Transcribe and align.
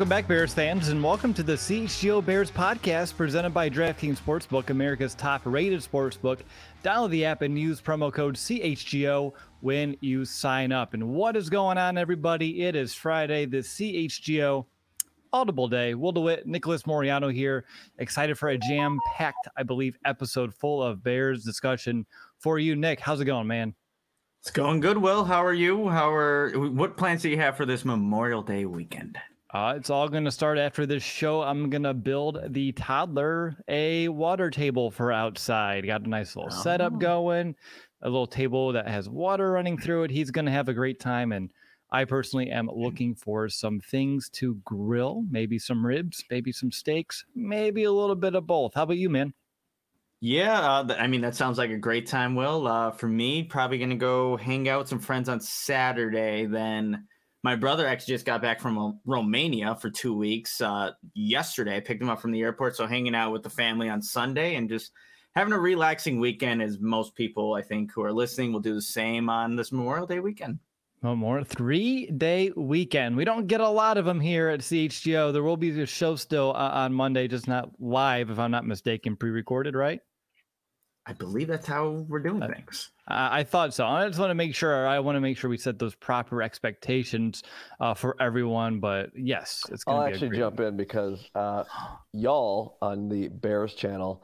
Welcome 0.00 0.08
back, 0.08 0.28
Bears 0.28 0.54
fans, 0.54 0.88
and 0.88 1.04
welcome 1.04 1.34
to 1.34 1.42
the 1.42 1.52
CHGO 1.52 2.24
Bears 2.24 2.50
podcast 2.50 3.18
presented 3.18 3.50
by 3.50 3.68
DraftKings 3.68 4.16
Sportsbook, 4.18 4.70
America's 4.70 5.14
top 5.14 5.42
rated 5.44 5.80
sportsbook. 5.80 6.38
Download 6.82 7.10
the 7.10 7.26
app 7.26 7.42
and 7.42 7.58
use 7.58 7.82
promo 7.82 8.10
code 8.10 8.34
CHGO 8.34 9.34
when 9.60 9.94
you 10.00 10.24
sign 10.24 10.72
up. 10.72 10.94
And 10.94 11.10
what 11.10 11.36
is 11.36 11.50
going 11.50 11.76
on, 11.76 11.98
everybody? 11.98 12.62
It 12.62 12.76
is 12.76 12.94
Friday, 12.94 13.44
the 13.44 13.58
CHGO 13.58 14.64
Audible 15.34 15.68
Day. 15.68 15.92
Will 15.92 16.12
DeWitt, 16.12 16.46
Nicholas 16.46 16.86
Moreano 16.86 17.28
here. 17.28 17.66
Excited 17.98 18.38
for 18.38 18.48
a 18.48 18.56
jam 18.56 18.98
packed, 19.14 19.48
I 19.58 19.64
believe, 19.64 19.98
episode 20.06 20.54
full 20.54 20.82
of 20.82 21.04
Bears 21.04 21.44
discussion 21.44 22.06
for 22.38 22.58
you. 22.58 22.74
Nick, 22.74 23.00
how's 23.00 23.20
it 23.20 23.26
going, 23.26 23.46
man? 23.46 23.74
It's 24.40 24.50
going 24.50 24.80
good, 24.80 24.96
Will. 24.96 25.26
How 25.26 25.44
are 25.44 25.52
you? 25.52 25.90
How 25.90 26.10
are 26.10 26.52
what 26.56 26.96
plans 26.96 27.20
do 27.20 27.28
you 27.28 27.36
have 27.36 27.54
for 27.54 27.66
this 27.66 27.84
Memorial 27.84 28.40
Day 28.40 28.64
weekend? 28.64 29.18
Uh, 29.52 29.74
it's 29.76 29.90
all 29.90 30.08
going 30.08 30.24
to 30.24 30.30
start 30.30 30.58
after 30.58 30.86
this 30.86 31.02
show. 31.02 31.42
I'm 31.42 31.70
going 31.70 31.82
to 31.82 31.94
build 31.94 32.38
the 32.50 32.70
toddler 32.72 33.56
a 33.66 34.06
water 34.08 34.48
table 34.48 34.92
for 34.92 35.10
outside. 35.10 35.84
Got 35.86 36.06
a 36.06 36.08
nice 36.08 36.36
little 36.36 36.52
oh. 36.52 36.62
setup 36.62 37.00
going, 37.00 37.56
a 38.02 38.08
little 38.08 38.28
table 38.28 38.72
that 38.72 38.86
has 38.86 39.08
water 39.08 39.50
running 39.50 39.76
through 39.76 40.04
it. 40.04 40.10
He's 40.12 40.30
going 40.30 40.44
to 40.44 40.52
have 40.52 40.68
a 40.68 40.74
great 40.74 41.00
time. 41.00 41.32
And 41.32 41.50
I 41.90 42.04
personally 42.04 42.50
am 42.50 42.70
looking 42.72 43.16
for 43.16 43.48
some 43.48 43.80
things 43.80 44.28
to 44.34 44.54
grill, 44.64 45.24
maybe 45.28 45.58
some 45.58 45.84
ribs, 45.84 46.22
maybe 46.30 46.52
some 46.52 46.70
steaks, 46.70 47.24
maybe 47.34 47.84
a 47.84 47.92
little 47.92 48.14
bit 48.14 48.36
of 48.36 48.46
both. 48.46 48.74
How 48.74 48.84
about 48.84 48.98
you, 48.98 49.10
man? 49.10 49.34
Yeah, 50.20 50.60
uh, 50.60 50.96
I 50.98 51.06
mean 51.06 51.22
that 51.22 51.34
sounds 51.34 51.56
like 51.56 51.70
a 51.70 51.78
great 51.78 52.06
time. 52.06 52.34
Will 52.34 52.66
uh, 52.68 52.90
for 52.90 53.08
me, 53.08 53.42
probably 53.42 53.78
gonna 53.78 53.96
go 53.96 54.36
hang 54.36 54.68
out 54.68 54.80
with 54.80 54.88
some 54.88 54.98
friends 54.98 55.30
on 55.30 55.40
Saturday. 55.40 56.44
Then 56.44 57.06
my 57.42 57.56
brother 57.56 57.86
actually 57.86 58.14
just 58.14 58.26
got 58.26 58.42
back 58.42 58.60
from 58.60 59.00
Romania 59.04 59.74
for 59.74 59.90
two 59.90 60.14
weeks. 60.14 60.60
Uh, 60.60 60.90
yesterday, 61.14 61.76
I 61.76 61.80
picked 61.80 62.02
him 62.02 62.10
up 62.10 62.20
from 62.20 62.32
the 62.32 62.42
airport. 62.42 62.76
So 62.76 62.86
hanging 62.86 63.14
out 63.14 63.32
with 63.32 63.42
the 63.42 63.50
family 63.50 63.88
on 63.88 64.02
Sunday 64.02 64.56
and 64.56 64.68
just 64.68 64.92
having 65.34 65.52
a 65.52 65.58
relaxing 65.58 66.20
weekend, 66.20 66.62
as 66.62 66.80
most 66.80 67.14
people 67.14 67.54
I 67.54 67.62
think 67.62 67.92
who 67.92 68.02
are 68.02 68.12
listening 68.12 68.52
will 68.52 68.60
do 68.60 68.74
the 68.74 68.82
same 68.82 69.30
on 69.30 69.56
this 69.56 69.72
Memorial 69.72 70.06
Day 70.06 70.20
weekend. 70.20 70.58
Memorial 71.02 71.46
three 71.46 72.10
day 72.10 72.52
weekend. 72.54 73.16
We 73.16 73.24
don't 73.24 73.46
get 73.46 73.62
a 73.62 73.68
lot 73.68 73.96
of 73.96 74.04
them 74.04 74.20
here 74.20 74.50
at 74.50 74.60
CHGO. 74.60 75.32
There 75.32 75.42
will 75.42 75.56
be 75.56 75.80
a 75.80 75.86
show 75.86 76.14
still 76.14 76.50
uh, 76.50 76.70
on 76.72 76.92
Monday, 76.92 77.26
just 77.26 77.48
not 77.48 77.70
live, 77.80 78.28
if 78.28 78.38
I'm 78.38 78.50
not 78.50 78.66
mistaken, 78.66 79.16
pre 79.16 79.30
recorded, 79.30 79.74
right? 79.74 80.00
I 81.06 81.12
believe 81.12 81.48
that's 81.48 81.66
how 81.66 82.04
we're 82.08 82.20
doing 82.20 82.40
things. 82.40 82.90
I 83.08 83.42
thought 83.42 83.74
so. 83.74 83.86
I 83.86 84.06
just 84.06 84.20
want 84.20 84.30
to 84.30 84.34
make 84.34 84.54
sure. 84.54 84.86
I 84.86 85.00
want 85.00 85.16
to 85.16 85.20
make 85.20 85.36
sure 85.36 85.50
we 85.50 85.56
set 85.56 85.78
those 85.78 85.94
proper 85.94 86.42
expectations 86.42 87.42
uh, 87.80 87.94
for 87.94 88.16
everyone. 88.20 88.78
But 88.80 89.10
yes, 89.16 89.64
it's. 89.70 89.82
I'll 89.86 90.02
actually 90.02 90.36
jump 90.36 90.60
in 90.60 90.76
because 90.76 91.28
uh, 91.34 91.64
y'all 92.12 92.76
on 92.80 93.08
the 93.08 93.28
Bears 93.28 93.74
channel, 93.74 94.22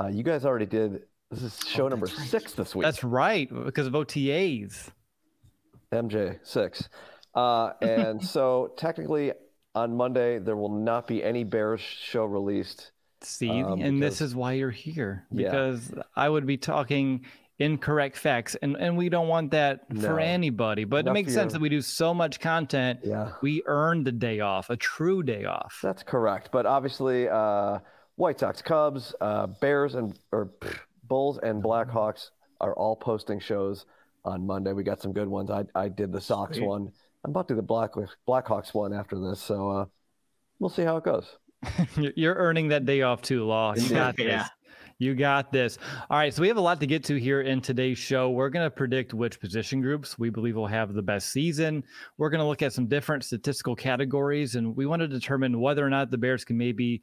uh, 0.00 0.08
you 0.08 0.22
guys 0.22 0.44
already 0.44 0.66
did. 0.66 1.02
This 1.30 1.42
is 1.42 1.60
show 1.66 1.84
oh, 1.84 1.88
number 1.88 2.06
right. 2.06 2.16
six 2.26 2.52
this 2.54 2.74
week. 2.74 2.84
That's 2.84 3.04
right, 3.04 3.48
because 3.64 3.86
of 3.86 3.92
OTAs. 3.92 4.90
MJ 5.92 6.38
six, 6.42 6.88
uh, 7.34 7.72
and 7.80 8.24
so 8.24 8.72
technically 8.76 9.32
on 9.74 9.96
Monday 9.96 10.38
there 10.38 10.56
will 10.56 10.74
not 10.74 11.06
be 11.06 11.22
any 11.22 11.44
Bears 11.44 11.80
show 11.80 12.24
released 12.24 12.92
See, 13.24 13.50
um, 13.50 13.80
and 13.80 14.00
because, 14.00 14.18
this 14.18 14.20
is 14.20 14.34
why 14.34 14.52
you're 14.52 14.70
here 14.70 15.26
because 15.34 15.92
yeah. 15.94 16.02
I 16.14 16.28
would 16.28 16.46
be 16.46 16.56
talking 16.56 17.24
incorrect 17.58 18.16
facts 18.16 18.56
and 18.62 18.76
and 18.76 18.96
we 18.96 19.08
don't 19.08 19.28
want 19.28 19.52
that 19.52 19.88
no. 19.88 20.00
for 20.00 20.18
anybody 20.18 20.82
but 20.82 21.00
Enough 21.00 21.12
it 21.12 21.14
makes 21.14 21.32
sense 21.32 21.52
that 21.52 21.60
we 21.60 21.68
do 21.68 21.80
so 21.80 22.12
much 22.12 22.40
content 22.40 22.98
yeah. 23.04 23.30
we 23.42 23.62
earn 23.66 24.02
the 24.02 24.10
day 24.10 24.40
off 24.40 24.70
a 24.70 24.76
true 24.76 25.22
day 25.22 25.44
off. 25.44 25.78
That's 25.80 26.02
correct 26.02 26.48
but 26.50 26.66
obviously 26.66 27.28
uh 27.28 27.78
white 28.16 28.40
sox 28.40 28.60
cubs 28.60 29.14
uh 29.20 29.46
bears 29.46 29.94
and 29.94 30.18
or 30.32 30.46
pff, 30.60 30.78
bulls 31.04 31.38
and 31.42 31.62
blackhawks 31.62 32.30
are 32.60 32.74
all 32.74 32.96
posting 32.96 33.38
shows 33.38 33.86
on 34.24 34.44
monday. 34.44 34.72
We 34.72 34.82
got 34.82 35.00
some 35.00 35.12
good 35.12 35.28
ones. 35.28 35.50
I 35.50 35.64
i 35.76 35.88
did 35.88 36.10
the 36.10 36.20
sox 36.20 36.56
Sweet. 36.56 36.66
one. 36.66 36.90
I'm 37.24 37.30
about 37.30 37.46
to 37.48 37.54
do 37.54 37.56
the 37.56 37.62
black 37.62 37.92
blackhawks 38.26 38.74
one 38.74 38.92
after 38.92 39.16
this 39.20 39.40
so 39.40 39.70
uh 39.70 39.84
we'll 40.58 40.70
see 40.70 40.82
how 40.82 40.96
it 40.96 41.04
goes 41.04 41.36
You're 42.16 42.34
earning 42.34 42.68
that 42.68 42.86
day 42.86 43.02
off 43.02 43.22
too, 43.22 43.44
Law. 43.44 43.74
You 43.74 43.88
got 43.88 44.16
this. 44.16 44.26
Yeah. 44.26 44.46
You 44.98 45.14
got 45.14 45.50
this. 45.50 45.76
All 46.08 46.18
right. 46.18 46.32
So 46.32 46.40
we 46.40 46.48
have 46.48 46.56
a 46.56 46.62
lot 46.62 46.78
to 46.80 46.86
get 46.86 47.02
to 47.04 47.16
here 47.18 47.40
in 47.40 47.60
today's 47.60 47.98
show. 47.98 48.30
We're 48.30 48.48
going 48.48 48.64
to 48.64 48.70
predict 48.70 49.12
which 49.12 49.40
position 49.40 49.80
groups 49.80 50.18
we 50.18 50.30
believe 50.30 50.54
will 50.54 50.68
have 50.68 50.94
the 50.94 51.02
best 51.02 51.30
season. 51.30 51.82
We're 52.16 52.30
going 52.30 52.40
to 52.40 52.46
look 52.46 52.62
at 52.62 52.72
some 52.72 52.86
different 52.86 53.24
statistical 53.24 53.74
categories, 53.74 54.54
and 54.54 54.76
we 54.76 54.86
want 54.86 55.00
to 55.00 55.08
determine 55.08 55.60
whether 55.60 55.84
or 55.84 55.90
not 55.90 56.10
the 56.10 56.18
Bears 56.18 56.44
can 56.44 56.56
maybe 56.56 57.02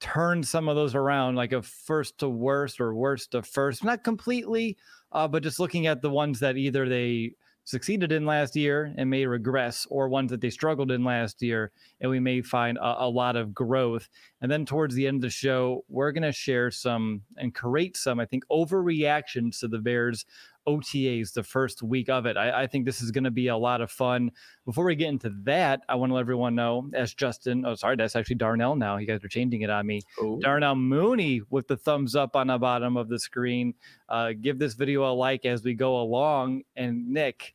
turn 0.00 0.42
some 0.42 0.68
of 0.68 0.76
those 0.76 0.94
around, 0.94 1.34
like 1.34 1.52
a 1.52 1.62
first 1.62 2.18
to 2.18 2.28
worst 2.28 2.80
or 2.80 2.94
worst 2.94 3.32
to 3.32 3.42
first. 3.42 3.82
Not 3.82 4.04
completely, 4.04 4.76
uh, 5.10 5.26
but 5.26 5.42
just 5.42 5.58
looking 5.58 5.88
at 5.88 6.02
the 6.02 6.10
ones 6.10 6.38
that 6.40 6.56
either 6.56 6.88
they 6.88 7.34
succeeded 7.64 8.12
in 8.12 8.26
last 8.26 8.54
year 8.54 8.94
and 8.96 9.10
may 9.10 9.26
regress, 9.26 9.86
or 9.90 10.08
ones 10.08 10.30
that 10.30 10.40
they 10.40 10.50
struggled 10.50 10.90
in 10.90 11.02
last 11.02 11.42
year, 11.42 11.72
and 12.00 12.10
we 12.10 12.20
may 12.20 12.42
find 12.42 12.78
a, 12.78 13.04
a 13.04 13.08
lot 13.08 13.36
of 13.36 13.54
growth. 13.54 14.08
And 14.40 14.50
then 14.50 14.66
towards 14.66 14.94
the 14.94 15.06
end 15.06 15.16
of 15.16 15.22
the 15.22 15.30
show, 15.30 15.84
we're 15.88 16.12
going 16.12 16.22
to 16.22 16.32
share 16.32 16.70
some 16.70 17.22
and 17.36 17.54
create 17.54 17.96
some, 17.96 18.20
I 18.20 18.26
think, 18.26 18.44
overreactions 18.50 19.60
to 19.60 19.68
the 19.68 19.78
Bears 19.78 20.24
OTAs 20.66 21.32
the 21.32 21.42
first 21.42 21.82
week 21.82 22.08
of 22.08 22.26
it. 22.26 22.36
I, 22.36 22.62
I 22.62 22.66
think 22.66 22.84
this 22.84 23.00
is 23.00 23.10
going 23.10 23.24
to 23.24 23.30
be 23.30 23.48
a 23.48 23.56
lot 23.56 23.80
of 23.80 23.90
fun. 23.90 24.30
Before 24.64 24.84
we 24.84 24.94
get 24.96 25.08
into 25.08 25.32
that, 25.42 25.82
I 25.88 25.94
want 25.94 26.10
to 26.10 26.14
let 26.14 26.20
everyone 26.20 26.54
know, 26.54 26.90
as 26.94 27.14
Justin, 27.14 27.64
oh, 27.66 27.74
sorry, 27.74 27.96
that's 27.96 28.16
actually 28.16 28.36
Darnell 28.36 28.76
now. 28.76 28.96
You 28.96 29.06
guys 29.06 29.24
are 29.24 29.28
changing 29.28 29.62
it 29.62 29.70
on 29.70 29.86
me. 29.86 30.00
Ooh. 30.22 30.38
Darnell 30.40 30.76
Mooney 30.76 31.42
with 31.50 31.68
the 31.68 31.76
thumbs 31.76 32.16
up 32.16 32.36
on 32.36 32.48
the 32.48 32.58
bottom 32.58 32.96
of 32.96 33.08
the 33.08 33.18
screen. 33.18 33.74
Uh, 34.08 34.32
give 34.40 34.58
this 34.58 34.74
video 34.74 35.10
a 35.10 35.12
like 35.12 35.44
as 35.44 35.62
we 35.62 35.74
go 35.74 36.00
along. 36.00 36.62
And 36.76 37.08
Nick, 37.08 37.54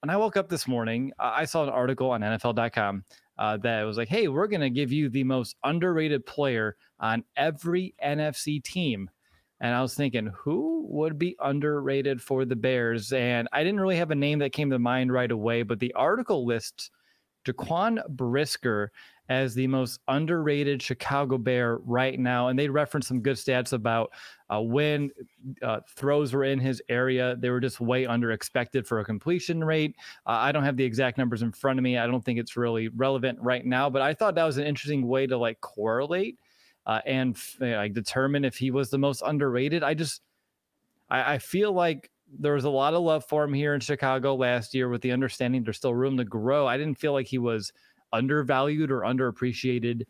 when 0.00 0.10
I 0.10 0.16
woke 0.16 0.36
up 0.36 0.48
this 0.48 0.66
morning, 0.66 1.12
I 1.18 1.44
saw 1.44 1.62
an 1.62 1.68
article 1.68 2.10
on 2.10 2.22
NFL.com 2.22 3.04
uh, 3.38 3.56
that 3.58 3.82
was 3.82 3.96
like, 3.96 4.08
hey, 4.08 4.28
we're 4.28 4.46
going 4.46 4.60
to 4.60 4.70
give 4.70 4.92
you 4.92 5.08
the 5.08 5.24
most 5.24 5.56
underrated 5.64 6.26
player 6.26 6.76
on 7.00 7.24
every 7.36 7.94
NFC 8.04 8.62
team. 8.62 9.10
And 9.62 9.74
I 9.74 9.80
was 9.80 9.94
thinking, 9.94 10.26
who 10.36 10.84
would 10.90 11.18
be 11.18 11.36
underrated 11.40 12.20
for 12.20 12.44
the 12.44 12.56
Bears? 12.56 13.12
And 13.12 13.48
I 13.52 13.62
didn't 13.62 13.80
really 13.80 13.96
have 13.96 14.10
a 14.10 14.16
name 14.16 14.40
that 14.40 14.52
came 14.52 14.68
to 14.70 14.78
mind 14.78 15.12
right 15.12 15.30
away, 15.30 15.62
but 15.62 15.78
the 15.78 15.94
article 15.94 16.44
lists 16.44 16.90
Jaquan 17.44 18.06
Brisker 18.08 18.92
as 19.28 19.54
the 19.54 19.66
most 19.66 20.00
underrated 20.08 20.82
Chicago 20.82 21.38
Bear 21.38 21.78
right 21.78 22.18
now. 22.18 22.48
And 22.48 22.58
they 22.58 22.68
referenced 22.68 23.08
some 23.08 23.20
good 23.20 23.36
stats 23.36 23.72
about 23.72 24.10
uh, 24.52 24.60
when 24.60 25.10
uh, 25.62 25.80
throws 25.96 26.32
were 26.32 26.44
in 26.44 26.58
his 26.58 26.82
area. 26.88 27.36
They 27.38 27.50
were 27.50 27.60
just 27.60 27.80
way 27.80 28.04
under 28.04 28.32
expected 28.32 28.86
for 28.86 29.00
a 29.00 29.04
completion 29.04 29.62
rate. 29.62 29.94
Uh, 30.26 30.30
I 30.30 30.52
don't 30.52 30.64
have 30.64 30.76
the 30.76 30.84
exact 30.84 31.18
numbers 31.18 31.42
in 31.42 31.52
front 31.52 31.78
of 31.78 31.82
me. 31.82 31.98
I 31.98 32.06
don't 32.06 32.24
think 32.24 32.38
it's 32.38 32.56
really 32.56 32.88
relevant 32.88 33.38
right 33.40 33.64
now, 33.64 33.88
but 33.88 34.02
I 34.02 34.12
thought 34.12 34.34
that 34.34 34.44
was 34.44 34.58
an 34.58 34.66
interesting 34.66 35.06
way 35.06 35.26
to 35.26 35.38
like 35.38 35.60
correlate 35.60 36.38
uh, 36.86 37.00
and 37.06 37.36
like 37.60 37.94
determine 37.94 38.44
if 38.44 38.56
he 38.56 38.70
was 38.70 38.90
the 38.90 38.98
most 38.98 39.22
underrated. 39.24 39.82
I 39.82 39.94
just, 39.94 40.22
I, 41.08 41.34
I 41.34 41.38
feel 41.38 41.72
like 41.72 42.10
there 42.38 42.54
was 42.54 42.64
a 42.64 42.70
lot 42.70 42.94
of 42.94 43.02
love 43.02 43.24
for 43.26 43.44
him 43.44 43.52
here 43.52 43.74
in 43.74 43.80
Chicago 43.80 44.34
last 44.34 44.74
year 44.74 44.88
with 44.88 45.02
the 45.02 45.12
understanding 45.12 45.62
there's 45.62 45.76
still 45.76 45.94
room 45.94 46.16
to 46.16 46.24
grow. 46.24 46.66
I 46.66 46.76
didn't 46.76 46.98
feel 46.98 47.12
like 47.12 47.26
he 47.26 47.38
was 47.38 47.72
undervalued 48.12 48.90
or 48.90 49.00
underappreciated 49.00 50.02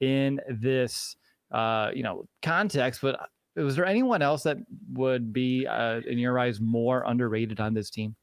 in 0.00 0.40
this 0.48 1.16
uh, 1.52 1.90
you 1.94 2.02
know 2.02 2.26
context. 2.42 3.00
But 3.00 3.20
uh, 3.20 3.62
was 3.62 3.76
there 3.76 3.86
anyone 3.86 4.22
else 4.22 4.42
that 4.44 4.58
would 4.92 5.32
be 5.32 5.66
uh, 5.66 6.00
in 6.06 6.18
your 6.18 6.38
eyes 6.38 6.60
more 6.60 7.04
underrated 7.06 7.60
on 7.60 7.74
this 7.74 7.90
team? 7.90 8.16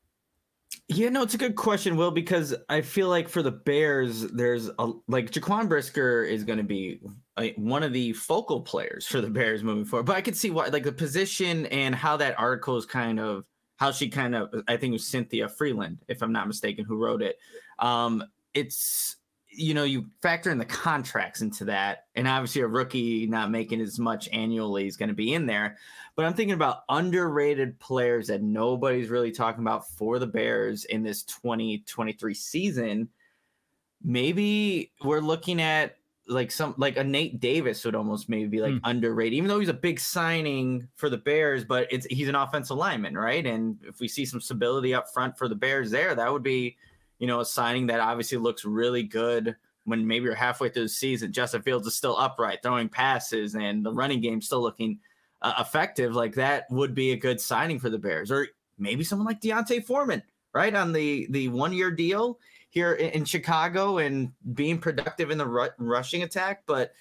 Yeah, 0.94 1.10
no, 1.10 1.24
it's 1.24 1.34
a 1.34 1.38
good 1.38 1.56
question, 1.56 1.95
Will, 1.95 2.12
because 2.12 2.54
I 2.69 2.81
feel 2.81 3.10
like 3.10 3.28
for 3.28 3.42
the 3.42 3.51
Bears, 3.51 4.22
there's 4.31 4.69
a 4.80 4.92
like 5.07 5.31
Jaquan 5.31 5.68
Brisker 5.68 6.24
is 6.24 6.44
going 6.44 6.57
to 6.57 6.63
be 6.63 7.00
a, 7.40 7.51
one 7.54 7.84
of 7.84 7.94
the 7.94 8.13
focal 8.13 8.62
players 8.62 9.07
for 9.07 9.19
the 9.19 9.30
Bears 9.30 9.63
moving 9.63 9.86
forward. 9.86 10.06
But 10.06 10.18
I 10.18 10.22
could 10.22 10.36
see 10.36 10.51
why, 10.51 10.68
like 10.68 10.84
the 10.84 10.92
position 10.92 11.66
and 11.68 11.95
how 11.95 12.18
that 12.18 12.40
article 12.40 12.78
is 12.78 12.86
kind 12.86 13.19
of 13.19 13.45
how 13.78 13.92
she 13.92 14.07
kind 14.07 14.36
of, 14.36 14.54
I 14.68 14.78
think 14.78 14.92
it 14.92 14.94
was 14.94 15.07
Cynthia 15.07 15.48
Frelund, 15.48 15.98
if 16.07 16.22
I'm 16.22 16.31
not 16.31 16.48
mistaken, 16.48 16.86
who 16.86 16.98
wrote 16.98 17.22
it. 17.22 17.38
Um, 17.80 18.24
it's 18.54 19.18
you 19.56 19.74
know, 19.74 19.84
you 19.84 20.06
factor 20.22 20.52
in 20.52 20.58
the 20.58 20.66
contracts 20.66 21.42
into 21.42 21.66
that, 21.66 22.06
and 22.16 22.28
obviously 22.28 22.62
a 22.62 22.68
rookie 22.68 23.28
not 23.28 23.52
making 23.52 23.82
as 23.82 24.00
much 24.00 24.30
annually 24.32 24.88
is 24.88 24.98
going 24.98 25.10
to 25.10 25.16
be 25.16 25.34
in 25.34 25.46
there. 25.46 25.78
But 26.16 26.26
I'm 26.26 26.34
thinking 26.34 26.54
about 26.54 26.84
underrated 26.90 27.80
players 27.80 28.28
that 28.28 28.42
nobody's 28.42 29.10
really 29.10 29.32
talking 29.32 29.64
about 29.64 29.90
for 29.90 30.20
the 30.20 30.28
Bears 30.28 30.86
in 30.86 31.04
this 31.04 31.24
2023 31.24 32.34
season. 32.34 33.10
Maybe 34.04 34.92
we're 35.04 35.22
looking 35.22 35.62
at 35.62 35.96
like 36.28 36.52
some 36.52 36.74
like 36.78 36.98
a 36.98 37.04
Nate 37.04 37.40
Davis 37.40 37.84
would 37.84 37.96
almost 37.96 38.30
maybe 38.30 38.48
be 38.48 38.62
like 38.62 38.74
mm. 38.74 38.82
underrated, 38.84 39.34
even 39.34 39.48
though 39.48 39.60
he's 39.60 39.70
a 39.70 39.74
big 39.74 40.00
signing 40.00 40.88
for 40.96 41.10
the 41.10 41.18
Bears, 41.18 41.66
but 41.66 41.88
it's 41.92 42.06
he's 42.06 42.30
an 42.30 42.36
offensive 42.36 42.78
lineman, 42.78 43.18
right? 43.18 43.46
And 43.46 43.78
if 43.84 44.00
we 44.00 44.08
see 44.08 44.26
some 44.26 44.40
stability 44.40 44.94
up 44.94 45.12
front 45.14 45.38
for 45.38 45.48
the 45.48 45.56
Bears 45.56 45.92
there, 45.92 46.16
that 46.16 46.32
would 46.32 46.44
be 46.44 46.78
you 47.24 47.28
know, 47.28 47.40
a 47.40 47.46
signing 47.46 47.88
that 47.88 48.02
obviously 48.02 48.38
looks 48.38 48.66
really 48.66 49.02
good 49.02 49.56
when 49.86 50.06
maybe 50.06 50.25
you're 50.25 50.36
halfway 50.36 50.68
through 50.68 50.84
the 50.84 50.90
season. 50.90 51.31
Justin 51.31 51.62
Fields 51.62 51.88
is 51.88 51.96
still 51.96 52.18
upright, 52.18 52.62
throwing 52.62 52.90
passes, 52.90 53.56
and 53.56 53.86
the 53.86 53.94
running 53.94 54.20
game 54.20 54.42
still 54.42 54.62
looking 54.62 55.00
uh, 55.42 55.54
effective. 55.58 56.14
Like 56.14 56.36
that 56.36 56.70
would 56.70 56.94
be 56.94 57.14
a 57.14 57.16
good 57.16 57.40
signing 57.40 57.80
for 57.80 57.90
the 57.90 57.98
Bears, 57.98 58.30
or 58.30 58.50
maybe 58.78 59.06
someone 59.06 59.25
like 59.25 59.40
D'Onta 59.40 59.81
Foreman, 59.86 60.22
right 60.52 60.75
on 60.75 60.92
the 60.92 61.28
the 61.30 61.48
one 61.48 61.72
year 61.72 61.92
deal 61.92 62.40
here 62.72 62.96
in, 62.96 63.12
in, 63.12 63.24
Chicago 63.24 64.00
and 64.00 64.34
being 64.54 64.78
productive 64.78 65.31
in 65.31 65.38
the 65.38 65.48
ru- 65.48 65.69
rushing 65.78 66.24
attack. 66.24 66.64
But 66.66 66.92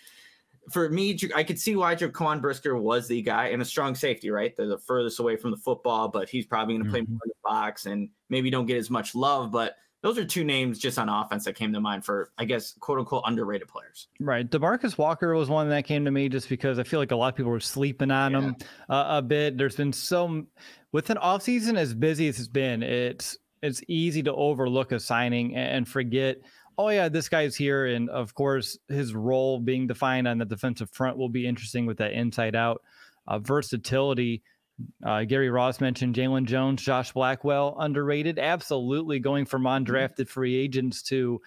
for 0.71 0.89
me, 0.89 1.19
I 1.35 1.43
could 1.43 1.59
see 1.59 1.75
why 1.75 1.97
Jaquan 1.97 2.41
Brisker 2.41 2.77
was 2.77 3.09
the 3.09 3.23
guy 3.23 3.49
and 3.49 3.61
a 3.61 3.65
strong 3.65 3.97
safety, 3.97 4.31
right? 4.31 4.55
They're 4.55 4.69
the 4.69 4.79
furthest 4.79 5.19
away 5.19 5.35
from 5.35 5.51
the 5.51 5.57
football, 5.57 6.07
but 6.07 6.29
he's 6.29 6.47
probably 6.47 6.75
going 6.75 6.85
to 6.85 6.91
play 6.93 7.01
mm-hmm. 7.01 7.13
more 7.15 7.21
in 7.25 7.31
the 7.31 7.35
box 7.43 7.87
and 7.87 8.09
maybe 8.29 8.51
don't 8.51 8.67
get 8.67 8.77
as 8.77 8.89
much 8.89 9.17
love. 9.17 9.51
But 9.51 9.79
those 10.03 10.19
are 10.19 10.25
two 10.25 10.45
names 10.45 10.79
just 10.79 10.99
on 10.99 11.09
offense 11.09 11.45
that 11.45 11.55
came 11.55 11.73
to 11.73 11.81
mind 11.81 12.05
for, 12.05 12.33
I 12.37 12.45
guess, 12.45 12.75
quote 12.81 12.99
unquote, 12.99 13.23
underrated 13.25 13.69
players. 13.69 14.09
Right. 14.21 14.49
Demarcus 14.49 14.99
Walker 14.99 15.35
was 15.35 15.49
one 15.49 15.69
that 15.69 15.85
came 15.85 16.05
to 16.05 16.11
me 16.11 16.29
just 16.29 16.49
because 16.49 16.79
I 16.81 16.83
feel 16.83 16.99
like 16.99 17.13
a 17.13 17.17
lot 17.17 17.29
of 17.29 17.37
people 17.37 17.53
were 17.53 17.61
sleeping 17.61 18.11
on 18.11 18.33
yeah. 18.33 18.41
him 18.41 18.57
uh, 18.91 19.05
a 19.09 19.23
bit. 19.23 19.57
There's 19.57 19.77
been 19.77 19.93
so, 19.93 20.45
with 20.91 21.11
an 21.11 21.19
offseason 21.19 21.79
as 21.79 21.95
busy 21.95 22.27
as 22.27 22.39
it's 22.39 22.49
been, 22.49 22.83
it's, 22.83 23.39
it's 23.63 23.81
easy 23.87 24.25
to 24.25 24.35
overlook 24.35 24.91
a 24.91 24.99
signing 24.99 25.55
and 25.55 25.87
forget, 25.87 26.39
oh, 26.79 26.89
yeah, 26.89 27.09
this 27.09 27.29
guy's 27.29 27.55
here. 27.55 27.87
And 27.87 28.11
of 28.11 28.35
course, 28.35 28.77
his 28.89 29.15
role 29.15 29.61
being 29.61 29.87
defined 29.87 30.27
on 30.27 30.39
the 30.39 30.45
defensive 30.45 30.91
front 30.91 31.17
will 31.17 31.29
be 31.29 31.47
interesting 31.47 31.87
with 31.87 31.99
that 31.99 32.13
inside 32.13 32.57
out 32.57 32.83
uh, 33.29 33.39
versatility 33.39 34.43
uh, 35.05 35.25
Gary 35.25 35.51
Ross 35.51 35.81
mentioned 35.81 36.15
Jaylon 36.15 36.45
Jones, 36.45 36.83
Josh 36.83 37.13
Blackwell, 37.13 37.77
underrated. 37.79 38.39
Absolutely 38.39 39.19
going 39.19 39.45
from 39.45 39.63
mm-hmm. 39.63 39.85
undrafted 39.85 40.29
free 40.29 40.55
agents 40.55 41.03
to 41.05 41.41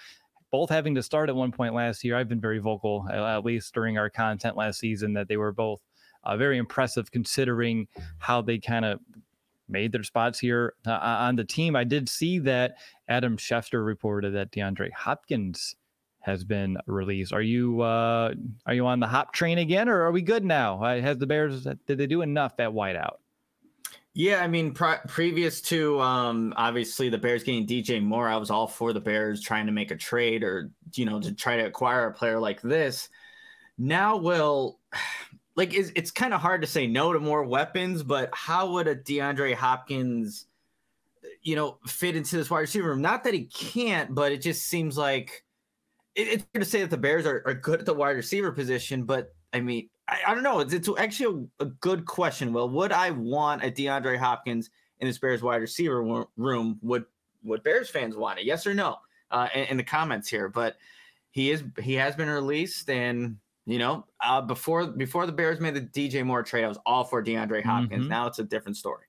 both 0.51 0.69
having 0.69 0.95
to 0.95 1.03
start 1.03 1.29
at 1.29 1.35
one 1.35 1.51
point 1.51 1.73
last 1.73 2.03
year. 2.03 2.15
I've 2.15 2.29
been 2.29 2.39
very 2.39 2.59
vocal, 2.59 3.07
at 3.11 3.43
least 3.43 3.73
during 3.73 3.97
our 3.97 4.09
content 4.09 4.55
last 4.55 4.79
season, 4.79 5.13
that 5.13 5.27
they 5.27 5.37
were 5.37 5.51
both 5.51 5.81
uh, 6.23 6.37
very 6.37 6.57
impressive 6.57 7.11
considering 7.11 7.87
how 8.19 8.41
they 8.41 8.57
kind 8.57 8.85
of 8.85 8.99
made 9.67 9.91
their 9.91 10.03
spots 10.03 10.39
here 10.39 10.73
uh, 10.85 10.99
on 11.01 11.35
the 11.35 11.43
team. 11.43 11.75
I 11.75 11.83
did 11.83 12.07
see 12.07 12.39
that 12.39 12.77
Adam 13.07 13.37
Schefter 13.37 13.85
reported 13.85 14.33
that 14.33 14.51
DeAndre 14.51 14.91
Hopkins 14.91 15.75
has 16.25 16.43
been 16.43 16.77
released. 16.87 17.31
Are 17.33 17.41
you 17.41 17.81
uh, 17.81 18.33
are 18.65 18.73
you 18.73 18.87
on 18.87 18.99
the 18.99 19.07
hop 19.07 19.33
train 19.33 19.59
again, 19.59 19.87
or 19.87 20.01
are 20.01 20.11
we 20.11 20.21
good 20.21 20.43
now? 20.43 20.83
Uh, 20.83 20.99
has 20.99 21.17
the 21.17 21.27
Bears 21.27 21.67
did 21.85 21.97
they 21.97 22.07
do 22.07 22.21
enough 22.21 22.53
at 22.59 22.71
wideout? 22.71 23.17
Yeah, 24.17 24.41
I 24.41 24.47
mean, 24.47 24.73
previous 24.73 25.59
to 25.63 26.00
um, 26.00 26.53
obviously 26.56 27.09
the 27.09 27.17
Bears 27.17 27.44
getting 27.44 27.67
DJ 27.67 28.01
Moore, 28.01 28.29
I 28.29 28.38
was 28.38 28.50
all 28.50 28.65
for 28.65 28.94
the 28.94 29.01
Bears 29.01 29.41
trying 29.41 29.65
to 29.65 29.73
make 29.73 29.91
a 29.91 29.97
trade 29.97 30.41
or 30.41 30.71
you 30.94 31.03
know 31.03 31.19
to 31.19 31.33
try 31.33 31.57
to 31.57 31.65
acquire 31.65 32.07
a 32.07 32.13
player 32.13 32.39
like 32.39 32.62
this. 32.62 33.09
Now, 33.77 34.15
will 34.15 34.79
like 35.57 35.73
it's, 35.73 35.91
it's 35.97 36.12
kind 36.12 36.33
of 36.33 36.39
hard 36.39 36.62
to 36.62 36.67
say 36.67 36.88
no 36.88 37.12
to 37.12 37.19
more 37.19 37.44
weapons, 37.44 38.03
but 38.03 38.29
how 38.33 38.71
would 38.71 38.88
a 38.88 38.95
DeAndre 38.95 39.53
Hopkins, 39.53 40.45
you 41.41 41.57
know, 41.57 41.79
fit 41.85 42.15
into 42.15 42.38
this 42.38 42.50
wide 42.50 42.61
receiver 42.61 42.88
room? 42.88 43.01
Not 43.01 43.25
that 43.25 43.33
he 43.33 43.44
can't, 43.47 44.15
but 44.15 44.31
it 44.31 44.41
just 44.41 44.65
seems 44.65 44.97
like 44.97 45.44
it, 46.15 46.29
it's 46.29 46.45
fair 46.53 46.61
to 46.61 46.65
say 46.65 46.79
that 46.79 46.89
the 46.89 46.97
Bears 46.97 47.25
are, 47.25 47.44
are 47.45 47.53
good 47.53 47.81
at 47.81 47.85
the 47.85 47.94
wide 47.94 48.15
receiver 48.15 48.53
position, 48.53 49.03
but 49.03 49.35
I 49.51 49.59
mean, 49.59 49.89
I, 50.07 50.19
I 50.28 50.34
don't 50.34 50.44
know. 50.44 50.60
It's, 50.60 50.74
it's 50.74 50.90
actually 50.98 51.48
a, 51.60 51.63
a, 51.63 51.68
good 51.68 52.06
question. 52.06 52.54
Well, 52.54 52.69
would 52.69 52.92
I 52.92 53.12
want 53.12 53.63
a 53.63 53.72
DeAndre 53.72 54.18
Hopkins 54.18 54.69
in 55.00 55.07
this 55.07 55.18
Bears 55.18 55.42
wide 55.42 55.62
receiver 55.62 56.25
room? 56.38 56.80
Would 56.81 57.06
would 57.44 57.63
Bears 57.63 57.90
fans 57.90 58.16
want 58.16 58.40
it? 58.40 58.46
Yes 58.46 58.66
or 58.66 58.74
no? 58.74 58.98
Uh, 59.31 59.48
in, 59.54 59.63
in 59.66 59.78
the 59.78 59.84
comments 59.84 60.30
here, 60.30 60.50
but 60.50 60.78
he 61.31 61.52
is 61.52 61.63
he 61.81 61.94
has 61.96 62.16
been 62.16 62.30
released, 62.30 62.90
and 62.90 63.38
you 63.66 63.80
know, 63.80 64.06
uh, 64.24 64.42
before 64.42 64.88
before 64.88 65.25
the 65.25 65.31
Bears 65.31 65.60
made 65.60 65.74
the 65.74 65.81
DJ 65.81 66.24
Moore 66.24 66.44
trade, 66.44 66.63
I 66.63 66.68
was 66.68 66.80
all 66.86 67.04
for 67.04 67.24
DeAndre 67.24 67.63
Hopkins. 67.63 68.02
Mm-hmm. 68.02 68.10
Now 68.10 68.28
it's 68.28 68.40
a 68.40 68.44
different 68.44 68.78
story. 68.78 69.06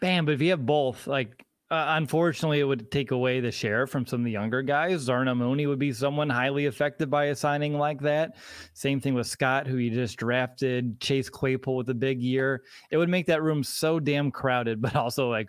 Bam! 0.00 0.24
But 0.24 0.34
if 0.34 0.40
you 0.40 0.50
have 0.50 0.64
both, 0.64 1.06
like 1.06 1.44
uh, 1.70 1.84
unfortunately, 1.88 2.60
it 2.60 2.64
would 2.64 2.90
take 2.90 3.10
away 3.10 3.40
the 3.40 3.52
share 3.52 3.86
from 3.86 4.06
some 4.06 4.20
of 4.20 4.24
the 4.24 4.30
younger 4.30 4.62
guys. 4.62 5.04
Darnell 5.04 5.34
Mooney 5.34 5.66
would 5.66 5.78
be 5.78 5.92
someone 5.92 6.30
highly 6.30 6.64
affected 6.66 7.10
by 7.10 7.26
a 7.26 7.36
signing 7.36 7.74
like 7.74 8.00
that. 8.00 8.36
Same 8.72 9.00
thing 9.00 9.12
with 9.12 9.26
Scott, 9.26 9.66
who 9.66 9.76
you 9.76 9.90
just 9.90 10.16
drafted. 10.16 10.98
Chase 10.98 11.28
Claypool 11.28 11.76
with 11.76 11.90
a 11.90 11.94
big 11.94 12.22
year. 12.22 12.62
It 12.90 12.96
would 12.96 13.10
make 13.10 13.26
that 13.26 13.42
room 13.42 13.62
so 13.62 14.00
damn 14.00 14.30
crowded, 14.30 14.80
but 14.82 14.96
also 14.96 15.28
like 15.28 15.48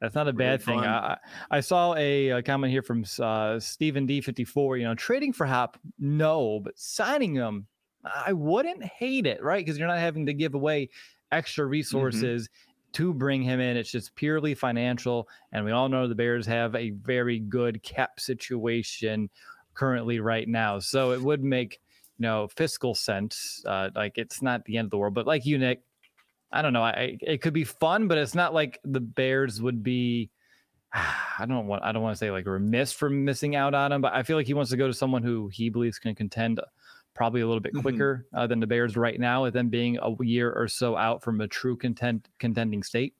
that's 0.00 0.16
not 0.16 0.28
a 0.28 0.32
bad 0.32 0.66
really 0.66 0.80
thing. 0.80 0.90
I, 0.90 1.16
I, 1.50 1.60
saw 1.60 1.94
a, 1.94 2.30
a, 2.30 2.42
comment 2.42 2.72
here 2.72 2.82
from 2.82 3.04
uh, 3.20 3.60
Stephen 3.60 4.06
D54. 4.08 4.78
You 4.78 4.84
know, 4.84 4.94
trading 4.96 5.32
for 5.32 5.46
Hop, 5.46 5.78
no, 6.00 6.60
but 6.60 6.78
signing 6.78 7.34
him, 7.34 7.66
I 8.04 8.32
wouldn't 8.32 8.82
hate 8.82 9.26
it, 9.26 9.42
right? 9.42 9.64
Because 9.64 9.78
you're 9.78 9.88
not 9.88 9.98
having 9.98 10.26
to 10.26 10.34
give 10.34 10.54
away 10.54 10.90
extra 11.30 11.64
mm-hmm. 11.64 11.70
resources. 11.70 12.48
To 12.94 13.12
bring 13.12 13.42
him 13.42 13.60
in. 13.60 13.76
It's 13.76 13.90
just 13.90 14.14
purely 14.14 14.54
financial. 14.54 15.28
And 15.52 15.64
we 15.64 15.72
all 15.72 15.88
know 15.88 16.06
the 16.06 16.14
Bears 16.14 16.46
have 16.46 16.74
a 16.74 16.90
very 16.90 17.40
good 17.40 17.82
cap 17.82 18.20
situation 18.20 19.28
currently 19.74 20.20
right 20.20 20.48
now. 20.48 20.78
So 20.78 21.12
it 21.12 21.20
would 21.20 21.42
make, 21.42 21.80
you 22.18 22.22
know, 22.22 22.48
fiscal 22.56 22.94
sense. 22.94 23.62
Uh, 23.66 23.90
like 23.94 24.16
it's 24.16 24.42
not 24.42 24.64
the 24.64 24.78
end 24.78 24.86
of 24.86 24.90
the 24.90 24.98
world. 24.98 25.14
But 25.14 25.26
like 25.26 25.44
you, 25.44 25.58
Nick, 25.58 25.82
I 26.52 26.62
don't 26.62 26.72
know. 26.72 26.82
I, 26.82 27.18
it 27.20 27.42
could 27.42 27.52
be 27.52 27.64
fun, 27.64 28.06
but 28.06 28.16
it's 28.16 28.34
not 28.34 28.54
like 28.54 28.78
the 28.84 29.00
Bears 29.00 29.60
would 29.60 29.82
be. 29.82 30.30
I 30.92 31.46
don't 31.48 31.66
want. 31.66 31.82
I 31.82 31.90
don't 31.90 32.02
want 32.02 32.14
to 32.14 32.18
say 32.18 32.30
like 32.30 32.46
remiss 32.46 32.92
for 32.92 33.10
missing 33.10 33.56
out 33.56 33.74
on 33.74 33.90
him, 33.90 34.00
but 34.00 34.14
I 34.14 34.22
feel 34.22 34.36
like 34.36 34.46
he 34.46 34.54
wants 34.54 34.70
to 34.70 34.76
go 34.76 34.86
to 34.86 34.94
someone 34.94 35.24
who 35.24 35.48
he 35.48 35.68
believes 35.68 35.98
can 35.98 36.14
contend 36.14 36.60
probably 37.14 37.40
a 37.40 37.46
little 37.46 37.60
bit 37.60 37.72
mm-hmm. 37.72 37.82
quicker 37.82 38.26
mm-hmm. 38.26 38.38
uh, 38.38 38.46
than 38.46 38.60
the 38.60 38.66
Bears 38.66 38.96
right 38.96 39.18
now, 39.18 39.42
with 39.42 39.54
them 39.54 39.68
being 39.68 39.98
a 39.98 40.24
year 40.24 40.52
or 40.52 40.68
so 40.68 40.96
out 40.96 41.22
from 41.22 41.40
a 41.40 41.48
true 41.48 41.76
content 41.76 42.28
contending 42.38 42.82
state. 42.82 43.14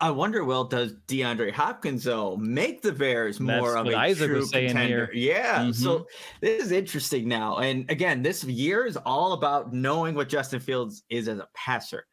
I 0.00 0.10
wonder, 0.10 0.44
well, 0.44 0.64
does 0.64 0.94
DeAndre 1.06 1.52
Hopkins 1.52 2.02
though 2.02 2.36
make 2.36 2.82
the 2.82 2.90
Bears 2.90 3.38
more 3.38 3.74
That's 3.74 3.86
of 3.86 3.86
a 3.86 3.96
Isaac 3.96 4.30
true 4.30 4.48
contender? 4.48 5.08
Here. 5.12 5.34
Yeah. 5.34 5.58
Mm-hmm. 5.60 5.72
So 5.72 6.08
this 6.40 6.60
is 6.60 6.72
interesting 6.72 7.28
now. 7.28 7.58
And 7.58 7.88
again, 7.88 8.20
this 8.20 8.42
year 8.42 8.84
is 8.84 8.96
all 8.96 9.32
about 9.32 9.72
knowing 9.72 10.16
what 10.16 10.28
Justin 10.28 10.58
Fields 10.58 11.04
is 11.08 11.28
as 11.28 11.38
a 11.38 11.46
passer. 11.54 12.04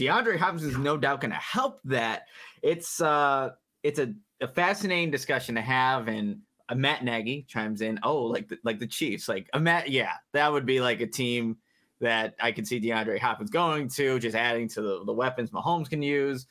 DeAndre 0.00 0.36
Hopkins 0.36 0.64
is 0.64 0.78
no 0.78 0.96
doubt 0.96 1.20
going 1.20 1.30
to 1.30 1.36
help 1.36 1.80
that. 1.84 2.22
It's 2.62 3.00
uh, 3.00 3.50
it's 3.84 4.00
a, 4.00 4.14
a 4.40 4.48
fascinating 4.48 5.12
discussion 5.12 5.54
to 5.54 5.60
have, 5.60 6.08
and 6.08 6.40
Matt 6.74 7.04
Nagy 7.04 7.44
chimes 7.48 7.80
in. 7.80 7.98
Oh, 8.02 8.22
like 8.24 8.48
the, 8.48 8.58
like 8.64 8.78
the 8.78 8.86
Chiefs, 8.86 9.28
like 9.28 9.48
a 9.52 9.60
Matt. 9.60 9.90
Yeah, 9.90 10.12
that 10.32 10.52
would 10.52 10.66
be 10.66 10.80
like 10.80 11.00
a 11.00 11.06
team 11.06 11.56
that 12.00 12.34
I 12.40 12.52
could 12.52 12.66
see 12.66 12.80
DeAndre 12.80 13.18
Hopkins 13.18 13.50
going 13.50 13.88
to, 13.90 14.18
just 14.18 14.36
adding 14.36 14.68
to 14.68 14.82
the, 14.82 15.04
the 15.04 15.12
weapons 15.12 15.50
Mahomes 15.50 15.90
can 15.90 16.02
use. 16.02 16.46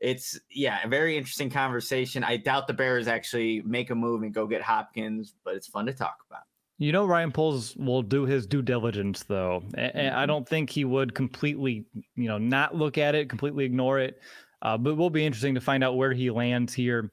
It's 0.00 0.38
yeah, 0.50 0.80
a 0.84 0.88
very 0.88 1.16
interesting 1.16 1.48
conversation. 1.48 2.24
I 2.24 2.36
doubt 2.36 2.66
the 2.66 2.74
Bears 2.74 3.06
actually 3.06 3.62
make 3.62 3.90
a 3.90 3.94
move 3.94 4.22
and 4.22 4.34
go 4.34 4.46
get 4.46 4.60
Hopkins, 4.60 5.34
but 5.44 5.54
it's 5.54 5.68
fun 5.68 5.86
to 5.86 5.92
talk 5.92 6.18
about. 6.28 6.42
You 6.78 6.90
know, 6.90 7.06
Ryan 7.06 7.30
Poles 7.30 7.76
will 7.76 8.02
do 8.02 8.24
his 8.24 8.44
due 8.44 8.62
diligence, 8.62 9.22
though. 9.22 9.62
And 9.74 10.08
I 10.08 10.22
mm-hmm. 10.22 10.26
don't 10.26 10.48
think 10.48 10.68
he 10.68 10.84
would 10.84 11.14
completely, 11.14 11.86
you 12.16 12.28
know, 12.28 12.38
not 12.38 12.74
look 12.74 12.98
at 12.98 13.14
it, 13.14 13.28
completely 13.28 13.64
ignore 13.64 14.00
it. 14.00 14.20
Uh, 14.62 14.76
but 14.76 14.90
it 14.90 14.96
will 14.96 15.10
be 15.10 15.24
interesting 15.24 15.54
to 15.54 15.60
find 15.60 15.84
out 15.84 15.96
where 15.96 16.12
he 16.12 16.30
lands 16.30 16.74
here 16.74 17.12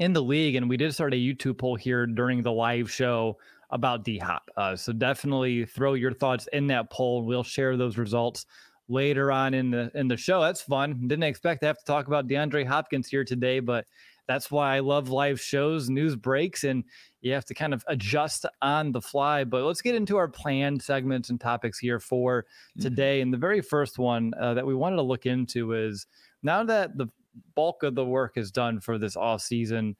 in 0.00 0.14
the 0.14 0.22
league. 0.22 0.56
And 0.56 0.68
we 0.68 0.76
did 0.76 0.92
start 0.92 1.14
a 1.14 1.16
YouTube 1.16 1.58
poll 1.58 1.76
here 1.76 2.06
during 2.06 2.42
the 2.42 2.50
live 2.50 2.90
show 2.90 3.38
about 3.70 4.02
D 4.02 4.18
Hop. 4.18 4.50
Uh, 4.56 4.74
so 4.74 4.92
definitely 4.92 5.66
throw 5.66 5.94
your 5.94 6.12
thoughts 6.12 6.48
in 6.52 6.66
that 6.68 6.90
poll. 6.90 7.22
We'll 7.22 7.44
share 7.44 7.76
those 7.76 7.96
results 7.96 8.46
later 8.88 9.30
on 9.30 9.54
in 9.54 9.70
the 9.70 9.92
in 9.94 10.08
the 10.08 10.16
show. 10.16 10.40
That's 10.40 10.62
fun. 10.62 11.06
Didn't 11.06 11.22
expect 11.22 11.60
to 11.60 11.66
have 11.68 11.78
to 11.78 11.84
talk 11.84 12.08
about 12.08 12.26
DeAndre 12.26 12.66
Hopkins 12.66 13.08
here 13.08 13.24
today, 13.24 13.60
but 13.60 13.86
that's 14.26 14.50
why 14.50 14.76
I 14.76 14.80
love 14.80 15.10
live 15.10 15.40
shows, 15.40 15.90
news 15.90 16.16
breaks, 16.16 16.64
and 16.64 16.84
you 17.20 17.32
have 17.32 17.44
to 17.46 17.54
kind 17.54 17.74
of 17.74 17.84
adjust 17.88 18.46
on 18.62 18.92
the 18.92 19.00
fly. 19.00 19.44
But 19.44 19.64
let's 19.64 19.82
get 19.82 19.94
into 19.94 20.16
our 20.16 20.28
planned 20.28 20.82
segments 20.82 21.30
and 21.30 21.40
topics 21.40 21.78
here 21.78 22.00
for 22.00 22.42
mm-hmm. 22.42 22.82
today. 22.82 23.20
And 23.20 23.32
the 23.32 23.38
very 23.38 23.60
first 23.60 23.98
one 23.98 24.32
uh, 24.40 24.54
that 24.54 24.66
we 24.66 24.74
wanted 24.74 24.96
to 24.96 25.02
look 25.02 25.26
into 25.26 25.72
is 25.74 26.06
now 26.42 26.64
that 26.64 26.96
the 26.96 27.08
bulk 27.54 27.82
of 27.82 27.94
the 27.94 28.04
work 28.04 28.36
is 28.36 28.50
done 28.50 28.80
for 28.80 28.98
this 28.98 29.16
off 29.16 29.42
season, 29.42 29.96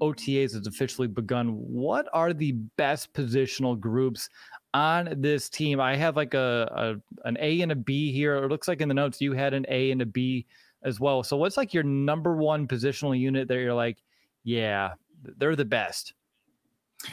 OTAs 0.00 0.54
has 0.54 0.66
officially 0.66 1.08
begun. 1.08 1.48
What 1.48 2.08
are 2.12 2.32
the 2.32 2.52
best 2.76 3.12
positional 3.12 3.78
groups 3.78 4.28
on 4.74 5.14
this 5.18 5.48
team? 5.48 5.80
I 5.80 5.96
have 5.96 6.16
like 6.16 6.34
a, 6.34 6.68
a 6.74 7.28
an 7.28 7.36
A 7.40 7.60
and 7.60 7.72
a 7.72 7.76
B 7.76 8.12
here. 8.12 8.36
It 8.36 8.48
looks 8.48 8.68
like 8.68 8.80
in 8.80 8.88
the 8.88 8.94
notes 8.94 9.20
you 9.20 9.32
had 9.32 9.54
an 9.54 9.66
A 9.68 9.90
and 9.90 10.02
a 10.02 10.06
B 10.06 10.46
as 10.82 10.98
well. 10.98 11.22
So 11.22 11.36
what's 11.36 11.56
like 11.56 11.72
your 11.72 11.84
number 11.84 12.36
one 12.36 12.66
positional 12.66 13.18
unit 13.18 13.48
that 13.48 13.58
you're 13.58 13.74
like, 13.74 13.98
yeah, 14.44 14.94
they're 15.22 15.56
the 15.56 15.64
best? 15.64 16.14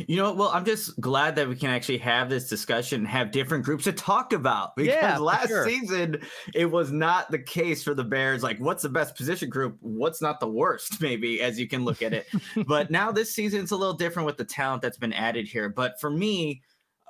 You 0.08 0.18
know, 0.18 0.34
well, 0.34 0.50
I'm 0.50 0.66
just 0.66 1.00
glad 1.00 1.36
that 1.36 1.48
we 1.48 1.56
can 1.56 1.70
actually 1.70 1.98
have 2.00 2.30
this 2.30 2.48
discussion 2.48 3.02
and 3.02 3.08
have 3.08 3.32
different 3.32 3.66
groups 3.66 3.86
to 3.86 3.92
talk 3.92 4.34
about 4.34 4.76
because 4.76 4.94
yeah, 4.94 5.18
last 5.18 5.48
sure. 5.48 5.68
season 5.68 6.22
it 6.54 6.66
was 6.66 6.92
not 6.92 7.32
the 7.32 7.40
case 7.40 7.84
for 7.84 7.94
the 7.94 8.04
Bears. 8.04 8.44
Like, 8.44 8.60
what's 8.60 8.84
the 8.84 8.90
best 8.90 9.16
position 9.16 9.50
group? 9.50 9.78
What's 9.82 10.22
not 10.22 10.40
the 10.40 10.48
worst, 10.48 11.02
maybe, 11.02 11.42
as 11.42 11.60
you 11.60 11.68
can 11.68 11.84
look 11.86 12.02
at 12.02 12.14
it. 12.14 12.28
but 12.68 12.92
now 12.92 13.12
this 13.12 13.34
season 13.34 13.62
it's 13.62 13.72
a 13.72 13.78
little 13.78 13.96
different 13.96 14.26
with 14.26 14.38
the 14.38 14.46
talent 14.46 14.82
that's 14.82 14.98
been 14.98 15.14
added 15.14 15.48
here. 15.48 15.70
But 15.70 16.00
for 16.00 16.10
me, 16.10 16.62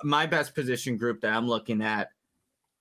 my 0.02 0.26
best 0.26 0.54
position 0.54 0.96
group 0.96 1.20
that 1.20 1.34
I'm 1.34 1.46
looking 1.46 1.82
at 1.82 2.08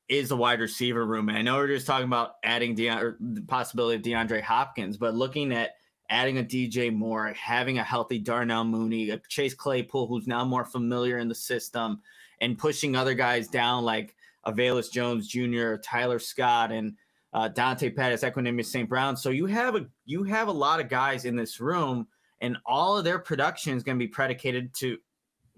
is 0.07 0.29
the 0.29 0.37
wide 0.37 0.59
receiver 0.59 1.05
room. 1.05 1.29
And 1.29 1.37
I 1.37 1.41
know 1.41 1.55
we're 1.57 1.67
just 1.67 1.85
talking 1.85 2.07
about 2.07 2.33
adding 2.43 2.73
the 2.73 3.15
possibility 3.47 3.95
of 3.95 4.01
DeAndre 4.01 4.41
Hopkins, 4.41 4.97
but 4.97 5.13
looking 5.13 5.53
at 5.53 5.71
adding 6.09 6.39
a 6.39 6.43
DJ 6.43 6.93
Moore, 6.93 7.33
having 7.33 7.77
a 7.77 7.83
healthy 7.83 8.17
Darnell 8.17 8.63
Mooney, 8.63 9.11
a 9.11 9.21
Chase 9.29 9.53
Claypool 9.53 10.07
who's 10.07 10.27
now 10.27 10.43
more 10.43 10.65
familiar 10.65 11.17
in 11.17 11.27
the 11.27 11.35
system, 11.35 12.01
and 12.41 12.57
pushing 12.57 12.95
other 12.95 13.13
guys 13.13 13.47
down 13.47 13.83
like 13.83 14.15
Velus 14.47 14.91
Jones 14.91 15.27
Jr., 15.27 15.75
Tyler 15.75 16.19
Scott, 16.19 16.71
and 16.71 16.95
uh, 17.33 17.47
Dante 17.47 17.89
Pettis, 17.89 18.23
Equanimeous 18.23 18.65
St. 18.65 18.89
Brown. 18.89 19.15
So 19.15 19.29
you 19.29 19.45
have 19.45 19.75
a 19.75 19.85
you 20.05 20.23
have 20.23 20.47
a 20.47 20.53
lot 20.53 20.79
of 20.79 20.89
guys 20.89 21.25
in 21.25 21.35
this 21.35 21.59
room, 21.59 22.07
and 22.41 22.57
all 22.65 22.97
of 22.97 23.03
their 23.03 23.19
production 23.19 23.77
is 23.77 23.83
going 23.83 23.97
to 23.97 24.03
be 24.03 24.07
predicated 24.07 24.73
to, 24.75 24.97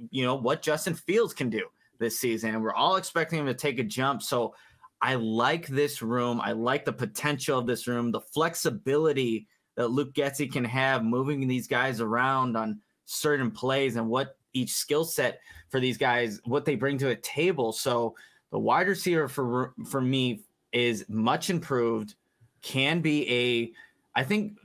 you 0.09 0.25
know, 0.25 0.35
what 0.35 0.61
Justin 0.61 0.95
Fields 0.95 1.33
can 1.33 1.49
do 1.49 1.67
this 1.99 2.19
season, 2.19 2.53
and 2.53 2.61
we're 2.61 2.73
all 2.73 2.97
expecting 2.97 3.39
him 3.39 3.45
to 3.45 3.53
take 3.53 3.79
a 3.79 3.83
jump. 3.83 4.21
So 4.21 4.53
I 5.01 5.15
like 5.15 5.67
this 5.67 6.01
room. 6.01 6.41
I 6.41 6.51
like 6.51 6.85
the 6.85 6.93
potential 6.93 7.57
of 7.57 7.67
this 7.67 7.87
room, 7.87 8.11
the 8.11 8.21
flexibility 8.21 9.47
that 9.81 9.87
Luke 9.87 10.13
Getsy 10.13 10.51
can 10.51 10.63
have 10.63 11.03
moving 11.03 11.47
these 11.47 11.67
guys 11.67 12.01
around 12.01 12.55
on 12.55 12.79
certain 13.05 13.49
plays 13.51 13.95
and 13.95 14.07
what 14.07 14.37
each 14.53 14.73
skill 14.73 15.03
set 15.03 15.39
for 15.69 15.79
these 15.79 15.97
guys, 15.97 16.39
what 16.45 16.65
they 16.65 16.75
bring 16.75 16.97
to 16.99 17.09
a 17.09 17.15
table. 17.15 17.71
So 17.71 18.15
the 18.51 18.59
wide 18.59 18.87
receiver 18.87 19.27
for 19.27 19.73
for 19.89 20.01
me 20.01 20.41
is 20.71 21.05
much 21.09 21.49
improved, 21.49 22.15
can 22.61 23.01
be 23.01 23.29
a 23.29 23.71
I 24.19 24.23
think 24.23 24.57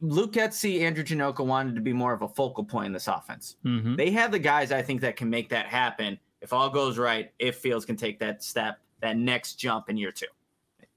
Luke 0.00 0.32
Getsy, 0.32 0.80
Andrew 0.80 1.04
Janocko 1.04 1.46
wanted 1.46 1.74
to 1.74 1.80
be 1.80 1.92
more 1.92 2.12
of 2.12 2.22
a 2.22 2.28
focal 2.28 2.64
point 2.64 2.86
in 2.86 2.92
this 2.92 3.08
offense. 3.08 3.56
Mm-hmm. 3.64 3.96
They 3.96 4.10
have 4.10 4.30
the 4.30 4.38
guys 4.38 4.72
I 4.72 4.82
think 4.82 5.00
that 5.02 5.16
can 5.16 5.30
make 5.30 5.48
that 5.50 5.66
happen. 5.66 6.18
If 6.40 6.52
all 6.52 6.68
goes 6.68 6.98
right, 6.98 7.32
if 7.38 7.56
Fields 7.56 7.84
can 7.84 7.96
take 7.96 8.18
that 8.18 8.42
step, 8.42 8.78
that 9.00 9.16
next 9.16 9.54
jump 9.54 9.88
in 9.88 9.96
year 9.96 10.12
two. 10.12 10.26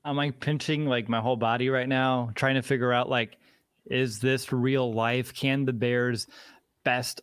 I'm 0.04 0.16
like 0.16 0.40
pinching 0.40 0.86
like 0.86 1.10
my 1.10 1.20
whole 1.20 1.36
body 1.36 1.70
right 1.70 1.88
now, 1.88 2.32
trying 2.36 2.56
to 2.56 2.62
figure 2.62 2.94
out 2.94 3.10
like 3.10 3.38
is 3.90 4.20
this 4.20 4.52
real 4.52 4.94
life? 4.94 5.34
Can 5.34 5.66
the 5.66 5.74
Bears' 5.74 6.28
best, 6.84 7.22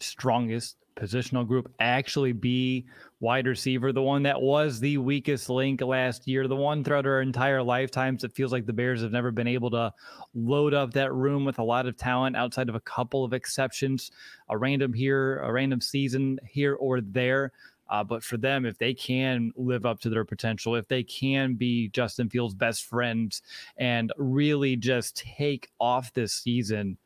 strongest 0.00 0.76
positional 0.96 1.46
group 1.46 1.72
actually 1.80 2.32
be 2.32 2.86
wide 3.20 3.46
receiver? 3.46 3.92
The 3.92 4.02
one 4.02 4.22
that 4.22 4.40
was 4.40 4.80
the 4.80 4.98
weakest 4.98 5.50
link 5.50 5.80
last 5.80 6.28
year, 6.28 6.46
the 6.46 6.56
one 6.56 6.84
throughout 6.84 7.06
our 7.06 7.20
entire 7.20 7.62
lifetimes. 7.62 8.22
It 8.22 8.34
feels 8.34 8.52
like 8.52 8.66
the 8.66 8.72
Bears 8.72 9.02
have 9.02 9.12
never 9.12 9.30
been 9.30 9.48
able 9.48 9.70
to 9.70 9.92
load 10.34 10.72
up 10.72 10.92
that 10.92 11.12
room 11.12 11.44
with 11.44 11.58
a 11.58 11.64
lot 11.64 11.86
of 11.86 11.96
talent 11.96 12.36
outside 12.36 12.68
of 12.68 12.74
a 12.74 12.80
couple 12.80 13.24
of 13.24 13.32
exceptions, 13.32 14.12
a 14.48 14.56
random 14.56 14.92
here, 14.92 15.38
a 15.40 15.52
random 15.52 15.80
season 15.80 16.38
here 16.46 16.74
or 16.74 17.00
there. 17.00 17.52
Uh, 17.94 18.02
but 18.02 18.24
for 18.24 18.36
them, 18.36 18.66
if 18.66 18.76
they 18.76 18.92
can 18.92 19.52
live 19.54 19.86
up 19.86 20.00
to 20.00 20.10
their 20.10 20.24
potential, 20.24 20.74
if 20.74 20.88
they 20.88 21.04
can 21.04 21.54
be 21.54 21.86
Justin 21.90 22.28
Fields' 22.28 22.52
best 22.52 22.86
friends 22.86 23.40
and 23.76 24.12
really 24.18 24.74
just 24.74 25.16
take 25.16 25.68
off 25.78 26.12
this 26.12 26.32
season, 26.32 26.98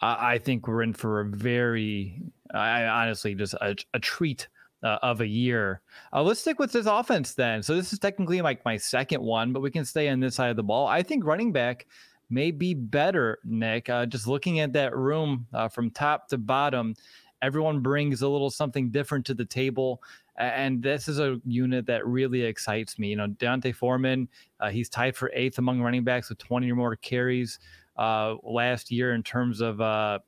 I, 0.00 0.34
I 0.34 0.38
think 0.38 0.68
we're 0.68 0.82
in 0.82 0.94
for 0.94 1.18
a 1.18 1.24
very, 1.24 2.22
I 2.54 2.84
honestly 2.84 3.34
just 3.34 3.54
a, 3.54 3.74
a 3.92 3.98
treat 3.98 4.46
uh, 4.84 4.98
of 5.02 5.20
a 5.20 5.26
year. 5.26 5.80
Uh, 6.12 6.22
let's 6.22 6.38
stick 6.38 6.60
with 6.60 6.70
this 6.70 6.86
offense 6.86 7.34
then. 7.34 7.60
So 7.64 7.74
this 7.74 7.92
is 7.92 7.98
technically 7.98 8.40
like 8.40 8.64
my 8.64 8.76
second 8.76 9.22
one, 9.22 9.52
but 9.52 9.62
we 9.62 9.70
can 9.72 9.84
stay 9.84 10.08
on 10.10 10.20
this 10.20 10.36
side 10.36 10.50
of 10.50 10.56
the 10.56 10.62
ball. 10.62 10.86
I 10.86 11.02
think 11.02 11.24
running 11.24 11.50
back 11.50 11.88
may 12.30 12.52
be 12.52 12.72
better, 12.72 13.40
Nick. 13.42 13.90
Uh, 13.90 14.06
just 14.06 14.28
looking 14.28 14.60
at 14.60 14.74
that 14.74 14.96
room 14.96 15.48
uh, 15.52 15.66
from 15.66 15.90
top 15.90 16.28
to 16.28 16.38
bottom, 16.38 16.94
Everyone 17.42 17.80
brings 17.80 18.22
a 18.22 18.28
little 18.28 18.50
something 18.50 18.90
different 18.90 19.26
to 19.26 19.34
the 19.34 19.44
table. 19.44 20.02
And 20.36 20.82
this 20.82 21.08
is 21.08 21.18
a 21.18 21.40
unit 21.44 21.86
that 21.86 22.06
really 22.06 22.42
excites 22.42 22.98
me. 22.98 23.08
You 23.08 23.16
know, 23.16 23.26
D'Onta 23.26 23.74
Foreman, 23.74 24.28
uh, 24.58 24.70
he's 24.70 24.88
tied 24.88 25.16
for 25.16 25.30
eighth 25.34 25.58
among 25.58 25.80
running 25.82 26.04
backs 26.04 26.28
with 26.28 26.38
20 26.38 26.70
or 26.70 26.76
more 26.76 26.96
carries 26.96 27.58
uh, 27.98 28.36
last 28.42 28.90
year 28.90 29.14
in 29.14 29.22
terms 29.22 29.60
of 29.60 29.80
uh, 29.80 30.18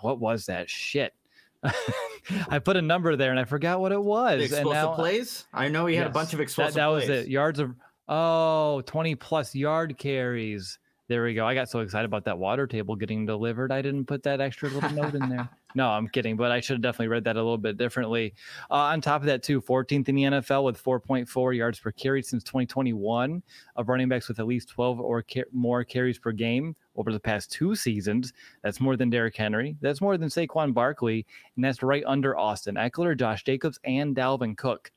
what 0.00 0.20
was 0.20 0.46
that 0.46 0.70
shit? 0.70 1.14
I 2.48 2.58
put 2.58 2.76
a 2.76 2.82
number 2.82 3.16
there 3.16 3.30
and 3.30 3.40
I 3.40 3.44
forgot 3.44 3.80
what 3.80 3.92
it 3.92 4.02
was. 4.02 4.38
The 4.38 4.44
explosive 4.44 4.66
and 4.66 4.74
now, 4.74 4.94
plays. 4.94 5.44
I 5.52 5.68
know 5.68 5.86
he 5.86 5.96
had 5.96 6.02
yes, 6.02 6.10
a 6.10 6.12
bunch 6.12 6.32
of 6.32 6.40
explosive. 6.40 6.74
That, 6.74 6.80
that 6.80 6.86
was 6.86 7.08
it. 7.08 7.28
Yards 7.28 7.58
of 7.58 7.74
oh 8.08 8.82
20 8.86 9.14
plus 9.16 9.54
yard 9.54 9.96
carries. 9.98 10.78
There 11.08 11.22
we 11.22 11.34
go. 11.34 11.46
I 11.46 11.54
got 11.54 11.68
so 11.68 11.80
excited 11.80 12.04
about 12.04 12.24
that 12.24 12.36
water 12.36 12.66
table 12.66 12.96
getting 12.96 13.26
delivered. 13.26 13.70
I 13.70 13.80
didn't 13.80 14.06
put 14.06 14.24
that 14.24 14.40
extra 14.40 14.68
little 14.68 14.90
note 14.90 15.14
in 15.14 15.28
there. 15.28 15.48
No, 15.74 15.90
I'm 15.90 16.08
kidding, 16.08 16.38
but 16.38 16.50
I 16.50 16.60
should 16.60 16.76
have 16.76 16.80
definitely 16.80 17.08
read 17.08 17.24
that 17.24 17.36
a 17.36 17.42
little 17.42 17.58
bit 17.58 17.76
differently. 17.76 18.32
Uh, 18.70 18.76
on 18.76 19.02
top 19.02 19.20
of 19.20 19.26
that, 19.26 19.42
too, 19.42 19.60
14th 19.60 20.08
in 20.08 20.14
the 20.14 20.22
NFL 20.22 20.64
with 20.64 20.82
4.4 20.82 21.54
yards 21.54 21.78
per 21.78 21.92
carry 21.92 22.22
since 22.22 22.42
2021 22.44 23.42
of 23.74 23.88
running 23.90 24.08
backs 24.08 24.26
with 24.26 24.38
at 24.38 24.46
least 24.46 24.70
12 24.70 25.00
or 25.00 25.22
ca- 25.22 25.44
more 25.52 25.84
carries 25.84 26.18
per 26.18 26.32
game 26.32 26.74
over 26.96 27.12
the 27.12 27.20
past 27.20 27.52
two 27.52 27.74
seasons. 27.74 28.32
That's 28.62 28.80
more 28.80 28.96
than 28.96 29.10
Derrick 29.10 29.36
Henry. 29.36 29.76
That's 29.82 30.00
more 30.00 30.16
than 30.16 30.30
Saquon 30.30 30.72
Barkley, 30.72 31.26
and 31.56 31.64
that's 31.66 31.82
right 31.82 32.04
under 32.06 32.38
Austin 32.38 32.76
Ekeler, 32.76 33.14
Josh 33.14 33.44
Jacobs, 33.44 33.78
and 33.84 34.16
Dalvin 34.16 34.56
Cook. 34.56 34.90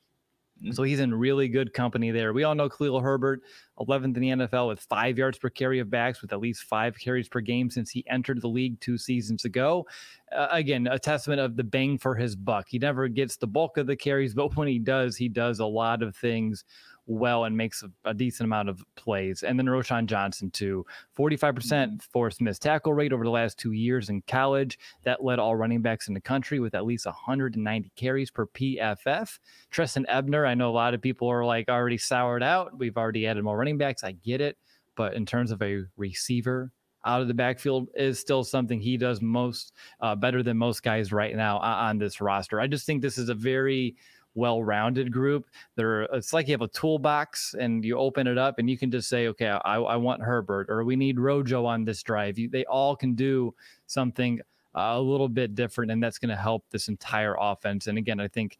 Mm-hmm. 0.62 0.72
So 0.72 0.82
he's 0.82 1.00
in 1.00 1.14
really 1.14 1.48
good 1.48 1.72
company 1.72 2.10
there. 2.10 2.32
We 2.32 2.44
all 2.44 2.54
know 2.54 2.68
Khalil 2.68 3.00
Herbert, 3.00 3.42
11th 3.78 4.04
in 4.04 4.12
the 4.12 4.28
NFL 4.28 4.68
with 4.68 4.80
five 4.80 5.16
yards 5.16 5.38
per 5.38 5.48
carry 5.48 5.78
of 5.78 5.90
backs 5.90 6.20
with 6.20 6.32
at 6.32 6.40
least 6.40 6.64
five 6.64 6.98
carries 6.98 7.28
per 7.28 7.40
game 7.40 7.70
since 7.70 7.90
he 7.90 8.04
entered 8.08 8.42
the 8.42 8.48
league 8.48 8.78
two 8.80 8.98
seasons 8.98 9.44
ago. 9.44 9.86
Uh, 10.34 10.48
again, 10.50 10.86
a 10.86 10.98
testament 10.98 11.40
of 11.40 11.56
the 11.56 11.64
bang 11.64 11.98
for 11.98 12.14
his 12.14 12.36
buck. 12.36 12.66
He 12.68 12.78
never 12.78 13.08
gets 13.08 13.36
the 13.36 13.46
bulk 13.46 13.78
of 13.78 13.86
the 13.86 13.96
carries, 13.96 14.34
but 14.34 14.54
when 14.56 14.68
he 14.68 14.78
does, 14.78 15.16
he 15.16 15.28
does 15.28 15.60
a 15.60 15.66
lot 15.66 16.02
of 16.02 16.14
things 16.14 16.64
well 17.10 17.44
and 17.44 17.56
makes 17.56 17.82
a, 17.82 17.90
a, 18.04 18.14
decent 18.14 18.44
amount 18.44 18.68
of 18.68 18.82
plays. 18.94 19.42
And 19.42 19.58
then 19.58 19.66
Roschon 19.66 20.06
Johnson, 20.06 20.50
too. 20.50 20.86
45% 21.18 21.54
mm-hmm. 21.54 21.96
forced 22.12 22.40
missed 22.40 22.62
tackle 22.62 22.94
rate 22.94 23.12
over 23.12 23.24
the 23.24 23.30
last 23.30 23.58
two 23.58 23.72
years 23.72 24.08
in 24.08 24.22
college. 24.28 24.78
That 25.02 25.24
led 25.24 25.38
all 25.38 25.56
running 25.56 25.82
backs 25.82 26.08
in 26.08 26.14
the 26.14 26.20
country 26.20 26.60
with 26.60 26.74
at 26.74 26.86
least 26.86 27.06
190 27.06 27.92
carries 27.96 28.30
per 28.30 28.46
PFF. 28.46 29.38
Trestan 29.70 30.06
Ebner, 30.08 30.46
I 30.46 30.54
know 30.54 30.70
a 30.70 30.72
lot 30.72 30.94
of 30.94 31.02
people 31.02 31.28
are 31.28 31.44
like 31.44 31.68
already 31.68 31.98
soured 31.98 32.42
out. 32.42 32.78
We've 32.78 32.96
already 32.96 33.26
added 33.26 33.42
more 33.42 33.58
running 33.58 33.78
backs. 33.78 34.04
I 34.04 34.12
get 34.12 34.40
it. 34.40 34.56
But 34.94 35.14
in 35.14 35.26
terms 35.26 35.50
of 35.50 35.60
a 35.62 35.82
receiver, 35.96 36.72
out 37.04 37.22
of 37.22 37.28
the 37.28 37.34
backfield 37.34 37.88
is 37.94 38.18
still 38.18 38.44
something 38.44 38.80
he 38.80 38.96
does 38.96 39.22
most 39.22 39.72
uh, 40.00 40.14
better 40.14 40.42
than 40.42 40.56
most 40.56 40.82
guys 40.82 41.12
right 41.12 41.34
now 41.34 41.58
on 41.58 41.98
this 41.98 42.20
roster. 42.20 42.60
I 42.60 42.66
just 42.66 42.86
think 42.86 43.00
this 43.00 43.18
is 43.18 43.30
a 43.30 43.34
very 43.34 43.96
well-rounded 44.34 45.12
group. 45.12 45.46
There, 45.76 46.02
it's 46.02 46.32
like 46.32 46.48
you 46.48 46.52
have 46.52 46.62
a 46.62 46.68
toolbox 46.68 47.54
and 47.58 47.84
you 47.84 47.98
open 47.98 48.26
it 48.26 48.38
up 48.38 48.58
and 48.58 48.70
you 48.70 48.78
can 48.78 48.90
just 48.90 49.08
say, 49.08 49.28
okay, 49.28 49.48
I, 49.48 49.76
I 49.76 49.96
want 49.96 50.22
Herbert 50.22 50.66
or 50.70 50.84
we 50.84 50.96
need 50.96 51.18
Rojo 51.18 51.66
on 51.66 51.84
this 51.84 52.02
drive. 52.02 52.38
You, 52.38 52.48
they 52.48 52.64
all 52.64 52.94
can 52.94 53.14
do 53.14 53.54
something 53.86 54.40
a 54.74 55.00
little 55.00 55.28
bit 55.28 55.56
different, 55.56 55.90
and 55.90 56.00
that's 56.00 56.18
going 56.18 56.28
to 56.28 56.36
help 56.36 56.64
this 56.70 56.86
entire 56.86 57.36
offense. 57.40 57.88
And 57.88 57.98
again, 57.98 58.20
I 58.20 58.28
think 58.28 58.56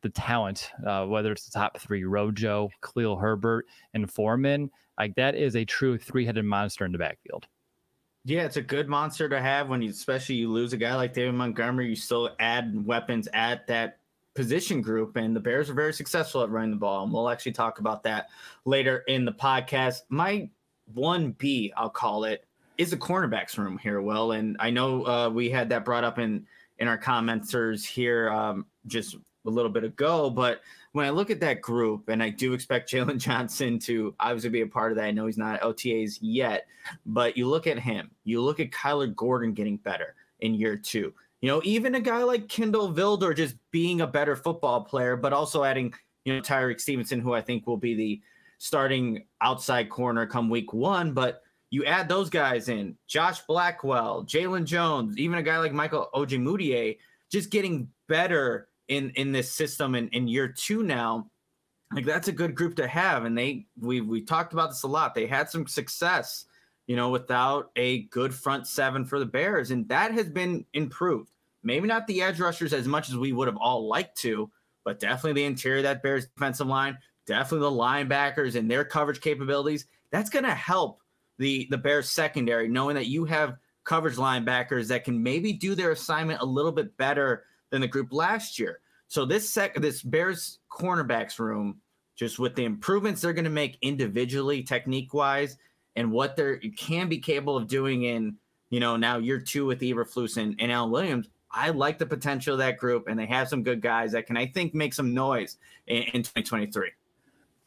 the 0.00 0.08
talent, 0.08 0.72
uh, 0.84 1.06
whether 1.06 1.30
it's 1.30 1.44
the 1.44 1.56
top 1.56 1.78
three, 1.78 2.02
Rojo, 2.02 2.68
Khalil 2.82 3.16
Herbert, 3.16 3.66
and 3.94 4.10
Foreman, 4.10 4.72
like 4.98 5.14
that 5.14 5.36
is 5.36 5.54
a 5.54 5.64
true 5.64 5.96
three-headed 5.96 6.44
monster 6.44 6.84
in 6.84 6.90
the 6.90 6.98
backfield. 6.98 7.46
Yeah, 8.24 8.42
it's 8.42 8.56
a 8.56 8.62
good 8.62 8.88
monster 8.88 9.28
to 9.28 9.40
have 9.40 9.68
when 9.68 9.82
you, 9.82 9.90
especially 9.90 10.34
you 10.34 10.50
lose 10.50 10.72
a 10.72 10.76
guy 10.76 10.96
like 10.96 11.14
David 11.14 11.34
Montgomery. 11.34 11.88
You 11.88 11.96
still 11.96 12.30
add 12.40 12.84
weapons 12.84 13.28
at 13.32 13.68
that 13.68 13.98
position 14.34 14.80
group, 14.80 15.16
and 15.16 15.34
the 15.34 15.40
Bears 15.40 15.68
are 15.68 15.74
very 15.74 15.92
successful 15.92 16.42
at 16.42 16.50
running 16.50 16.70
the 16.70 16.76
ball. 16.76 17.04
And 17.04 17.12
we'll 17.12 17.28
actually 17.28 17.52
talk 17.52 17.78
about 17.78 18.02
that 18.04 18.28
later 18.64 18.98
in 19.08 19.24
the 19.24 19.32
podcast. 19.32 20.02
My 20.08 20.48
one 20.94 21.32
B, 21.32 21.72
I'll 21.76 21.90
call 21.90 22.24
it, 22.24 22.46
is 22.78 22.90
the 22.90 22.96
cornerbacks 22.96 23.58
room 23.58 23.78
here, 23.78 24.00
Will. 24.00 24.32
And 24.32 24.56
I 24.58 24.70
know 24.70 25.06
uh, 25.06 25.28
we 25.28 25.50
had 25.50 25.68
that 25.70 25.84
brought 25.84 26.04
up 26.04 26.18
in 26.18 26.46
in 26.78 26.88
our 26.88 26.98
commenters 26.98 27.84
here 27.84 28.30
um, 28.30 28.66
just 28.86 29.14
a 29.14 29.50
little 29.50 29.70
bit 29.70 29.84
ago, 29.84 30.30
but 30.30 30.62
when 30.92 31.06
I 31.06 31.10
look 31.10 31.30
at 31.30 31.40
that 31.40 31.60
group, 31.60 32.08
and 32.08 32.22
I 32.22 32.30
do 32.30 32.52
expect 32.52 32.90
Jaylon 32.92 33.18
Johnson 33.18 33.78
to 33.80 34.14
obviously 34.20 34.50
be 34.50 34.60
a 34.62 34.66
part 34.66 34.92
of 34.92 34.96
that. 34.96 35.04
I 35.04 35.10
know 35.10 35.26
he's 35.26 35.38
not 35.38 35.60
OTAs 35.60 36.18
yet, 36.20 36.66
but 37.06 37.36
you 37.36 37.48
look 37.48 37.66
at 37.66 37.78
him, 37.78 38.10
you 38.24 38.40
look 38.40 38.60
at 38.60 38.70
Kyler 38.70 39.14
Gordon 39.14 39.52
getting 39.52 39.76
better 39.78 40.14
in 40.40 40.54
year 40.54 40.76
two. 40.76 41.12
You 41.42 41.48
know, 41.48 41.60
even 41.64 41.96
a 41.96 42.00
guy 42.00 42.22
like 42.22 42.48
Kindle 42.48 42.94
Vildor 42.94 43.36
just 43.36 43.56
being 43.72 44.00
a 44.00 44.06
better 44.06 44.36
football 44.36 44.84
player, 44.84 45.16
but 45.16 45.32
also 45.32 45.64
adding, 45.64 45.92
you 46.24 46.34
know, 46.34 46.40
Tyrique 46.40 46.80
Stevenson, 46.80 47.20
who 47.20 47.34
I 47.34 47.40
think 47.40 47.66
will 47.66 47.76
be 47.76 47.94
the 47.94 48.22
starting 48.58 49.24
outside 49.40 49.90
corner 49.90 50.24
come 50.24 50.48
week 50.48 50.72
one. 50.72 51.12
But 51.12 51.42
you 51.70 51.84
add 51.84 52.08
those 52.08 52.30
guys 52.30 52.68
in, 52.68 52.96
Josh 53.08 53.40
Blackwell, 53.40 54.24
Jaylon 54.24 54.64
Jones, 54.64 55.18
even 55.18 55.36
a 55.36 55.42
guy 55.42 55.58
like 55.58 55.72
Michael 55.72 56.10
Ojemudia, 56.14 56.96
just 57.28 57.50
getting 57.50 57.88
better 58.08 58.68
in 58.86 59.10
in 59.10 59.32
this 59.32 59.50
system 59.50 59.96
in, 59.96 60.08
in 60.10 60.28
year 60.28 60.46
two 60.46 60.84
now. 60.84 61.28
Like 61.92 62.06
that's 62.06 62.28
a 62.28 62.32
good 62.32 62.54
group 62.54 62.76
to 62.76 62.86
have. 62.86 63.24
And 63.24 63.36
they 63.36 63.66
we 63.80 64.00
we 64.00 64.22
talked 64.22 64.52
about 64.52 64.70
this 64.70 64.84
a 64.84 64.88
lot. 64.88 65.16
They 65.16 65.26
had 65.26 65.50
some 65.50 65.66
success 65.66 66.46
you 66.86 66.96
know, 66.96 67.10
without 67.10 67.70
a 67.76 68.02
good 68.04 68.34
front 68.34 68.66
seven 68.66 69.04
for 69.04 69.18
the 69.18 69.26
Bears. 69.26 69.70
And 69.70 69.88
that 69.88 70.12
has 70.12 70.28
been 70.28 70.64
improved. 70.74 71.31
Maybe 71.62 71.86
not 71.86 72.06
the 72.06 72.22
edge 72.22 72.40
rushers 72.40 72.72
as 72.72 72.88
much 72.88 73.08
as 73.08 73.16
we 73.16 73.32
would 73.32 73.48
have 73.48 73.56
all 73.56 73.88
liked 73.88 74.18
to, 74.18 74.50
but 74.84 75.00
definitely 75.00 75.40
the 75.40 75.46
interior 75.46 75.82
that 75.82 76.02
Bears 76.02 76.26
defensive 76.26 76.66
line, 76.66 76.98
definitely 77.26 77.68
the 77.68 77.76
linebackers 77.76 78.56
and 78.56 78.70
their 78.70 78.84
coverage 78.84 79.20
capabilities. 79.20 79.86
That's 80.10 80.30
going 80.30 80.44
to 80.44 80.54
help 80.54 81.00
the 81.38 81.66
the 81.70 81.78
Bears 81.78 82.10
secondary, 82.10 82.68
knowing 82.68 82.96
that 82.96 83.06
you 83.06 83.24
have 83.24 83.56
coverage 83.84 84.16
linebackers 84.16 84.88
that 84.88 85.04
can 85.04 85.22
maybe 85.22 85.52
do 85.52 85.74
their 85.74 85.92
assignment 85.92 86.40
a 86.40 86.46
little 86.46 86.72
bit 86.72 86.96
better 86.96 87.44
than 87.70 87.80
the 87.80 87.88
group 87.88 88.12
last 88.12 88.58
year. 88.58 88.80
So 89.08 89.24
this 89.24 89.48
sec 89.48 89.74
this 89.80 90.02
Bears 90.02 90.58
cornerbacks 90.70 91.38
room, 91.38 91.80
just 92.16 92.38
with 92.38 92.54
the 92.54 92.64
improvements 92.64 93.20
they're 93.20 93.32
going 93.32 93.44
to 93.44 93.50
make 93.50 93.78
individually, 93.82 94.62
technique 94.62 95.12
wise, 95.14 95.56
and 95.96 96.10
what 96.10 96.36
they're 96.36 96.58
can 96.76 97.08
be 97.08 97.18
capable 97.18 97.56
of 97.56 97.68
doing 97.68 98.04
in 98.04 98.36
you 98.70 98.80
know 98.80 98.96
now 98.96 99.18
year 99.18 99.40
two 99.40 99.66
with 99.66 99.80
Eberflus 99.80 100.36
and, 100.36 100.56
and 100.58 100.72
Alan 100.72 100.90
Williams. 100.90 101.28
I 101.52 101.70
like 101.70 101.98
the 101.98 102.06
potential 102.06 102.54
of 102.54 102.58
that 102.58 102.78
group, 102.78 103.08
and 103.08 103.18
they 103.18 103.26
have 103.26 103.48
some 103.48 103.62
good 103.62 103.80
guys 103.80 104.12
that 104.12 104.26
can 104.26 104.36
I 104.36 104.46
think 104.46 104.74
make 104.74 104.94
some 104.94 105.12
noise 105.12 105.58
in, 105.86 106.02
in 106.14 106.22
2023. 106.22 106.90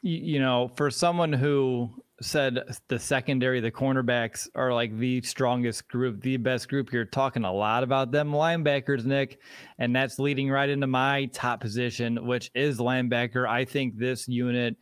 You 0.02 0.38
know, 0.38 0.70
for 0.76 0.90
someone 0.90 1.32
who 1.32 1.90
said 2.22 2.58
the 2.88 2.98
secondary, 2.98 3.60
the 3.60 3.70
cornerbacks 3.70 4.48
are 4.54 4.72
like 4.72 4.96
the 4.98 5.20
strongest 5.22 5.88
group, 5.88 6.22
the 6.22 6.36
best 6.36 6.68
group. 6.68 6.92
You're 6.92 7.04
talking 7.04 7.44
a 7.44 7.52
lot 7.52 7.82
about 7.82 8.10
them 8.10 8.32
linebackers, 8.32 9.04
Nick, 9.04 9.40
and 9.78 9.94
that's 9.94 10.18
leading 10.18 10.50
right 10.50 10.68
into 10.68 10.86
my 10.86 11.26
top 11.26 11.60
position, 11.60 12.26
which 12.26 12.50
is 12.54 12.78
linebacker. 12.78 13.48
I 13.48 13.64
think 13.64 13.98
this 13.98 14.28
unit 14.28 14.76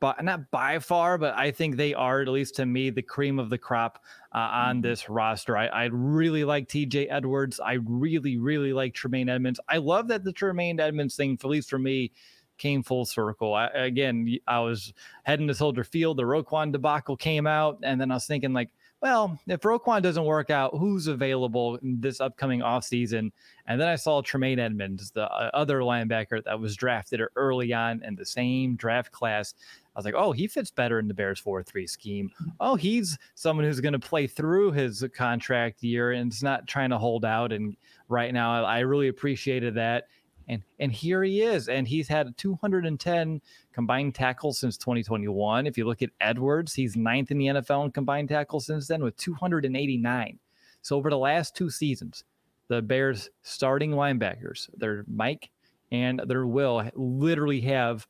but 0.00 0.22
not 0.22 0.50
by 0.50 0.78
far, 0.78 1.18
but 1.18 1.34
I 1.36 1.50
think 1.50 1.76
they 1.76 1.92
are, 1.94 2.20
at 2.20 2.28
least 2.28 2.56
to 2.56 2.66
me, 2.66 2.90
the 2.90 3.02
cream 3.02 3.38
of 3.38 3.50
the 3.50 3.58
crop 3.58 4.04
uh, 4.32 4.38
on 4.38 4.76
mm-hmm. 4.76 4.82
this 4.82 5.08
roster. 5.08 5.56
I, 5.56 5.66
I 5.66 5.84
really 5.86 6.44
like 6.44 6.68
TJ 6.68 7.08
Edwards. 7.10 7.58
I 7.58 7.74
really, 7.84 8.38
really 8.38 8.72
like 8.72 8.94
Tremaine 8.94 9.28
Edmunds. 9.28 9.60
I 9.68 9.78
love 9.78 10.08
that 10.08 10.24
the 10.24 10.32
Tremaine 10.32 10.78
Edmunds 10.78 11.16
thing, 11.16 11.38
at 11.42 11.48
least 11.48 11.68
for 11.68 11.78
me, 11.78 12.12
came 12.58 12.82
full 12.82 13.04
circle. 13.04 13.54
I, 13.54 13.66
again, 13.68 14.38
I 14.46 14.60
was 14.60 14.92
heading 15.24 15.48
to 15.48 15.54
Soldier 15.54 15.84
Field. 15.84 16.16
The 16.16 16.22
Roquan 16.22 16.70
debacle 16.70 17.16
came 17.16 17.46
out, 17.46 17.78
and 17.82 18.00
then 18.00 18.10
I 18.12 18.14
was 18.14 18.26
thinking, 18.26 18.52
like, 18.52 18.70
well, 19.02 19.36
if 19.48 19.62
Roquan 19.62 20.00
doesn't 20.00 20.24
work 20.24 20.50
out, 20.50 20.78
who's 20.78 21.08
available 21.08 21.76
this 21.82 22.20
upcoming 22.20 22.60
offseason? 22.60 23.32
And 23.66 23.80
then 23.80 23.88
I 23.88 23.96
saw 23.96 24.22
Tremaine 24.22 24.60
Edmunds, 24.60 25.10
the 25.10 25.24
uh, 25.28 25.50
other 25.52 25.80
linebacker 25.80 26.42
that 26.44 26.60
was 26.60 26.76
drafted 26.76 27.20
early 27.34 27.72
on 27.72 28.00
in 28.04 28.14
the 28.14 28.24
same 28.24 28.76
draft 28.76 29.10
class. 29.10 29.54
I 29.94 29.98
was 29.98 30.04
like, 30.06 30.14
oh, 30.16 30.32
he 30.32 30.46
fits 30.46 30.70
better 30.70 30.98
in 30.98 31.08
the 31.08 31.14
Bears 31.14 31.38
4 31.38 31.62
3 31.62 31.86
scheme. 31.86 32.30
Mm-hmm. 32.30 32.50
Oh, 32.60 32.76
he's 32.76 33.18
someone 33.34 33.66
who's 33.66 33.80
going 33.80 33.92
to 33.92 33.98
play 33.98 34.26
through 34.26 34.72
his 34.72 35.04
contract 35.14 35.82
year 35.82 36.12
and 36.12 36.32
is 36.32 36.42
not 36.42 36.66
trying 36.66 36.90
to 36.90 36.98
hold 36.98 37.24
out. 37.24 37.52
And 37.52 37.76
right 38.08 38.32
now, 38.32 38.64
I 38.64 38.80
really 38.80 39.08
appreciated 39.08 39.74
that 39.74 40.04
and 40.48 40.62
and 40.78 40.92
here 40.92 41.22
he 41.22 41.42
is 41.42 41.68
and 41.68 41.86
he's 41.86 42.08
had 42.08 42.36
210 42.36 43.40
combined 43.72 44.14
tackles 44.14 44.58
since 44.58 44.76
2021 44.76 45.66
if 45.66 45.78
you 45.78 45.86
look 45.86 46.02
at 46.02 46.10
edwards 46.20 46.74
he's 46.74 46.96
ninth 46.96 47.30
in 47.30 47.38
the 47.38 47.46
nfl 47.46 47.84
in 47.84 47.90
combined 47.90 48.28
tackles 48.28 48.66
since 48.66 48.86
then 48.86 49.02
with 49.02 49.16
289 49.16 50.38
so 50.82 50.96
over 50.96 51.10
the 51.10 51.18
last 51.18 51.54
two 51.54 51.70
seasons 51.70 52.24
the 52.68 52.82
bears 52.82 53.30
starting 53.42 53.92
linebackers 53.92 54.68
their 54.76 55.04
mike 55.06 55.50
and 55.90 56.20
their 56.26 56.46
will 56.46 56.88
literally 56.94 57.60
have 57.60 58.06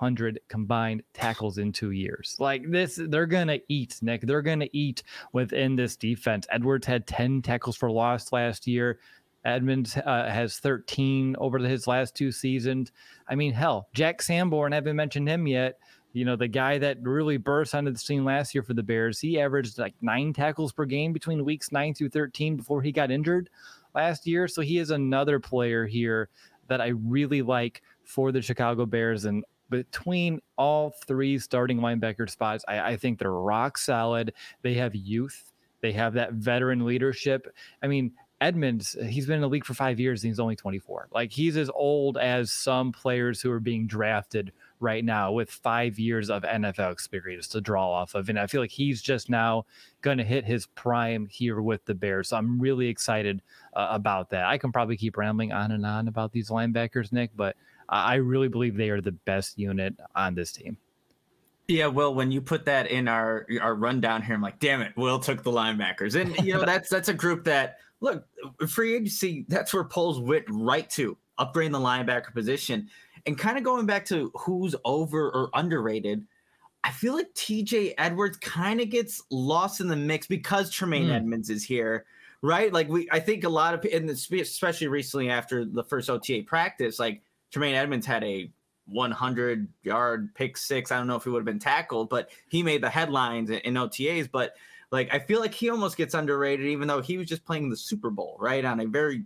500 0.00 0.40
combined 0.48 1.02
tackles 1.12 1.58
in 1.58 1.72
two 1.72 1.90
years. 1.90 2.34
Like 2.38 2.70
this, 2.70 2.98
they're 3.08 3.26
gonna 3.26 3.58
eat, 3.68 3.98
Nick. 4.00 4.22
They're 4.22 4.40
gonna 4.40 4.68
eat 4.72 5.02
within 5.34 5.76
this 5.76 5.94
defense. 5.94 6.46
Edwards 6.50 6.86
had 6.86 7.06
10 7.06 7.42
tackles 7.42 7.76
for 7.76 7.90
loss 7.90 8.32
last 8.32 8.66
year. 8.66 8.98
Edmunds 9.44 9.98
uh, 9.98 10.28
has 10.30 10.56
13 10.58 11.36
over 11.38 11.58
his 11.58 11.86
last 11.86 12.14
two 12.14 12.32
seasons. 12.32 12.92
I 13.28 13.34
mean, 13.34 13.52
hell, 13.52 13.88
Jack 13.92 14.22
Sanborn, 14.22 14.72
I 14.72 14.76
haven't 14.76 14.96
mentioned 14.96 15.28
him 15.28 15.46
yet. 15.46 15.78
You 16.14 16.24
know, 16.24 16.34
the 16.34 16.48
guy 16.48 16.78
that 16.78 16.98
really 17.02 17.36
burst 17.36 17.74
onto 17.74 17.92
the 17.92 17.98
scene 17.98 18.24
last 18.24 18.54
year 18.54 18.62
for 18.62 18.74
the 18.74 18.82
Bears, 18.82 19.20
he 19.20 19.38
averaged 19.38 19.78
like 19.78 19.94
nine 20.00 20.32
tackles 20.32 20.72
per 20.72 20.86
game 20.86 21.12
between 21.12 21.44
weeks 21.44 21.72
nine 21.72 21.94
through 21.94 22.08
13 22.08 22.56
before 22.56 22.80
he 22.80 22.90
got 22.90 23.10
injured 23.10 23.50
last 23.94 24.26
year. 24.26 24.48
So 24.48 24.62
he 24.62 24.78
is 24.78 24.90
another 24.90 25.38
player 25.38 25.86
here 25.86 26.30
that 26.68 26.80
I 26.80 26.88
really 26.88 27.42
like 27.42 27.82
for 28.02 28.32
the 28.32 28.42
Chicago 28.42 28.86
Bears. 28.86 29.24
And 29.24 29.44
between 29.70 30.40
all 30.56 30.90
three 31.06 31.38
starting 31.38 31.78
linebacker 31.78 32.28
spots, 32.28 32.64
I, 32.68 32.80
I 32.80 32.96
think 32.96 33.18
they're 33.18 33.32
rock 33.32 33.78
solid. 33.78 34.34
They 34.62 34.74
have 34.74 34.94
youth. 34.94 35.52
They 35.80 35.92
have 35.92 36.14
that 36.14 36.32
veteran 36.34 36.84
leadership. 36.84 37.54
I 37.82 37.86
mean, 37.86 38.12
Edmunds, 38.40 38.96
he's 39.06 39.26
been 39.26 39.36
in 39.36 39.40
the 39.42 39.48
league 39.48 39.66
for 39.66 39.74
five 39.74 40.00
years 40.00 40.22
and 40.22 40.30
he's 40.30 40.40
only 40.40 40.56
24. 40.56 41.08
Like 41.12 41.30
he's 41.30 41.58
as 41.58 41.70
old 41.74 42.16
as 42.16 42.50
some 42.50 42.90
players 42.90 43.42
who 43.42 43.50
are 43.50 43.60
being 43.60 43.86
drafted 43.86 44.52
right 44.80 45.04
now 45.04 45.30
with 45.30 45.50
five 45.50 45.98
years 45.98 46.30
of 46.30 46.42
NFL 46.42 46.90
experience 46.90 47.48
to 47.48 47.60
draw 47.60 47.90
off 47.90 48.14
of. 48.14 48.30
And 48.30 48.38
I 48.38 48.46
feel 48.46 48.62
like 48.62 48.70
he's 48.70 49.02
just 49.02 49.28
now 49.28 49.66
going 50.00 50.16
to 50.16 50.24
hit 50.24 50.46
his 50.46 50.66
prime 50.66 51.26
here 51.26 51.60
with 51.60 51.84
the 51.84 51.94
Bears. 51.94 52.28
So 52.28 52.38
I'm 52.38 52.58
really 52.58 52.88
excited 52.88 53.42
uh, 53.74 53.88
about 53.90 54.30
that. 54.30 54.46
I 54.46 54.56
can 54.56 54.72
probably 54.72 54.96
keep 54.96 55.18
rambling 55.18 55.52
on 55.52 55.72
and 55.72 55.84
on 55.84 56.08
about 56.08 56.32
these 56.32 56.48
linebackers, 56.48 57.12
Nick, 57.12 57.32
but 57.36 57.56
I 57.90 58.14
really 58.16 58.48
believe 58.48 58.76
they 58.76 58.90
are 58.90 59.00
the 59.00 59.12
best 59.12 59.58
unit 59.58 59.94
on 60.14 60.34
this 60.34 60.52
team. 60.52 60.76
Yeah, 61.68 61.86
well, 61.86 62.14
when 62.14 62.32
you 62.32 62.40
put 62.40 62.64
that 62.64 62.90
in 62.90 63.06
our 63.06 63.46
our 63.60 63.74
rundown 63.74 64.22
here, 64.22 64.34
I'm 64.34 64.42
like, 64.42 64.58
damn 64.58 64.80
it, 64.80 64.96
Will 64.96 65.18
took 65.18 65.42
the 65.42 65.52
linebackers, 65.52 66.20
and 66.20 66.34
you 66.44 66.54
know 66.54 66.64
that's 66.66 66.88
that's 66.88 67.08
a 67.08 67.14
group 67.14 67.44
that 67.44 67.78
look, 68.00 68.26
free 68.68 68.94
agency, 68.94 69.44
that's 69.48 69.72
where 69.72 69.84
Poles 69.84 70.20
went 70.20 70.44
right 70.48 70.88
to 70.90 71.16
upgrading 71.38 71.72
the 71.72 71.78
linebacker 71.78 72.32
position. 72.32 72.88
And 73.26 73.38
kind 73.38 73.58
of 73.58 73.64
going 73.64 73.86
back 73.86 74.04
to 74.06 74.32
who's 74.34 74.74
over 74.84 75.30
or 75.30 75.50
underrated, 75.54 76.24
I 76.82 76.90
feel 76.90 77.14
like 77.14 77.32
TJ 77.34 77.94
Edwards 77.98 78.38
kind 78.38 78.80
of 78.80 78.88
gets 78.88 79.22
lost 79.30 79.80
in 79.80 79.88
the 79.88 79.96
mix 79.96 80.26
because 80.26 80.70
Tremaine 80.70 81.08
mm. 81.08 81.14
Edmunds 81.14 81.50
is 81.50 81.62
here, 81.62 82.06
right? 82.40 82.72
Like 82.72 82.88
we, 82.88 83.08
I 83.12 83.20
think 83.20 83.44
a 83.44 83.48
lot 83.48 83.74
of, 83.74 83.84
and 83.92 84.08
especially 84.08 84.86
recently 84.86 85.28
after 85.28 85.66
the 85.66 85.84
first 85.84 86.08
OTA 86.08 86.44
practice, 86.46 86.98
like 86.98 87.22
Tremaine 87.50 87.74
Edmunds 87.74 88.06
had 88.06 88.24
a 88.24 88.50
100 88.86 89.68
yard 89.82 90.34
pick 90.34 90.56
six. 90.56 90.90
I 90.90 90.98
don't 90.98 91.06
know 91.06 91.16
if 91.16 91.24
he 91.24 91.30
would 91.30 91.40
have 91.40 91.44
been 91.44 91.58
tackled, 91.58 92.08
but 92.08 92.30
he 92.48 92.62
made 92.62 92.82
the 92.82 92.90
headlines 92.90 93.50
in 93.50 93.74
OTAs. 93.74 94.30
But 94.30 94.54
Like 94.90 95.12
I 95.12 95.18
feel 95.18 95.40
like 95.40 95.54
he 95.54 95.70
almost 95.70 95.96
gets 95.96 96.14
underrated, 96.14 96.66
even 96.66 96.88
though 96.88 97.00
he 97.00 97.18
was 97.18 97.28
just 97.28 97.44
playing 97.44 97.70
the 97.70 97.76
Super 97.76 98.10
Bowl, 98.10 98.36
right? 98.40 98.64
On 98.64 98.80
a 98.80 98.86
very 98.86 99.24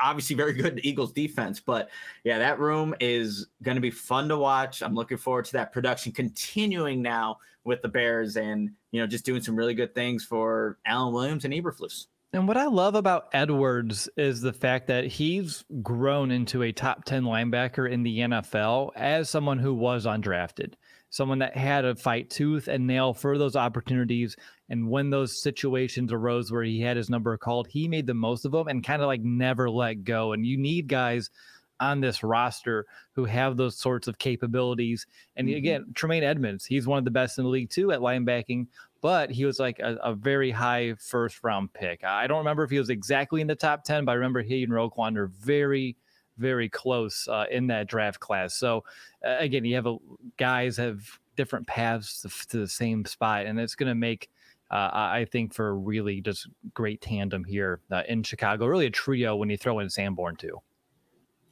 obviously 0.00 0.36
very 0.36 0.52
good 0.52 0.80
Eagles 0.82 1.12
defense. 1.12 1.60
But 1.60 1.90
yeah, 2.24 2.38
that 2.38 2.58
room 2.58 2.94
is 3.00 3.48
going 3.62 3.76
to 3.76 3.80
be 3.80 3.90
fun 3.90 4.28
to 4.28 4.36
watch. 4.36 4.82
I'm 4.82 4.94
looking 4.94 5.18
forward 5.18 5.44
to 5.46 5.52
that 5.54 5.72
production 5.72 6.12
continuing 6.12 7.02
now 7.02 7.38
with 7.64 7.82
the 7.82 7.88
Bears 7.88 8.36
and, 8.36 8.70
you 8.92 9.00
know, 9.00 9.06
just 9.06 9.24
doing 9.24 9.42
some 9.42 9.56
really 9.56 9.74
good 9.74 9.94
things 9.94 10.24
for 10.24 10.78
Alan 10.86 11.14
Williams 11.14 11.44
and 11.44 11.54
Eberflus. 11.54 12.06
And 12.34 12.48
what 12.48 12.56
I 12.56 12.66
love 12.66 12.96
about 12.96 13.28
Edwards 13.32 14.08
is 14.16 14.40
the 14.40 14.52
fact 14.52 14.88
that 14.88 15.04
he's 15.04 15.64
grown 15.82 16.32
into 16.32 16.64
a 16.64 16.72
top 16.72 17.04
10 17.04 17.22
linebacker 17.22 17.88
in 17.88 18.02
the 18.02 18.18
NFL 18.18 18.90
as 18.96 19.30
someone 19.30 19.60
who 19.60 19.72
was 19.72 20.04
undrafted, 20.04 20.74
someone 21.10 21.38
that 21.38 21.56
had 21.56 21.82
to 21.82 21.94
fight 21.94 22.30
tooth 22.30 22.66
and 22.66 22.88
nail 22.88 23.14
for 23.14 23.38
those 23.38 23.54
opportunities. 23.54 24.34
And 24.68 24.90
when 24.90 25.10
those 25.10 25.40
situations 25.40 26.12
arose 26.12 26.50
where 26.50 26.64
he 26.64 26.80
had 26.80 26.96
his 26.96 27.08
number 27.08 27.36
called, 27.36 27.68
he 27.68 27.86
made 27.86 28.08
the 28.08 28.14
most 28.14 28.44
of 28.44 28.50
them 28.50 28.66
and 28.66 28.82
kind 28.82 29.00
of 29.00 29.06
like 29.06 29.22
never 29.22 29.70
let 29.70 30.02
go. 30.02 30.32
And 30.32 30.44
you 30.44 30.58
need 30.58 30.88
guys 30.88 31.30
on 31.78 32.00
this 32.00 32.24
roster 32.24 32.84
who 33.12 33.26
have 33.26 33.56
those 33.56 33.76
sorts 33.76 34.08
of 34.08 34.18
capabilities. 34.18 35.06
And 35.36 35.46
mm-hmm. 35.46 35.56
again, 35.56 35.86
Tremaine 35.94 36.24
Edmunds, 36.24 36.64
he's 36.64 36.86
one 36.86 36.98
of 36.98 37.04
the 37.04 37.12
best 37.12 37.38
in 37.38 37.44
the 37.44 37.50
league 37.50 37.70
too 37.70 37.92
at 37.92 38.00
linebacking, 38.00 38.66
but 39.04 39.30
he 39.30 39.44
was 39.44 39.60
like 39.60 39.80
a, 39.80 39.96
a, 40.02 40.14
very 40.14 40.50
high 40.50 40.94
first 40.94 41.44
round 41.44 41.70
pick. 41.74 42.02
I 42.04 42.26
don't 42.26 42.38
remember 42.38 42.64
if 42.64 42.70
he 42.70 42.78
was 42.78 42.88
exactly 42.88 43.42
in 43.42 43.46
the 43.46 43.54
top 43.54 43.84
10, 43.84 44.06
but 44.06 44.12
I 44.12 44.14
remember 44.14 44.40
he 44.40 44.62
and 44.62 44.72
Roquan 44.72 45.18
are 45.18 45.26
very, 45.26 45.98
very 46.38 46.70
close 46.70 47.28
uh, 47.28 47.44
in 47.50 47.66
that 47.66 47.86
draft 47.86 48.18
class. 48.18 48.54
So 48.54 48.82
uh, 49.22 49.36
again, 49.38 49.66
you 49.66 49.74
have 49.74 49.86
a, 49.86 49.98
guys 50.38 50.78
have 50.78 51.06
different 51.36 51.66
paths 51.66 52.22
to, 52.22 52.48
to 52.48 52.60
the 52.60 52.66
same 52.66 53.04
spot, 53.04 53.44
and 53.44 53.60
it's 53.60 53.74
going 53.74 53.90
to 53.90 53.94
make. 53.94 54.30
Uh, 54.70 54.88
I 54.92 55.26
think 55.30 55.52
for 55.52 55.78
really 55.78 56.22
just 56.22 56.48
great 56.72 57.02
tandem 57.02 57.44
here 57.44 57.80
uh, 57.92 58.04
in 58.08 58.22
Chicago, 58.22 58.64
really 58.64 58.86
a 58.86 58.90
trio 58.90 59.36
when 59.36 59.50
you 59.50 59.58
throw 59.58 59.80
in 59.80 59.90
Sanborn 59.90 60.36
too. 60.36 60.62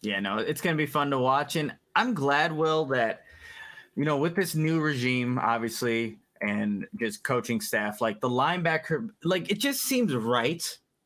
Yeah, 0.00 0.20
no, 0.20 0.38
it's 0.38 0.62
going 0.62 0.74
to 0.74 0.82
be 0.82 0.90
fun 0.90 1.10
to 1.10 1.18
watch, 1.18 1.56
and 1.56 1.76
I'm 1.94 2.14
glad, 2.14 2.50
Will, 2.50 2.86
that 2.86 3.24
you 3.94 4.06
know 4.06 4.16
with 4.16 4.34
this 4.34 4.54
new 4.54 4.80
regime, 4.80 5.38
obviously 5.38 6.16
and 6.42 6.86
just 6.98 7.24
coaching 7.24 7.60
staff, 7.60 8.00
like 8.00 8.20
the 8.20 8.28
linebacker, 8.28 9.08
like 9.24 9.50
it 9.50 9.58
just 9.58 9.82
seems 9.82 10.14
right 10.14 10.62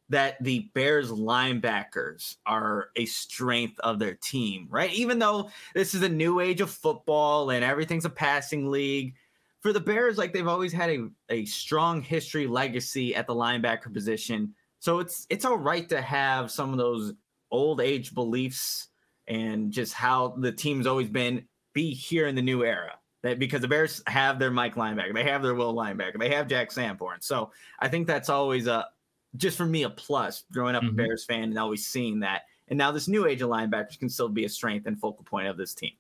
that 0.09 0.43
the 0.43 0.71
Bears 0.75 1.11
linebackers 1.11 2.37
are 2.47 2.89
a 2.97 3.07
strength 3.07 3.79
of 3.81 3.99
their 3.99 4.15
team, 4.15 4.67
right? 4.71 4.93
Even 4.93 5.19
though 5.19 5.51
this 5.75 5.95
is 5.95 6.03
a 6.03 6.09
new 6.09 6.41
age 6.41 6.61
of 6.61 6.71
football 6.71 7.51
and 7.51 7.65
everything's 7.65 8.05
a 8.05 8.11
passing 8.11 8.71
league, 8.71 9.15
for 9.61 9.73
the 9.73 9.81
Bears, 9.81 10.17
like 10.17 10.33
they've 10.33 10.47
always 10.47 10.73
had 10.73 10.91
a, 10.91 11.09
a 11.29 11.45
strong 11.45 12.01
history 12.01 12.47
legacy 12.47 13.17
at 13.17 13.27
the 13.27 13.35
linebacker 13.35 13.93
position. 13.93 14.55
So 14.79 15.01
it's 15.01 15.27
it's 15.29 15.45
all 15.45 15.59
right 15.59 15.89
to 15.89 16.01
have 16.01 16.53
some 16.53 16.71
of 16.71 16.79
those 16.79 17.15
old 17.51 17.81
age 17.81 18.15
beliefs 18.15 18.89
and 19.27 19.73
just 19.73 19.93
how 19.93 20.37
the 20.39 20.53
team's 20.53 20.87
always 20.87 21.09
been 21.09 21.47
be 21.73 21.93
here 21.93 22.29
in 22.29 22.37
the 22.37 22.43
new 22.43 22.65
era 22.65 22.93
because 23.35 23.61
the 23.61 23.69
Bears 23.69 24.03
have 24.07 24.39
their 24.39 24.51
Mike 24.51 24.75
linebacker, 24.75 25.15
they 25.15 25.25
have 25.25 25.43
their 25.43 25.55
Will 25.55 25.75
linebacker, 25.75 26.19
they 26.19 26.35
have 26.35 26.49
Jack 26.49 26.73
Sanborn. 26.73 27.21
So 27.21 27.51
I 27.79 27.89
think 27.89 28.07
that's 28.07 28.29
always 28.29 28.67
a 28.67 28.87
just 29.37 29.57
for 29.57 29.67
me 29.67 29.83
a 29.83 29.91
plus 29.91 30.45
growing 30.53 30.75
up 30.75 30.83
mm-hmm. 30.83 30.99
a 30.99 31.05
Bears 31.05 31.25
fan 31.25 31.45
and 31.45 31.59
always 31.59 31.87
seeing 31.87 32.21
that. 32.21 32.43
And 32.69 32.79
now 32.79 32.91
this 32.91 33.09
new 33.09 33.27
age 33.27 33.43
of 33.43 33.51
linebackers 33.51 33.99
can 33.99 34.09
still 34.09 34.29
be 34.29 34.45
a 34.45 34.49
strength 34.49 34.87
and 34.87 34.99
focal 34.99 35.25
point 35.25 35.47
of 35.47 35.57
this 35.57 35.75
team. 35.75 35.93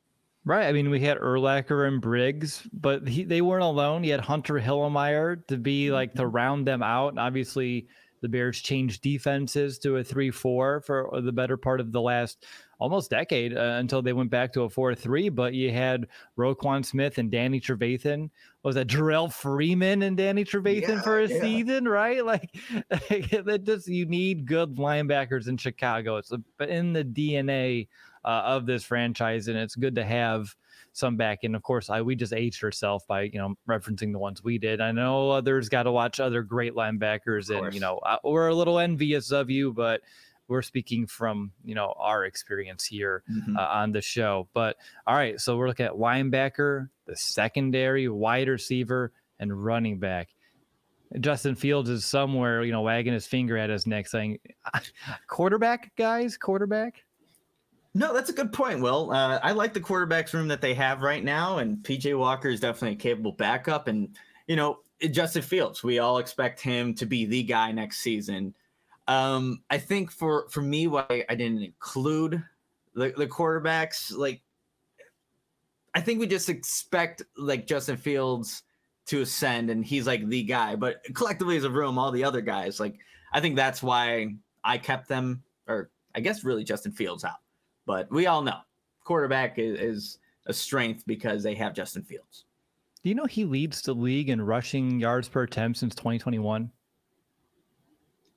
Right. 0.45 0.67
I 0.67 0.73
mean, 0.73 0.91
we 0.91 1.01
had 1.01 1.19
Urlacher 1.19 1.89
and 1.89 2.01
Briggs, 2.01 2.63
but 2.73 3.07
he, 3.07 3.25
they 3.25 3.41
weren't 3.41 3.65
alone. 3.65 4.05
You 4.05 4.13
had 4.13 4.21
Hunter 4.21 4.55
Hillenmeyer 4.55 5.45
to 5.49 5.57
be 5.57 5.91
like 5.91 6.15
to 6.15 6.23
mm-hmm. 6.23 6.37
round 6.37 6.67
them 6.67 6.83
out. 6.83 7.09
And 7.09 7.19
obviously, 7.19 7.89
the 8.23 8.29
Bears 8.29 8.61
changed 8.61 9.03
defenses 9.03 9.79
to 9.81 9.97
a 9.97 10.05
3 10.05 10.31
4 10.31 10.81
for 10.83 11.21
the 11.21 11.33
better 11.33 11.57
part 11.57 11.81
of 11.81 11.91
the 11.91 12.01
last 12.01 12.47
almost 12.79 13.11
decade 13.11 13.57
uh, 13.57 13.77
until 13.79 14.03
they 14.03 14.13
went 14.13 14.31
back 14.31 14.53
to 14.53 14.63
a 14.63 14.71
4 14.71 14.95
3. 14.95 15.29
But 15.31 15.55
you 15.55 15.73
had 15.73 16.07
Roquan 16.39 16.85
Smith 16.85 17.19
and 17.19 17.31
Danny 17.31 17.61
Trevathan. 17.61 18.31
Was 18.63 18.75
that 18.75 18.89
Jerrell 18.89 19.33
Freeman 19.33 20.03
and 20.03 20.17
Danny 20.17 20.45
Trevathan 20.45 20.89
yeah, 20.89 21.03
for 21.03 21.21
a 21.21 21.29
yeah. 21.29 21.41
season, 21.41 21.87
right? 21.87 22.17
Like, 22.27 22.51
that 22.89 23.63
just, 23.65 23.87
you 23.87 24.07
need 24.07 24.47
good 24.47 24.77
linebackers 24.77 25.49
in 25.49 25.57
Chicago. 25.57 26.17
It's 26.17 26.33
in 26.61 26.93
the 26.93 27.05
DNA 27.05 27.87
uh, 28.25 28.43
of 28.45 28.67
this 28.67 28.83
franchise, 28.85 29.47
and 29.47 29.57
it's 29.57 29.77
good 29.77 29.95
to 29.95 30.05
have 30.05 30.55
some 30.93 31.17
back. 31.17 31.45
And 31.45 31.55
of 31.55 31.63
course, 31.63 31.89
I 31.89 32.03
we 32.03 32.17
just 32.17 32.33
aged 32.33 32.65
ourselves 32.65 33.05
by 33.07 33.23
you 33.23 33.39
know 33.39 33.55
referencing 33.69 34.13
the 34.13 34.19
ones 34.19 34.43
we 34.43 34.59
did. 34.59 34.81
I 34.81 34.93
know 34.93 35.31
others 35.31 35.69
got 35.69 35.85
to 35.85 35.93
watch 35.93 36.19
other 36.19 36.43
great 36.43 36.75
linebackers, 36.75 37.57
and 37.57 37.73
you 37.73 37.81
know 37.81 37.99
uh, 37.99 38.19
we're 38.25 38.49
a 38.49 38.55
little 38.55 38.79
envious 38.79 39.31
of 39.31 39.49
you, 39.49 39.73
but 39.73 40.01
we're 40.49 40.63
speaking 40.63 41.07
from 41.07 41.53
you 41.65 41.75
know 41.75 41.95
our 41.99 42.25
experience 42.25 42.85
here 42.85 43.23
mm-hmm. 43.31 43.57
uh, 43.57 43.61
on 43.61 43.93
the 43.93 44.01
show. 44.01 44.49
But 44.55 44.77
all 45.07 45.17
right, 45.17 45.41
so 45.41 45.57
we're 45.57 45.69
looking 45.69 45.87
at 45.87 45.93
linebacker, 45.93 46.89
the 47.07 47.17
secondary, 47.17 48.09
wide 48.09 48.49
receiver, 48.49 49.13
and 49.39 49.65
running 49.65 49.99
back. 49.99 50.29
Justin 51.21 51.55
Fields 51.55 51.89
is 51.89 52.05
somewhere, 52.05 52.65
you 52.65 52.73
know, 52.73 52.83
wagging 52.83 53.13
his 53.13 53.27
finger 53.27 53.57
at 53.57 53.71
us 53.71 53.87
next, 53.87 54.11
saying, 54.11 54.39
"Quarterback, 55.27 55.93
guys, 55.97 56.37
quarterback." 56.37 57.05
No, 57.95 58.13
that's 58.13 58.29
a 58.29 58.35
good 58.35 58.53
point, 58.53 58.81
Will. 58.81 59.11
Uh, 59.11 59.41
I 59.43 59.53
like 59.53 59.73
the 59.73 59.81
quarterbacks 59.81 60.35
room 60.35 60.49
that 60.49 60.61
they 60.61 60.75
have 60.75 61.01
right 61.01 61.25
now, 61.25 61.59
and 61.59 61.79
PJ 61.79 62.19
Walker 62.19 62.49
is 62.49 62.61
definitely 62.61 62.93
a 62.93 62.97
capable 62.97 63.33
backup. 63.33 63.89
And 63.89 64.17
you 64.47 64.57
know, 64.57 64.81
Justin 65.11 65.43
Fields, 65.43 65.83
we 65.83 65.99
all 65.99 66.19
expect 66.19 66.61
him 66.61 66.95
to 66.95 67.07
be 67.07 67.25
the 67.25 67.43
guy 67.43 67.73
next 67.73 67.99
season. 67.99 68.55
Um, 69.09 69.63
I 69.71 69.79
think 69.79 70.11
for 70.11 70.49
for 70.49 70.63
me, 70.63 70.87
why 70.87 71.25
I 71.29 71.35
didn't 71.35 71.63
include 71.63 72.43
the, 72.95 73.13
the 73.17 73.27
quarterbacks, 73.27 74.17
like 74.17 74.43
I 75.95 76.01
think 76.01 76.21
we 76.21 76.27
just 76.27 76.49
expect 76.49 77.23
like 77.37 77.67
Justin 77.67 77.97
Fields 77.97 78.63
to 79.07 79.21
ascend, 79.21 79.71
and 79.71 79.85
he's 79.85 80.07
like 80.07 80.27
the 80.29 80.43
guy. 80.43 80.75
But 80.75 81.03
collectively 81.15 81.57
as 81.57 81.65
a 81.65 81.71
room, 81.71 81.99
all 81.99 82.11
the 82.11 82.25
other 82.25 82.41
guys, 82.41 82.81
like 82.81 82.99
I 83.33 83.41
think 83.41 83.57
that's 83.57 83.83
why 83.83 84.35
I 84.65 84.79
kept 84.79 85.09
them, 85.09 85.43
or 85.69 85.91
I 86.15 86.21
guess 86.21 86.43
really 86.43 86.65
Justin 86.65 86.93
Fields 86.93 87.25
out. 87.25 87.39
But 87.87 88.11
we 88.11 88.27
all 88.27 88.43
know 88.43 88.59
quarterback 89.05 89.59
is, 89.59 89.79
is 89.79 90.19
a 90.47 90.53
strength 90.53 91.05
because 91.07 91.43
they 91.43 91.55
have 91.55 91.75
Justin 91.75 92.03
Fields. 92.03 92.45
Do 93.03 93.09
you 93.09 93.15
know 93.15 93.25
he 93.25 93.45
leads 93.45 93.83
the 93.83 93.95
league 93.95 94.31
in 94.31 94.43
rushing 94.43 94.99
yards 94.99 95.29
per 95.29 95.45
attempt 95.45 95.79
since 95.79 95.95
2021? 95.95 96.71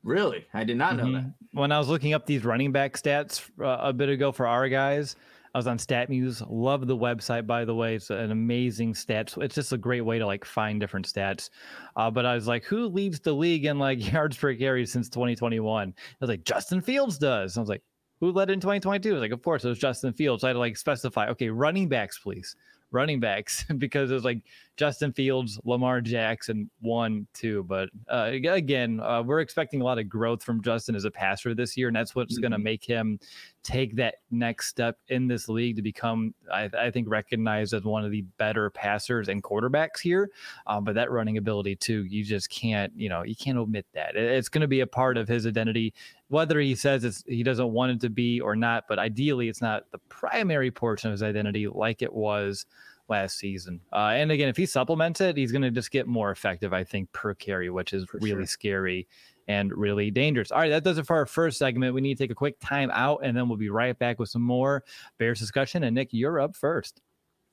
Really? 0.03 0.45
I 0.53 0.63
did 0.63 0.77
not 0.77 0.95
know 0.95 1.05
mm-hmm. 1.05 1.13
that. 1.13 1.33
When 1.51 1.71
I 1.71 1.79
was 1.79 1.89
looking 1.89 2.13
up 2.13 2.25
these 2.25 2.45
running 2.45 2.71
back 2.71 2.93
stats 2.93 3.49
uh, 3.61 3.77
a 3.81 3.93
bit 3.93 4.09
ago 4.09 4.31
for 4.31 4.47
our 4.47 4.69
guys, 4.69 5.15
I 5.53 5.57
was 5.57 5.67
on 5.67 5.77
StatMuse. 5.77 6.45
Love 6.49 6.85
the 6.85 6.95
website, 6.95 7.47
by 7.47 7.65
the 7.65 7.73
way. 7.73 7.95
It's 7.95 8.11
an 8.11 8.31
amazing 8.31 8.93
stats. 8.93 9.41
It's 9.41 9.55
just 9.55 9.73
a 9.73 9.77
great 9.77 10.01
way 10.01 10.19
to 10.19 10.25
like 10.25 10.45
find 10.45 10.79
different 10.79 11.11
stats. 11.11 11.49
Uh, 11.95 12.11
but 12.11 12.25
I 12.25 12.35
was 12.35 12.47
like, 12.47 12.63
who 12.65 12.87
leads 12.87 13.19
the 13.19 13.33
league 13.33 13.65
in 13.65 13.79
like 13.79 14.11
yards 14.13 14.37
per 14.37 14.53
carry 14.53 14.85
since 14.85 15.09
2021? 15.09 15.93
I 15.97 16.15
was 16.19 16.29
like, 16.29 16.43
Justin 16.43 16.81
Fields 16.81 17.17
does. 17.17 17.57
I 17.57 17.61
was 17.61 17.69
like, 17.69 17.83
who 18.19 18.31
led 18.31 18.49
in 18.49 18.59
2022? 18.59 19.09
I 19.09 19.13
was 19.13 19.21
Like, 19.21 19.31
of 19.31 19.41
course, 19.41 19.65
it 19.65 19.69
was 19.69 19.79
Justin 19.79 20.13
Fields. 20.13 20.41
So 20.41 20.47
I 20.47 20.49
had 20.49 20.53
to 20.53 20.59
like 20.59 20.77
specify, 20.77 21.29
okay, 21.29 21.49
running 21.49 21.87
backs, 21.87 22.17
please. 22.19 22.55
Running 22.91 23.19
backs, 23.19 23.65
because 23.77 24.09
it 24.09 24.15
was 24.15 24.23
like 24.23 24.41
Justin 24.79 25.11
Fields, 25.11 25.59
Lamar 25.65 25.99
Jackson, 25.99 26.69
one, 26.79 27.27
two. 27.33 27.63
But 27.63 27.89
uh, 28.07 28.29
again, 28.31 29.01
uh, 29.01 29.21
we're 29.21 29.41
expecting 29.41 29.81
a 29.81 29.83
lot 29.83 29.99
of 29.99 30.07
growth 30.07 30.41
from 30.41 30.63
Justin 30.63 30.95
as 30.95 31.03
a 31.03 31.11
passer 31.11 31.53
this 31.53 31.75
year, 31.75 31.89
and 31.89 31.95
that's 31.97 32.15
what's 32.15 32.35
mm-hmm. 32.35 32.43
going 32.43 32.51
to 32.53 32.59
make 32.59 32.85
him 32.85 33.19
take 33.61 33.97
that 33.97 34.15
next 34.31 34.69
step 34.69 34.97
in 35.09 35.27
this 35.27 35.49
league 35.49 35.75
to 35.75 35.81
become, 35.81 36.33
I, 36.49 36.69
I 36.79 36.91
think, 36.91 37.09
recognized 37.09 37.73
as 37.73 37.83
one 37.83 38.05
of 38.05 38.11
the 38.11 38.21
better 38.37 38.69
passers 38.69 39.27
and 39.27 39.43
quarterbacks 39.43 39.99
here. 39.99 40.29
Um, 40.65 40.85
but 40.85 40.95
that 40.95 41.11
running 41.11 41.35
ability 41.35 41.75
too, 41.75 42.05
you 42.05 42.23
just 42.23 42.49
can't, 42.49 42.93
you 42.95 43.09
know, 43.09 43.23
you 43.23 43.35
can't 43.35 43.57
omit 43.57 43.85
that. 43.95 44.15
It's 44.15 44.47
going 44.47 44.61
to 44.61 44.67
be 44.69 44.79
a 44.79 44.87
part 44.87 45.17
of 45.17 45.27
his 45.27 45.45
identity, 45.45 45.93
whether 46.29 46.57
he 46.57 46.73
says 46.73 47.03
it's 47.03 47.21
he 47.27 47.43
doesn't 47.43 47.73
want 47.73 47.91
it 47.91 47.99
to 47.99 48.09
be 48.09 48.39
or 48.39 48.55
not. 48.55 48.85
But 48.87 48.97
ideally, 48.97 49.49
it's 49.49 49.61
not 49.61 49.91
the 49.91 49.99
primary 50.07 50.71
portion 50.71 51.09
of 51.09 51.11
his 51.11 51.23
identity 51.23 51.67
like 51.67 52.01
it 52.01 52.13
was 52.13 52.65
last 53.09 53.37
season. 53.37 53.81
Uh, 53.91 54.11
and 54.13 54.31
again, 54.31 54.49
if 54.49 54.57
he 54.57 54.65
supplements 54.65 55.21
it, 55.21 55.37
he's 55.37 55.51
going 55.51 55.61
to 55.61 55.71
just 55.71 55.91
get 55.91 56.07
more 56.07 56.31
effective, 56.31 56.73
I 56.73 56.83
think, 56.83 57.11
per 57.11 57.33
carry, 57.33 57.69
which 57.69 57.93
is 57.93 58.05
For 58.05 58.17
really 58.19 58.41
sure. 58.41 58.45
scary 58.47 59.07
and 59.47 59.73
really 59.73 60.11
dangerous. 60.11 60.51
All 60.51 60.59
right, 60.59 60.69
that 60.69 60.83
does 60.83 60.97
it 60.97 61.07
for 61.07 61.15
our 61.15 61.25
first 61.25 61.57
segment. 61.57 61.93
We 61.93 62.01
need 62.01 62.17
to 62.17 62.23
take 62.23 62.31
a 62.31 62.35
quick 62.35 62.59
time 62.59 62.91
out, 62.93 63.21
and 63.23 63.35
then 63.35 63.49
we'll 63.49 63.57
be 63.57 63.69
right 63.69 63.97
back 63.97 64.19
with 64.19 64.29
some 64.29 64.43
more 64.43 64.83
Bears 65.17 65.39
discussion. 65.39 65.83
And 65.83 65.95
Nick, 65.95 66.09
you're 66.11 66.39
up 66.39 66.55
first. 66.55 67.01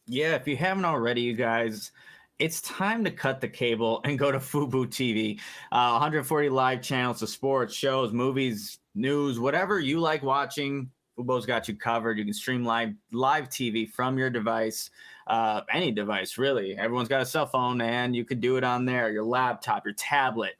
Yeah, 0.06 0.34
if 0.34 0.46
you 0.46 0.56
haven't 0.56 0.84
already, 0.84 1.22
you 1.22 1.32
guys, 1.34 1.90
it's 2.38 2.60
time 2.60 3.02
to 3.04 3.10
cut 3.10 3.40
the 3.40 3.48
cable 3.48 4.00
and 4.04 4.18
go 4.18 4.30
to 4.30 4.38
Fubo 4.38 4.86
TV. 4.86 5.40
Uh, 5.72 5.92
140 5.92 6.48
live 6.50 6.82
channels 6.82 7.22
of 7.22 7.28
sports, 7.28 7.74
shows, 7.74 8.12
movies, 8.12 8.78
news, 8.94 9.40
whatever 9.40 9.80
you 9.80 9.98
like 9.98 10.22
watching 10.22 10.90
Fubo's 11.16 11.46
got 11.46 11.66
you 11.68 11.74
covered. 11.76 12.18
You 12.18 12.24
can 12.24 12.34
stream 12.34 12.64
live 12.64 12.92
live 13.12 13.48
TV 13.48 13.88
from 13.88 14.18
your 14.18 14.30
device, 14.30 14.90
uh, 15.26 15.62
any 15.72 15.90
device 15.90 16.38
really. 16.38 16.76
Everyone's 16.76 17.08
got 17.08 17.22
a 17.22 17.26
cell 17.26 17.46
phone, 17.46 17.80
and 17.80 18.14
you 18.14 18.24
could 18.24 18.40
do 18.40 18.56
it 18.56 18.64
on 18.64 18.84
there, 18.84 19.10
your 19.10 19.24
laptop, 19.24 19.84
your 19.84 19.94
tablet, 19.94 20.54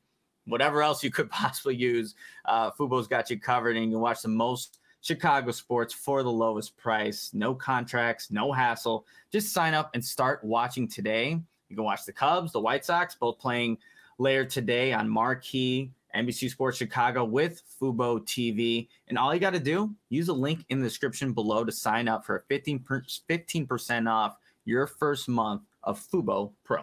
whatever 0.46 0.83
else 0.83 1.02
you 1.02 1.11
could 1.11 1.31
possibly 1.31 1.76
use. 1.76 2.14
Uh, 2.44 2.70
Fubo's 2.70 3.07
got 3.07 3.31
you 3.31 3.38
covered, 3.38 3.76
and 3.76 3.87
you 3.87 3.92
can 3.92 4.00
watch 4.00 4.22
the 4.22 4.29
most 4.29 4.79
Chicago 5.00 5.52
sports 5.52 5.94
for 5.94 6.22
the 6.22 6.33
lowest 6.33 6.76
price. 6.76 7.31
No 7.33 7.55
contracts, 7.55 8.31
no 8.31 8.50
hassle. 8.50 9.07
Just 9.31 9.52
sign 9.52 9.74
up 9.74 9.90
and 9.94 10.05
start 10.05 10.42
watching 10.42 10.88
today. 10.88 11.40
You 11.68 11.76
can 11.76 11.85
watch 11.85 12.05
the 12.05 12.12
Cubs, 12.12 12.52
the 12.52 12.61
White 12.61 12.85
Sox, 12.85 13.14
both 13.14 13.38
playing 13.38 13.79
later 14.18 14.44
today 14.44 14.92
on 14.92 15.09
marquee 15.09 15.92
NBC 16.16 16.50
Sports 16.50 16.79
Chicago 16.79 17.24
with 17.24 17.62
Fubo 17.81 18.20
TV. 18.24 18.88
And 19.09 19.18
all 19.18 19.35
you 19.35 19.40
got 19.40 19.52
to 19.52 19.61
do, 19.61 19.94
use 20.09 20.29
a 20.29 20.33
link 20.33 20.64
in 20.70 20.81
the 20.81 20.88
description 20.88 21.33
below 21.33 21.64
to 21.64 21.72
sign 21.72 22.09
up 22.09 22.24
for 22.24 22.44
15 22.48 22.81
15% 22.81 24.11
off 24.11 24.38
your 24.66 24.87
first 24.87 25.29
month 25.29 25.62
of 25.83 25.98
Fubo 25.98 26.52
Pro. 26.64 26.83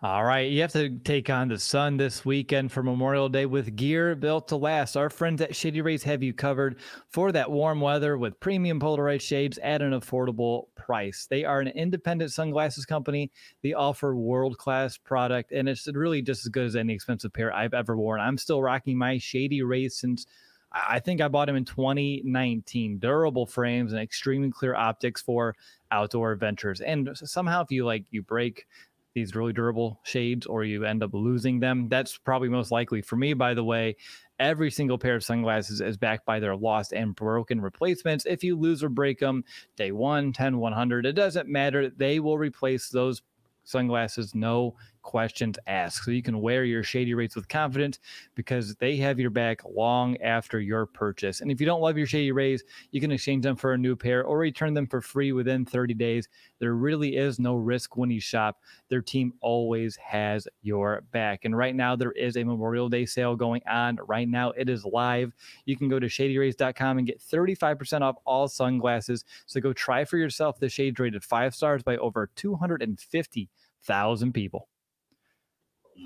All 0.00 0.24
right, 0.24 0.48
you 0.48 0.60
have 0.60 0.70
to 0.74 0.90
take 1.00 1.28
on 1.28 1.48
the 1.48 1.58
sun 1.58 1.96
this 1.96 2.24
weekend 2.24 2.70
for 2.70 2.84
Memorial 2.84 3.28
Day 3.28 3.46
with 3.46 3.74
gear 3.74 4.14
built 4.14 4.46
to 4.46 4.56
last. 4.56 4.96
Our 4.96 5.10
friends 5.10 5.40
at 5.42 5.56
Shady 5.56 5.80
Rays 5.80 6.04
have 6.04 6.22
you 6.22 6.32
covered 6.32 6.78
for 7.10 7.32
that 7.32 7.50
warm 7.50 7.80
weather 7.80 8.16
with 8.16 8.38
premium 8.38 8.78
polarized 8.78 9.24
shades 9.24 9.58
at 9.58 9.82
an 9.82 9.90
affordable 9.90 10.66
price. 10.76 11.26
They 11.28 11.44
are 11.44 11.58
an 11.58 11.66
independent 11.66 12.30
sunglasses 12.30 12.86
company. 12.86 13.32
They 13.64 13.72
offer 13.72 14.14
world-class 14.14 14.98
product, 14.98 15.50
and 15.50 15.68
it's 15.68 15.88
really 15.92 16.22
just 16.22 16.46
as 16.46 16.50
good 16.50 16.66
as 16.66 16.76
any 16.76 16.94
expensive 16.94 17.32
pair 17.32 17.52
I've 17.52 17.74
ever 17.74 17.96
worn. 17.96 18.20
I'm 18.20 18.38
still 18.38 18.62
rocking 18.62 18.96
my 18.96 19.18
Shady 19.18 19.62
Rays 19.62 19.96
since 19.98 20.26
I 20.72 21.00
think 21.00 21.20
I 21.20 21.28
bought 21.28 21.46
them 21.46 21.56
in 21.56 21.64
2019. 21.64 22.98
Durable 22.98 23.46
frames 23.46 23.92
and 23.92 24.02
extremely 24.02 24.50
clear 24.50 24.74
optics 24.74 25.22
for 25.22 25.54
outdoor 25.90 26.32
adventures. 26.32 26.80
And 26.80 27.10
somehow, 27.14 27.62
if 27.62 27.70
you 27.70 27.84
like, 27.86 28.04
you 28.10 28.22
break 28.22 28.66
these 29.14 29.34
really 29.34 29.52
durable 29.52 30.00
shades 30.04 30.46
or 30.46 30.64
you 30.64 30.84
end 30.84 31.02
up 31.02 31.10
losing 31.12 31.58
them. 31.58 31.88
That's 31.88 32.18
probably 32.18 32.48
most 32.48 32.70
likely 32.70 33.02
for 33.02 33.16
me, 33.16 33.32
by 33.34 33.54
the 33.54 33.64
way. 33.64 33.96
Every 34.38 34.70
single 34.70 34.98
pair 34.98 35.16
of 35.16 35.24
sunglasses 35.24 35.80
is 35.80 35.96
backed 35.96 36.24
by 36.24 36.38
their 36.38 36.54
lost 36.54 36.92
and 36.92 37.16
broken 37.16 37.60
replacements. 37.60 38.26
If 38.26 38.44
you 38.44 38.56
lose 38.56 38.84
or 38.84 38.88
break 38.88 39.18
them 39.18 39.44
day 39.76 39.90
one, 39.90 40.32
10, 40.32 40.58
100, 40.58 41.06
it 41.06 41.14
doesn't 41.14 41.48
matter. 41.48 41.90
They 41.90 42.20
will 42.20 42.38
replace 42.38 42.90
those 42.90 43.22
sunglasses, 43.64 44.34
no 44.34 44.76
questions 45.08 45.58
asked. 45.66 46.04
So 46.04 46.10
you 46.10 46.22
can 46.22 46.42
wear 46.42 46.64
your 46.64 46.82
Shady 46.82 47.14
Rays 47.14 47.34
with 47.34 47.48
confidence 47.48 47.98
because 48.34 48.74
they 48.74 48.94
have 48.96 49.18
your 49.18 49.30
back 49.30 49.62
long 49.64 50.18
after 50.18 50.60
your 50.60 50.84
purchase. 50.84 51.40
And 51.40 51.50
if 51.50 51.62
you 51.62 51.66
don't 51.66 51.80
love 51.80 51.96
your 51.96 52.06
Shady 52.06 52.30
Rays, 52.30 52.62
you 52.90 53.00
can 53.00 53.10
exchange 53.10 53.42
them 53.42 53.56
for 53.56 53.72
a 53.72 53.78
new 53.78 53.96
pair 53.96 54.22
or 54.24 54.36
return 54.36 54.74
them 54.74 54.86
for 54.86 55.00
free 55.00 55.32
within 55.32 55.64
30 55.64 55.94
days. 55.94 56.28
There 56.58 56.74
really 56.74 57.16
is 57.16 57.38
no 57.38 57.54
risk 57.54 57.96
when 57.96 58.10
you 58.10 58.20
shop. 58.20 58.60
Their 58.90 59.00
team 59.00 59.32
always 59.40 59.96
has 59.96 60.46
your 60.60 61.02
back. 61.10 61.46
And 61.46 61.56
right 61.56 61.74
now, 61.74 61.96
there 61.96 62.12
is 62.12 62.36
a 62.36 62.44
Memorial 62.44 62.90
Day 62.90 63.06
sale 63.06 63.34
going 63.34 63.62
on. 63.66 63.98
Right 64.06 64.28
now, 64.28 64.50
it 64.50 64.68
is 64.68 64.84
live. 64.84 65.32
You 65.64 65.78
can 65.78 65.88
go 65.88 65.98
to 65.98 66.06
shadyrays.com 66.06 66.98
and 66.98 67.06
get 67.06 67.18
35% 67.18 68.02
off 68.02 68.16
all 68.26 68.46
sunglasses. 68.46 69.24
So 69.46 69.58
go 69.58 69.72
try 69.72 70.04
for 70.04 70.18
yourself 70.18 70.60
the 70.60 70.68
shades 70.68 71.00
rated 71.00 71.24
five 71.24 71.54
stars 71.54 71.82
by 71.82 71.96
over 71.96 72.28
250,000 72.36 74.32
people. 74.34 74.68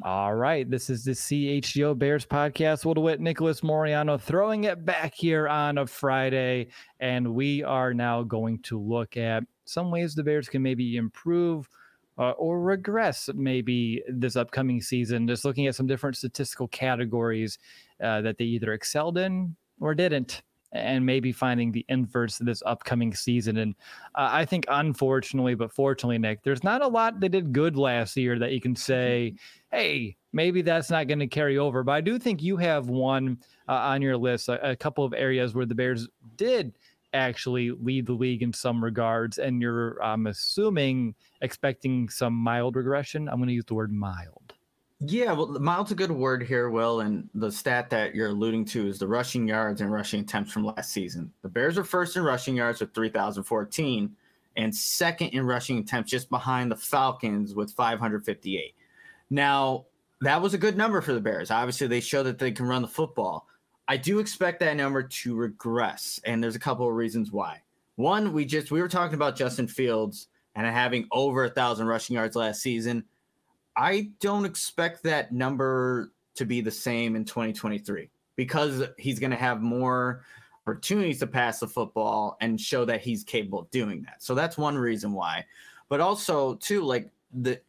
All 0.01 0.35
right. 0.35 0.69
This 0.69 0.91
is 0.91 1.05
the 1.05 1.13
CHGO 1.13 1.97
Bears 1.97 2.27
podcast. 2.27 2.85
Will 2.85 2.95
DeWitt, 2.95 3.21
Nicholas 3.21 3.63
Moreano 3.63 4.19
throwing 4.19 4.65
it 4.65 4.85
back 4.85 5.15
here 5.15 5.47
on 5.47 5.79
a 5.79 5.87
Friday. 5.87 6.69
And 6.99 7.35
we 7.35 7.63
are 7.63 7.95
now 7.95 8.23
going 8.23 8.61
to 8.63 8.81
look 8.81 9.17
at 9.17 9.45
some 9.65 9.91
ways 9.91 10.15
the 10.15 10.25
Bears 10.25 10.49
can 10.49 10.63
maybe 10.63 10.97
improve 10.97 11.69
uh, 12.19 12.31
or 12.33 12.61
regress 12.61 13.29
maybe 13.35 14.03
this 14.09 14.35
upcoming 14.35 14.81
season. 14.81 15.29
Just 15.29 15.45
looking 15.45 15.67
at 15.67 15.75
some 15.75 15.87
different 15.87 16.17
statistical 16.17 16.69
categories 16.69 17.59
uh, 18.03 18.23
that 18.23 18.39
they 18.39 18.45
either 18.45 18.73
excelled 18.73 19.19
in 19.19 19.55
or 19.81 19.95
didn't 19.95 20.43
and 20.73 21.05
maybe 21.05 21.33
finding 21.33 21.71
the 21.71 21.85
inverse 21.89 22.39
this 22.39 22.63
upcoming 22.65 23.15
season. 23.15 23.59
And 23.59 23.75
uh, 24.15 24.29
I 24.33 24.45
think, 24.45 24.65
unfortunately, 24.69 25.55
but 25.55 25.71
fortunately, 25.71 26.19
Nick, 26.19 26.43
there's 26.43 26.65
not 26.65 26.83
a 26.83 26.89
lot 26.89 27.21
they 27.21 27.29
did 27.29 27.53
good 27.53 27.77
last 27.77 28.17
year 28.17 28.39
that 28.39 28.53
you 28.53 28.61
can 28.61 28.75
say, 28.75 29.35
hey, 29.71 30.17
maybe 30.33 30.63
that's 30.63 30.91
not 30.91 31.09
going 31.09 31.19
to 31.19 31.27
carry 31.27 31.59
over. 31.59 31.83
But 31.83 31.93
I 31.93 32.01
do 32.01 32.19
think 32.19 32.43
you 32.43 32.57
have 32.57 32.89
one 32.89 33.39
uh, 33.69 33.73
on 33.73 34.03
your 34.03 34.17
list, 34.17 34.49
a, 34.49 34.71
a 34.71 34.77
couple 34.77 35.05
of 35.05 35.13
areas 35.13 35.55
where 35.55 35.67
the 35.67 35.75
Bears 35.75 36.09
did 36.37 36.73
actually 37.13 37.71
lead 37.73 38.07
the 38.07 38.15
league 38.15 38.43
in 38.43 38.53
some 38.53 38.83
regards. 38.83 39.39
And 39.39 39.61
you're, 39.61 40.03
I'm 40.03 40.27
assuming, 40.27 41.15
expecting 41.43 42.09
some 42.09 42.33
mild 42.33 42.77
regression. 42.77 43.29
I'm 43.29 43.37
going 43.37 43.49
to 43.49 43.55
use 43.55 43.67
the 43.67 43.75
word 43.75 43.93
mild. 43.93 44.55
Yeah, 45.05 45.33
well, 45.33 45.49
mild's 45.49 45.91
a 45.91 45.97
good 45.97 46.13
word 46.13 46.45
here, 46.45 46.71
Will. 46.71 47.01
And 47.01 47.29
the 47.35 47.51
stat 47.51 47.91
that 47.91 48.15
you're 48.15 48.29
alluding 48.29 48.67
to 48.67 48.87
is 48.87 48.99
the 48.99 49.09
rushing 49.09 49.49
yards 49.49 49.81
and 49.81 49.93
rushing 49.93 50.21
attempts 50.21 50.53
from 50.53 50.65
last 50.65 50.93
season. 50.93 51.33
The 51.43 51.49
Bears 51.49 51.77
are 51.77 51.85
first 51.85 52.17
in 52.17 52.23
rushing 52.23 52.55
yards 52.55 52.81
with 52.81 52.95
3,014 52.95 54.15
and 54.57 54.75
second 54.75 55.29
in 55.29 55.45
rushing 55.45 55.79
attempts, 55.79 56.11
just 56.11 56.31
behind 56.31 56.71
the 56.71 56.77
Falcons 56.77 57.55
with 57.55 57.73
558. 57.73 58.75
Now, 59.31 59.87
that 60.21 60.41
was 60.41 60.55
a 60.55 60.59
good 60.59 60.77
number 60.77 61.01
for 61.01 61.15
the 61.15 61.21
Bears. 61.21 61.51
Obviously, 61.51 61.89
they 61.89 62.01
show 62.01 62.23
that 62.23 62.39
they 62.39 62.53
can 62.53 62.67
run 62.67 62.83
the 62.83 62.89
football. 62.89 63.49
I 63.89 63.97
do 63.97 64.21
expect 64.21 64.61
that 64.61 64.77
number 64.77 65.03
to 65.03 65.35
regress, 65.35 66.21
and 66.25 66.43
there's 66.43 66.55
a 66.55 66.61
couple 66.61 66.87
of 66.87 66.95
reasons 66.95 67.33
why. 67.33 67.61
One, 67.97 68.33
we 68.33 68.45
just 68.45 68.71
we 68.71 68.81
were 68.81 68.89
talking 68.89 69.17
about 69.17 69.37
Justin 69.37 69.67
Fields 69.67 70.29
and 70.55 70.65
having 70.67 71.09
over 71.11 71.45
a 71.45 71.51
thousand 71.51 71.87
rushing 71.87 72.15
yards 72.15 72.37
last 72.37 72.63
season. 72.63 73.05
I 73.77 74.11
don't 74.21 74.45
expect 74.45 75.03
that 75.05 75.33
number 75.33 76.13
to 76.35 76.45
be 76.45 76.61
the 76.61 76.71
same 76.71 77.17
in 77.17 77.25
2023 77.25 78.09
because 78.37 78.85
he's 78.99 79.19
going 79.19 79.31
to 79.31 79.37
have 79.37 79.61
more 79.61 80.25
opportunities 80.67 81.19
to 81.21 81.27
pass 81.27 81.61
the 81.61 81.69
football 81.69 82.37
and 82.41 82.61
show 82.61 82.85
that 82.85 83.01
he's 83.01 83.25
capable 83.25 83.61
of 83.61 83.71
doing 83.71 84.03
that. 84.03 84.23
So 84.23 84.35
that's 84.35 84.57
one 84.57 84.77
reason 84.77 85.13
why. 85.13 85.45
But 85.89 86.01
also, 86.01 86.55
too, 86.55 86.83
like 86.83 87.11
the 87.33 87.61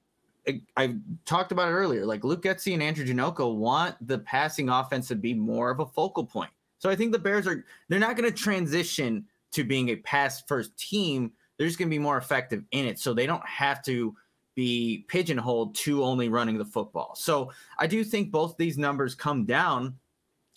I 0.76 0.96
talked 1.26 1.52
about 1.52 1.70
it 1.70 1.72
earlier. 1.72 2.06
Like 2.06 2.24
Luke 2.24 2.44
Getsy 2.44 2.74
and 2.74 2.84
Andrew 2.84 3.06
Janocko 3.06 3.56
want 3.56 3.96
the 4.06 4.20
passing 4.20 4.70
offense 4.70 5.08
to 5.08 5.16
be 5.16 5.34
more 5.34 5.72
of 5.72 5.80
a 5.80 5.86
focal 5.86 6.26
point. 6.26 6.52
So 6.80 6.90
I 6.90 6.96
think 6.96 7.14
the 7.14 7.20
Bears 7.20 7.48
are 7.48 7.64
they're 7.88 8.00
not 8.00 8.18
going 8.18 8.30
to 8.30 8.38
transition 8.38 9.26
to 9.52 9.64
being 9.64 9.90
a 9.90 9.96
pass 9.98 10.44
first 10.48 10.76
team. 10.78 11.32
They're 11.58 11.68
just 11.68 11.80
going 11.80 11.90
to 11.90 11.94
be 11.94 12.00
more 12.00 12.18
effective 12.18 12.64
in 12.72 12.86
it. 12.86 13.00
So 13.00 13.14
they 13.14 13.26
don't 13.26 13.46
have 13.46 13.84
to 13.86 14.16
be 14.56 15.06
pigeonholed 15.08 15.76
to 15.76 16.04
only 16.04 16.30
running 16.30 16.58
the 16.58 16.66
football. 16.66 17.16
So 17.16 17.52
I 17.78 17.88
do 17.88 18.04
think 18.04 18.32
both 18.32 18.56
these 18.58 18.78
numbers 18.78 19.16
come 19.16 19.46
down, 19.46 19.96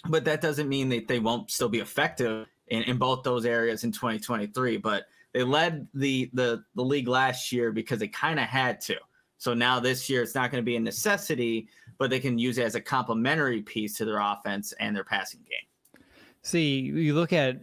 but 0.08 0.24
that 0.24 0.40
doesn't 0.40 0.68
mean 0.68 0.88
that 0.90 1.08
they 1.08 1.18
won't 1.18 1.50
still 1.50 1.68
be 1.68 1.80
effective 1.80 2.46
in, 2.68 2.82
in 2.84 2.98
both 2.98 3.22
those 3.22 3.46
areas 3.46 3.84
in 3.84 3.92
2023. 3.92 4.76
But 4.76 5.06
they 5.32 5.42
led 5.42 5.86
the 5.94 6.30
the 6.32 6.64
the 6.74 6.82
league 6.82 7.08
last 7.08 7.52
year 7.52 7.72
because 7.72 7.98
they 7.98 8.08
kind 8.08 8.40
of 8.40 8.46
had 8.46 8.80
to. 8.82 8.96
So 9.38 9.52
now 9.52 9.80
this 9.80 10.08
year 10.08 10.22
it's 10.22 10.34
not 10.34 10.50
going 10.50 10.62
to 10.62 10.66
be 10.66 10.76
a 10.76 10.80
necessity, 10.80 11.68
but 11.98 12.10
they 12.10 12.20
can 12.20 12.38
use 12.38 12.58
it 12.58 12.64
as 12.64 12.74
a 12.74 12.80
complementary 12.80 13.62
piece 13.62 13.96
to 13.98 14.04
their 14.04 14.18
offense 14.18 14.72
and 14.80 14.96
their 14.96 15.04
passing 15.04 15.40
game. 15.40 16.02
See, 16.42 16.78
you 16.78 17.14
look 17.14 17.32
at 17.32 17.58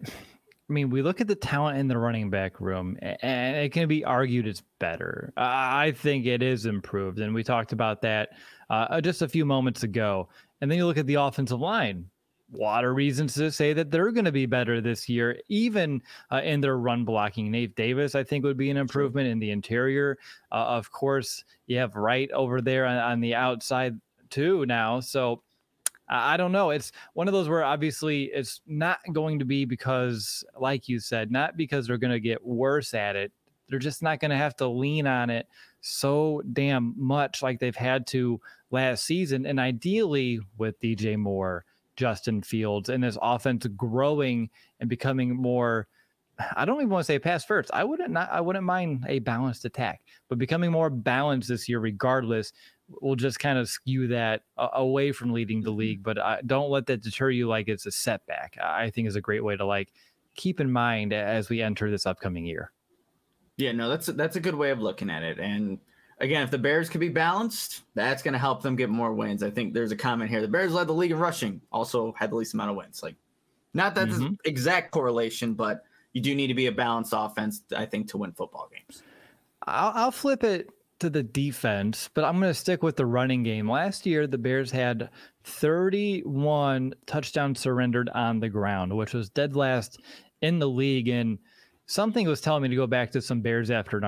I 0.74 0.76
mean, 0.76 0.90
we 0.90 1.04
look 1.04 1.22
at 1.22 1.28
the 1.28 1.36
talent 1.36 1.78
in 1.78 1.88
the 1.88 2.00
running 2.00 2.32
back 2.32 2.60
room, 2.60 2.98
and 3.00 3.56
it 3.58 3.72
can 3.72 3.88
be 3.88 4.04
argued 4.04 4.48
it's 4.48 4.64
better. 4.80 5.32
I 5.38 5.92
think 5.92 6.26
it 6.26 6.42
is 6.42 6.66
improved, 6.66 7.20
and 7.20 7.32
we 7.32 7.44
talked 7.44 7.74
about 7.74 8.02
that 8.02 8.30
uh, 8.72 9.00
just 9.00 9.22
a 9.22 9.30
few 9.30 9.46
moments 9.46 9.84
ago. 9.84 10.30
And 10.62 10.72
then 10.72 10.80
you 10.80 10.88
look 10.88 10.98
at 10.98 11.06
the 11.06 11.14
offensive 11.14 11.60
line. 11.60 12.10
A 12.56 12.58
lot 12.58 12.86
of 12.86 12.96
reasons 12.96 13.36
to 13.36 13.52
say 13.52 13.74
that 13.74 13.92
they're 13.92 14.12
going 14.12 14.26
to 14.26 14.32
be 14.32 14.48
better 14.48 14.82
this 14.82 15.08
year, 15.08 15.40
even 15.48 16.02
uh, 16.32 16.42
in 16.44 16.60
their 16.60 16.80
run 16.80 17.06
blocking. 17.06 17.52
Nate 17.52 17.76
Davis, 17.76 18.16
I 18.16 18.24
think, 18.24 18.44
would 18.44 18.58
be 18.58 18.72
an 18.72 18.78
improvement 18.78 19.28
in 19.28 19.38
the 19.38 19.52
interior. 19.52 20.18
Uh, 20.52 20.56
of 20.56 20.92
course, 20.92 21.44
you 21.68 21.78
have 21.78 21.96
Wright 21.96 22.32
over 22.32 22.62
there 22.62 22.88
on, 22.88 22.98
on 22.98 23.20
the 23.20 23.36
outside 23.36 24.02
too 24.32 24.66
now. 24.66 25.02
So 25.02 25.44
I 26.10 26.38
don't 26.38 26.52
know. 26.52 26.72
It's 26.72 26.92
one 27.14 27.28
of 27.28 27.34
those 27.34 27.48
where 27.48 27.64
obviously 27.64 28.26
it's 28.26 28.62
not 28.68 29.00
going 29.14 29.40
to 29.40 29.46
be 29.46 29.66
because, 29.66 30.44
like 30.60 30.90
you 30.90 31.00
said, 31.00 31.32
not 31.32 31.56
because 31.56 31.88
they're 31.88 31.98
going 31.98 32.12
to 32.12 32.20
get 32.20 32.46
worse 32.46 32.94
at 32.94 33.16
it. 33.16 33.32
They're 33.70 33.80
just 33.80 34.04
not 34.04 34.20
going 34.20 34.32
to 34.32 34.38
have 34.38 34.56
to 34.58 34.68
lean 34.68 35.08
on 35.08 35.30
it 35.30 35.48
so 35.82 36.42
damn 36.52 36.94
much 36.98 37.42
like 37.42 37.60
they've 37.60 37.76
had 37.76 38.06
to 38.08 38.40
last 38.72 39.06
season. 39.06 39.46
And 39.46 39.60
ideally, 39.60 40.40
with 40.58 40.80
DJ 40.82 41.18
Moore, 41.18 41.66
Justin 41.96 42.42
Fields, 42.42 42.90
and 42.90 43.04
this 43.04 43.18
offense 43.22 43.66
growing 43.78 44.50
and 44.80 44.90
becoming 44.90 45.36
more. 45.36 45.88
I 46.56 46.66
don't 46.66 46.78
even 46.78 46.90
want 46.90 47.06
to 47.06 47.14
say 47.14 47.20
pass 47.20 47.46
first. 47.46 47.70
I 47.74 47.84
wouldn't 47.84 48.10
not. 48.10 48.30
I 48.32 48.42
wouldn't 48.42 48.66
mind 48.66 49.06
a 49.08 49.20
balanced 49.20 49.66
attack, 49.66 50.02
but 50.30 50.40
becoming 50.40 50.72
more 50.72 50.90
balanced 50.90 51.48
this 51.48 51.70
year, 51.70 51.80
regardless, 51.80 52.54
will 52.90 53.16
just 53.16 53.40
kind 53.40 53.58
of 53.58 53.70
skew 53.70 54.08
that 54.08 54.44
away 54.58 55.12
from 55.12 55.34
leading 55.34 55.62
the 55.62 55.70
mm-hmm. 55.70 55.80
league. 55.80 56.04
But 56.04 56.18
uh, 56.18 56.38
don't 56.46 56.70
let 56.70 56.86
that 56.88 57.02
deter 57.02 57.30
you 57.30 57.48
like 57.48 57.68
it's 57.68 57.86
a 57.86 57.92
setback. 57.92 58.58
I 58.62 58.90
think 58.90 59.08
is 59.08 59.16
a 59.16 59.22
great 59.22 59.44
way 59.44 59.56
to 59.58 59.66
like 59.66 59.94
keep 60.36 60.60
in 60.60 60.72
mind 60.72 61.14
as 61.14 61.50
we 61.50 61.62
enter 61.62 61.90
this 61.90 62.06
upcoming 62.06 62.46
year. 62.46 62.72
Yeah, 63.58 63.72
no, 63.72 63.90
that's 63.90 64.08
a, 64.08 64.14
that's 64.14 64.36
a 64.36 64.40
good 64.40 64.56
way 64.56 64.72
of 64.72 64.80
looking 64.80 65.10
at 65.10 65.22
it. 65.24 65.40
And 65.40 65.78
again, 66.20 66.44
if 66.44 66.52
the 66.52 66.58
Bears 66.58 66.90
could 66.90 67.02
be 67.02 67.10
balanced, 67.10 67.84
that's 67.94 68.24
going 68.24 68.34
to 68.34 68.40
help 68.40 68.64
them 68.64 68.76
get 68.76 68.90
more 68.90 69.14
wins. 69.14 69.44
I 69.44 69.52
think 69.52 69.74
there's 69.74 69.92
a 69.92 69.96
comment 69.96 70.30
here. 70.30 70.42
The 70.42 70.48
Bears 70.48 70.74
led 70.74 70.88
the 70.88 70.94
league 70.94 71.12
in 71.12 71.20
rushing, 71.20 71.62
also 71.72 72.14
had 72.18 72.32
the 72.32 72.36
least 72.36 72.56
amount 72.56 72.72
of 72.72 72.78
wins. 72.78 73.04
Like, 73.04 73.16
not 73.76 73.94
that 73.96 74.08
mm-hmm. 74.08 74.34
exact 74.44 74.92
correlation, 74.92 75.54
but 75.54 75.84
you 76.14 76.22
do 76.22 76.34
need 76.34 76.48
to 76.48 76.54
be 76.54 76.68
a 76.68 76.72
balanced 76.72 77.14
offense, 77.16 77.64
I 77.76 77.86
think, 77.86 78.08
to 78.10 78.18
win 78.18 78.32
football 78.32 78.70
games. 78.72 79.04
I'll, 79.68 79.92
I'll 79.96 80.12
flip 80.12 80.44
it 80.44 80.70
to 81.00 81.10
the 81.10 81.24
defense, 81.24 82.10
but 82.14 82.24
I'm 82.24 82.40
going 82.40 82.50
to 82.50 82.60
stick 82.60 82.84
with 82.84 82.96
the 82.96 83.06
running 83.06 83.44
game. 83.44 83.70
Last 83.70 84.06
year, 84.06 84.28
the 84.28 84.38
Bears 84.38 84.72
had 84.72 85.10
31 85.44 86.94
touchdowns 87.06 87.60
surrendered 87.60 88.10
on 88.10 88.40
the 88.40 88.50
ground, 88.50 88.96
which 88.96 89.14
was 89.14 89.30
dead 89.30 89.56
last 89.56 90.00
in 90.42 90.60
the 90.60 90.70
league. 90.70 91.08
And 91.08 91.40
something 91.86 92.28
was 92.28 92.42
telling 92.42 92.64
me 92.64 92.70
to 92.70 92.76
go 92.76 92.88
back 92.88 93.12
to 93.12 93.22
some 93.22 93.42
Bears 93.42 93.70
After 93.72 94.00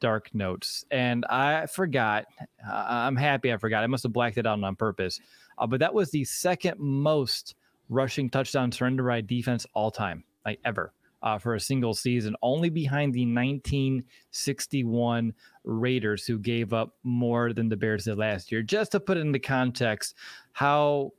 Dark 0.00 0.34
notes, 0.34 0.84
and 0.90 1.24
I 1.26 1.66
forgot. 1.66 2.26
I'm 2.70 3.16
happy 3.16 3.52
I 3.52 3.56
forgot. 3.56 3.82
I 3.82 3.88
must 3.88 4.04
have 4.04 4.12
blacked 4.12 4.38
it 4.38 4.46
out 4.46 4.62
on 4.62 4.76
purpose. 4.76 5.20
Uh, 5.58 5.66
but 5.66 5.80
that 5.80 5.94
was 5.94 6.10
the 6.10 6.24
second 6.24 6.78
most 6.78 7.54
rushing 7.88 8.30
touchdown 8.30 8.72
surrender 8.72 9.06
by 9.06 9.20
defense 9.20 9.66
all 9.74 9.90
time, 9.90 10.24
like 10.44 10.60
ever 10.64 10.92
uh, 11.24 11.38
for 11.38 11.54
a 11.54 11.60
single 11.60 11.94
season, 11.94 12.36
only 12.42 12.68
behind 12.68 13.14
the 13.14 13.26
1961 13.26 15.32
Raiders, 15.64 16.26
who 16.26 16.38
gave 16.38 16.72
up 16.72 16.94
more 17.02 17.52
than 17.52 17.68
the 17.68 17.76
Bears 17.76 18.04
did 18.04 18.18
last 18.18 18.52
year. 18.52 18.62
Just 18.62 18.92
to 18.92 19.00
put 19.00 19.16
it 19.16 19.22
into 19.22 19.40
context, 19.40 20.14
how 20.52 21.10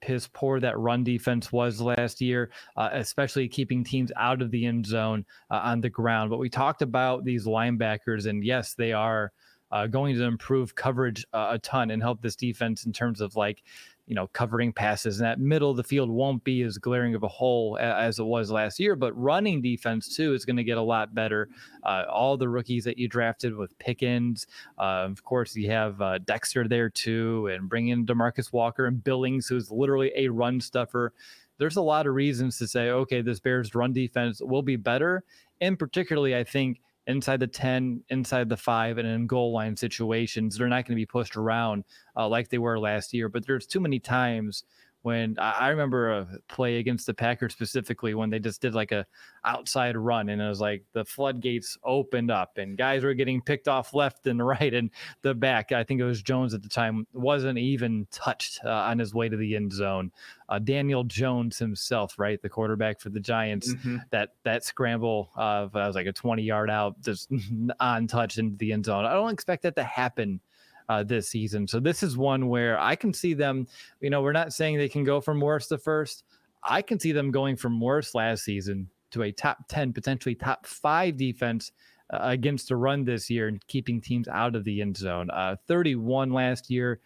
piss 0.00 0.28
poor 0.32 0.60
that 0.60 0.78
run 0.78 1.04
defense 1.04 1.52
was 1.52 1.80
last 1.80 2.20
year, 2.20 2.50
uh, 2.76 2.88
especially 2.92 3.48
keeping 3.48 3.84
teams 3.84 4.10
out 4.16 4.40
of 4.40 4.50
the 4.50 4.64
end 4.64 4.86
zone 4.86 5.24
uh, 5.50 5.60
on 5.62 5.80
the 5.80 5.90
ground. 5.90 6.30
But 6.30 6.38
we 6.38 6.48
talked 6.48 6.80
about 6.80 7.24
these 7.24 7.46
linebackers, 7.46 8.26
and 8.26 8.42
yes, 8.42 8.74
they 8.74 8.92
are 8.92 9.32
uh, 9.70 9.86
going 9.88 10.16
to 10.16 10.24
improve 10.24 10.74
coverage 10.74 11.26
uh, 11.32 11.48
a 11.52 11.58
ton 11.58 11.90
and 11.90 12.02
help 12.02 12.22
this 12.22 12.36
defense 12.36 12.86
in 12.86 12.92
terms 12.92 13.20
of 13.20 13.36
like 13.36 13.62
you 14.06 14.14
know, 14.14 14.26
covering 14.28 14.72
passes. 14.72 15.18
And 15.18 15.26
that 15.26 15.40
middle 15.40 15.70
of 15.70 15.76
the 15.76 15.84
field 15.84 16.10
won't 16.10 16.44
be 16.44 16.62
as 16.62 16.76
glaring 16.76 17.14
of 17.14 17.22
a 17.22 17.28
hole 17.28 17.78
as 17.80 18.18
it 18.18 18.24
was 18.24 18.50
last 18.50 18.78
year, 18.78 18.96
but 18.96 19.18
running 19.18 19.62
defense 19.62 20.14
too 20.14 20.34
is 20.34 20.44
going 20.44 20.56
to 20.56 20.64
get 20.64 20.76
a 20.76 20.82
lot 20.82 21.14
better. 21.14 21.48
Uh, 21.82 22.04
all 22.10 22.36
the 22.36 22.48
rookies 22.48 22.84
that 22.84 22.98
you 22.98 23.08
drafted 23.08 23.56
with 23.56 23.78
Pickens, 23.78 24.46
uh, 24.78 25.06
of 25.08 25.24
course, 25.24 25.56
you 25.56 25.70
have 25.70 26.00
uh, 26.02 26.18
Dexter 26.18 26.68
there 26.68 26.90
too, 26.90 27.48
and 27.48 27.68
bring 27.68 27.88
in 27.88 28.04
Demarcus 28.04 28.52
Walker 28.52 28.86
and 28.86 29.02
Billings, 29.02 29.46
who's 29.46 29.70
literally 29.70 30.12
a 30.16 30.28
run 30.28 30.60
stuffer. 30.60 31.12
There's 31.56 31.76
a 31.76 31.82
lot 31.82 32.06
of 32.06 32.14
reasons 32.14 32.58
to 32.58 32.66
say, 32.66 32.90
okay, 32.90 33.22
this 33.22 33.40
Bears 33.40 33.74
run 33.74 33.92
defense 33.92 34.42
will 34.42 34.62
be 34.62 34.76
better. 34.76 35.24
And 35.60 35.78
particularly, 35.78 36.36
I 36.36 36.44
think 36.44 36.80
inside 37.06 37.40
the 37.40 37.46
10, 37.46 38.02
inside 38.08 38.48
the 38.48 38.56
five, 38.56 38.98
and 38.98 39.06
in 39.06 39.26
goal 39.26 39.52
line 39.52 39.76
situations. 39.76 40.56
They're 40.56 40.68
not 40.68 40.86
going 40.86 40.96
to 40.96 41.02
be 41.02 41.06
pushed 41.06 41.36
around 41.36 41.84
uh, 42.16 42.28
like 42.28 42.48
they 42.48 42.58
were 42.58 42.78
last 42.78 43.12
year, 43.12 43.28
but 43.28 43.46
there's 43.46 43.66
too 43.66 43.80
many 43.80 43.98
times 43.98 44.64
when 45.04 45.36
I, 45.38 45.68
remember 45.68 46.10
a 46.10 46.26
play 46.48 46.78
against 46.78 47.06
the 47.06 47.12
Packers 47.12 47.52
specifically 47.52 48.14
when 48.14 48.30
they 48.30 48.38
just 48.38 48.62
did 48.62 48.74
like 48.74 48.90
a 48.90 49.04
outside 49.44 49.98
run 49.98 50.30
and 50.30 50.40
it 50.40 50.48
was 50.48 50.62
like 50.62 50.82
the 50.94 51.04
floodgates 51.04 51.76
opened 51.84 52.30
up 52.30 52.56
and 52.56 52.78
guys 52.78 53.04
were 53.04 53.12
getting 53.12 53.42
picked 53.42 53.68
off 53.68 53.92
left 53.92 54.26
and 54.26 54.44
right 54.46 54.72
and 54.72 54.88
the 55.20 55.34
back 55.34 55.72
I 55.72 55.84
think 55.84 56.00
it 56.00 56.04
was 56.04 56.22
Jones 56.22 56.54
at 56.54 56.62
the 56.62 56.70
time 56.70 57.06
wasn't 57.12 57.58
even 57.58 58.06
touched 58.10 58.64
uh, 58.64 58.70
on 58.70 58.98
his 58.98 59.12
way 59.12 59.28
to 59.28 59.36
the 59.36 59.54
end 59.54 59.74
zone. 59.74 60.10
Uh, 60.48 60.58
Daniel 60.58 61.04
Jones 61.04 61.58
himself, 61.58 62.18
right, 62.18 62.40
the 62.40 62.48
quarterback 62.48 62.98
for 62.98 63.10
the 63.10 63.20
Giants, 63.20 63.74
mm-hmm. 63.74 63.98
that 64.10 64.30
that 64.44 64.64
scramble 64.64 65.30
of 65.36 65.76
I 65.76 65.86
was 65.86 65.96
like 65.96 66.06
a 66.06 66.12
20 66.14 66.42
yard 66.42 66.70
out 66.70 66.98
just 67.02 67.30
untouched 67.80 68.38
into 68.38 68.56
the 68.56 68.72
end 68.72 68.86
zone. 68.86 69.04
I 69.04 69.12
don't 69.12 69.32
expect 69.34 69.64
that 69.64 69.76
to 69.76 69.84
happen 69.84 70.40
uh, 70.88 71.02
this 71.02 71.28
season. 71.28 71.66
So 71.66 71.80
this 71.80 72.02
is 72.02 72.16
one 72.16 72.48
where 72.48 72.78
I 72.78 72.96
can 72.96 73.12
see 73.12 73.34
them. 73.34 73.66
You 74.00 74.10
know, 74.10 74.22
we're 74.22 74.32
not 74.32 74.52
saying 74.52 74.78
they 74.78 74.88
can 74.88 75.04
go 75.04 75.20
from 75.20 75.40
worst 75.40 75.68
to 75.70 75.78
first. 75.78 76.24
I 76.62 76.82
can 76.82 76.98
see 76.98 77.12
them 77.12 77.30
going 77.30 77.56
from 77.56 77.80
worst 77.80 78.14
last 78.14 78.44
season 78.44 78.88
to 79.10 79.22
a 79.22 79.32
top 79.32 79.68
10, 79.68 79.92
potentially 79.92 80.34
top 80.34 80.66
five 80.66 81.16
defense 81.16 81.72
uh, 82.12 82.18
against 82.22 82.68
the 82.68 82.76
run 82.76 83.04
this 83.04 83.30
year 83.30 83.48
and 83.48 83.64
keeping 83.66 84.00
teams 84.00 84.28
out 84.28 84.54
of 84.54 84.64
the 84.64 84.80
end 84.80 84.96
zone. 84.96 85.30
Uh, 85.30 85.56
31 85.66 86.32
last 86.32 86.70
year. 86.70 87.00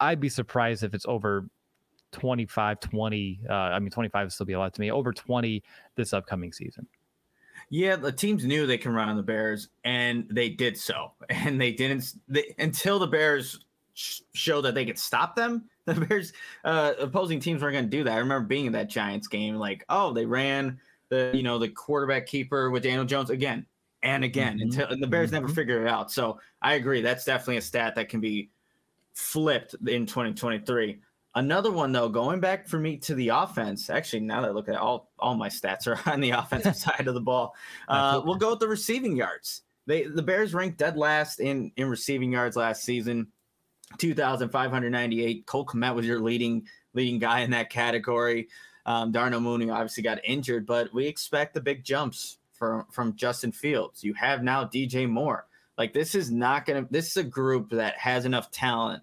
I'd 0.00 0.20
be 0.20 0.28
surprised 0.28 0.82
if 0.82 0.94
it's 0.94 1.06
over 1.06 1.46
25, 2.12 2.80
20. 2.80 3.40
Uh, 3.48 3.52
I 3.52 3.78
mean, 3.78 3.90
25 3.90 4.26
would 4.26 4.32
still 4.32 4.46
be 4.46 4.52
a 4.54 4.58
lot 4.58 4.74
to 4.74 4.80
me. 4.80 4.90
Over 4.90 5.12
20 5.12 5.62
this 5.94 6.12
upcoming 6.12 6.52
season. 6.52 6.86
Yeah, 7.70 7.96
the 7.96 8.12
teams 8.12 8.44
knew 8.44 8.66
they 8.66 8.78
can 8.78 8.92
run 8.92 9.08
on 9.08 9.16
the 9.16 9.22
Bears, 9.22 9.68
and 9.84 10.26
they 10.30 10.48
did 10.48 10.76
so. 10.76 11.12
And 11.30 11.60
they 11.60 11.72
didn't 11.72 12.14
they, 12.28 12.54
until 12.58 12.98
the 12.98 13.06
Bears 13.06 13.64
sh- 13.94 14.20
show 14.34 14.60
that 14.60 14.74
they 14.74 14.84
could 14.84 14.98
stop 14.98 15.36
them. 15.36 15.68
The 15.84 15.94
Bears 15.94 16.32
uh, 16.64 16.92
opposing 17.00 17.40
teams 17.40 17.60
weren't 17.60 17.72
going 17.72 17.86
to 17.86 17.90
do 17.90 18.04
that. 18.04 18.12
I 18.12 18.18
remember 18.18 18.46
being 18.46 18.66
in 18.66 18.72
that 18.72 18.88
Giants 18.88 19.26
game, 19.26 19.56
like, 19.56 19.84
oh, 19.88 20.12
they 20.12 20.24
ran 20.24 20.78
the 21.08 21.32
you 21.34 21.42
know 21.42 21.58
the 21.58 21.68
quarterback 21.68 22.26
keeper 22.26 22.70
with 22.70 22.84
Daniel 22.84 23.04
Jones 23.04 23.30
again 23.30 23.66
and 24.02 24.24
again 24.24 24.54
mm-hmm. 24.54 24.62
until 24.62 24.88
and 24.88 25.02
the 25.02 25.06
Bears 25.06 25.30
mm-hmm. 25.30 25.42
never 25.42 25.48
figured 25.48 25.82
it 25.82 25.88
out. 25.88 26.10
So 26.10 26.40
I 26.60 26.74
agree, 26.74 27.02
that's 27.02 27.24
definitely 27.24 27.58
a 27.58 27.62
stat 27.62 27.96
that 27.96 28.08
can 28.08 28.20
be 28.20 28.50
flipped 29.14 29.74
in 29.86 30.06
2023. 30.06 31.00
Another 31.34 31.72
one 31.72 31.92
though, 31.92 32.08
going 32.08 32.40
back 32.40 32.68
for 32.68 32.78
me 32.78 32.98
to 32.98 33.14
the 33.14 33.28
offense. 33.28 33.88
Actually, 33.88 34.20
now 34.20 34.42
that 34.42 34.48
I 34.48 34.52
look 34.52 34.68
at 34.68 34.74
it, 34.74 34.80
all, 34.80 35.10
all 35.18 35.34
my 35.34 35.48
stats 35.48 35.86
are 35.86 35.98
on 36.10 36.20
the 36.20 36.30
offensive 36.30 36.76
side 36.76 37.06
of 37.06 37.14
the 37.14 37.20
ball. 37.20 37.54
Uh, 37.88 38.20
we'll 38.24 38.36
go 38.36 38.50
with 38.50 38.60
the 38.60 38.68
receiving 38.68 39.16
yards. 39.16 39.62
They 39.86 40.04
the 40.04 40.22
Bears 40.22 40.54
ranked 40.54 40.78
dead 40.78 40.96
last 40.96 41.40
in 41.40 41.72
in 41.76 41.88
receiving 41.88 42.32
yards 42.32 42.56
last 42.56 42.84
season, 42.84 43.28
two 43.98 44.14
thousand 44.14 44.50
five 44.50 44.70
hundred 44.70 44.90
ninety 44.90 45.24
eight. 45.24 45.46
Cole 45.46 45.66
Kmet 45.66 45.94
was 45.94 46.06
your 46.06 46.20
leading 46.20 46.66
leading 46.94 47.18
guy 47.18 47.40
in 47.40 47.50
that 47.50 47.70
category. 47.70 48.48
Um, 48.84 49.10
Darnell 49.10 49.40
Mooney 49.40 49.70
obviously 49.70 50.02
got 50.02 50.20
injured, 50.24 50.66
but 50.66 50.92
we 50.92 51.06
expect 51.06 51.54
the 51.54 51.60
big 51.60 51.82
jumps 51.82 52.38
from 52.52 52.84
from 52.90 53.16
Justin 53.16 53.52
Fields. 53.52 54.04
You 54.04 54.14
have 54.14 54.42
now 54.42 54.64
DJ 54.64 55.08
Moore. 55.08 55.46
Like 55.78 55.92
this 55.92 56.14
is 56.14 56.30
not 56.30 56.66
gonna. 56.66 56.86
This 56.90 57.08
is 57.08 57.16
a 57.16 57.24
group 57.24 57.70
that 57.70 57.96
has 57.96 58.24
enough 58.24 58.50
talent 58.50 59.02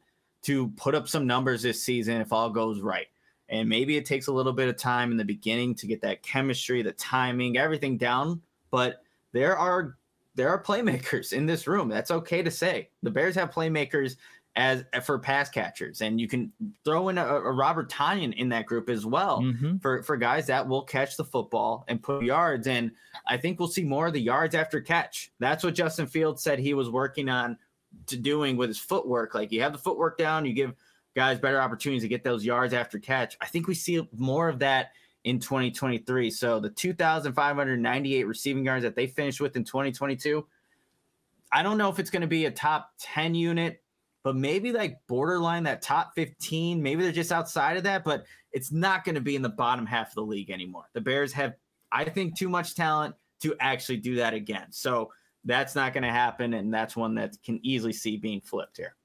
to 0.49 0.67
put 0.69 0.95
up 0.95 1.07
some 1.07 1.27
numbers 1.27 1.61
this 1.61 1.83
season 1.83 2.19
if 2.19 2.33
all 2.33 2.49
goes 2.49 2.81
right. 2.81 3.05
And 3.49 3.69
maybe 3.69 3.97
it 3.97 4.05
takes 4.07 4.25
a 4.25 4.31
little 4.31 4.51
bit 4.51 4.67
of 4.67 4.77
time 4.77 5.11
in 5.11 5.17
the 5.17 5.23
beginning 5.23 5.75
to 5.75 5.85
get 5.85 6.01
that 6.01 6.23
chemistry, 6.23 6.81
the 6.81 6.91
timing, 6.91 7.55
everything 7.55 7.97
down. 7.97 8.41
But 8.71 9.03
there 9.31 9.55
are 9.55 9.95
there 10.33 10.49
are 10.49 10.63
playmakers 10.63 11.33
in 11.33 11.45
this 11.45 11.67
room. 11.67 11.87
That's 11.87 12.09
okay 12.09 12.41
to 12.41 12.49
say. 12.49 12.89
The 13.03 13.11
Bears 13.11 13.35
have 13.35 13.51
playmakers 13.51 14.15
as 14.55 14.85
for 15.03 15.19
pass 15.19 15.51
catchers, 15.51 16.01
and 16.01 16.19
you 16.19 16.27
can 16.27 16.51
throw 16.83 17.09
in 17.09 17.19
a, 17.19 17.25
a 17.25 17.51
Robert 17.51 17.91
Tonyan 17.91 18.33
in 18.33 18.49
that 18.49 18.65
group 18.65 18.89
as 18.89 19.05
well 19.05 19.41
mm-hmm. 19.41 19.77
for 19.77 20.01
for 20.01 20.17
guys 20.17 20.47
that 20.47 20.67
will 20.67 20.81
catch 20.81 21.15
the 21.15 21.25
football 21.25 21.85
and 21.87 22.01
put 22.01 22.23
yards. 22.23 22.65
And 22.65 22.89
I 23.27 23.37
think 23.37 23.59
we'll 23.59 23.67
see 23.67 23.83
more 23.83 24.07
of 24.07 24.13
the 24.13 24.19
yards 24.19 24.55
after 24.55 24.81
catch. 24.81 25.31
That's 25.37 25.63
what 25.63 25.75
Justin 25.75 26.07
Fields 26.07 26.41
said 26.41 26.57
he 26.57 26.73
was 26.73 26.89
working 26.89 27.29
on 27.29 27.59
to 28.07 28.17
doing 28.17 28.57
with 28.57 28.69
his 28.69 28.79
footwork. 28.79 29.35
Like 29.35 29.51
you 29.51 29.61
have 29.61 29.73
the 29.73 29.79
footwork 29.79 30.17
down, 30.17 30.45
you 30.45 30.53
give 30.53 30.73
guys 31.15 31.39
better 31.39 31.61
opportunities 31.61 32.03
to 32.03 32.07
get 32.07 32.23
those 32.23 32.45
yards 32.45 32.73
after 32.73 32.99
catch. 32.99 33.37
I 33.41 33.45
think 33.45 33.67
we 33.67 33.75
see 33.75 34.07
more 34.15 34.49
of 34.49 34.59
that 34.59 34.91
in 35.23 35.39
2023. 35.39 36.31
So 36.31 36.59
the 36.59 36.69
2,598 36.69 38.23
receiving 38.25 38.65
yards 38.65 38.83
that 38.83 38.95
they 38.95 39.07
finished 39.07 39.41
with 39.41 39.55
in 39.55 39.63
2022, 39.63 40.45
I 41.51 41.63
don't 41.63 41.77
know 41.77 41.89
if 41.89 41.99
it's 41.99 42.09
going 42.09 42.21
to 42.21 42.27
be 42.27 42.45
a 42.45 42.51
top 42.51 42.91
10 42.99 43.35
unit, 43.35 43.81
but 44.23 44.35
maybe 44.35 44.71
like 44.71 44.99
borderline 45.07 45.63
that 45.63 45.81
top 45.81 46.13
15. 46.15 46.81
Maybe 46.81 47.03
they're 47.03 47.11
just 47.11 47.31
outside 47.31 47.77
of 47.77 47.83
that, 47.83 48.03
but 48.03 48.25
it's 48.51 48.71
not 48.71 49.03
going 49.03 49.15
to 49.15 49.21
be 49.21 49.35
in 49.35 49.41
the 49.41 49.49
bottom 49.49 49.85
half 49.85 50.09
of 50.09 50.15
the 50.15 50.21
league 50.21 50.51
anymore. 50.51 50.85
The 50.93 51.01
Bears 51.01 51.33
have, 51.33 51.55
I 51.91 52.05
think, 52.05 52.37
too 52.37 52.49
much 52.49 52.75
talent 52.75 53.15
to 53.41 53.55
actually 53.59 53.97
do 53.97 54.15
that 54.15 54.33
again. 54.33 54.67
So 54.71 55.11
that's 55.45 55.75
not 55.75 55.93
going 55.93 56.03
to 56.03 56.11
happen, 56.11 56.53
and 56.53 56.73
that's 56.73 56.95
one 56.95 57.15
that 57.15 57.35
can 57.43 57.59
easily 57.63 57.93
see 57.93 58.17
being 58.17 58.41
flipped 58.41 58.77
here. 58.77 58.95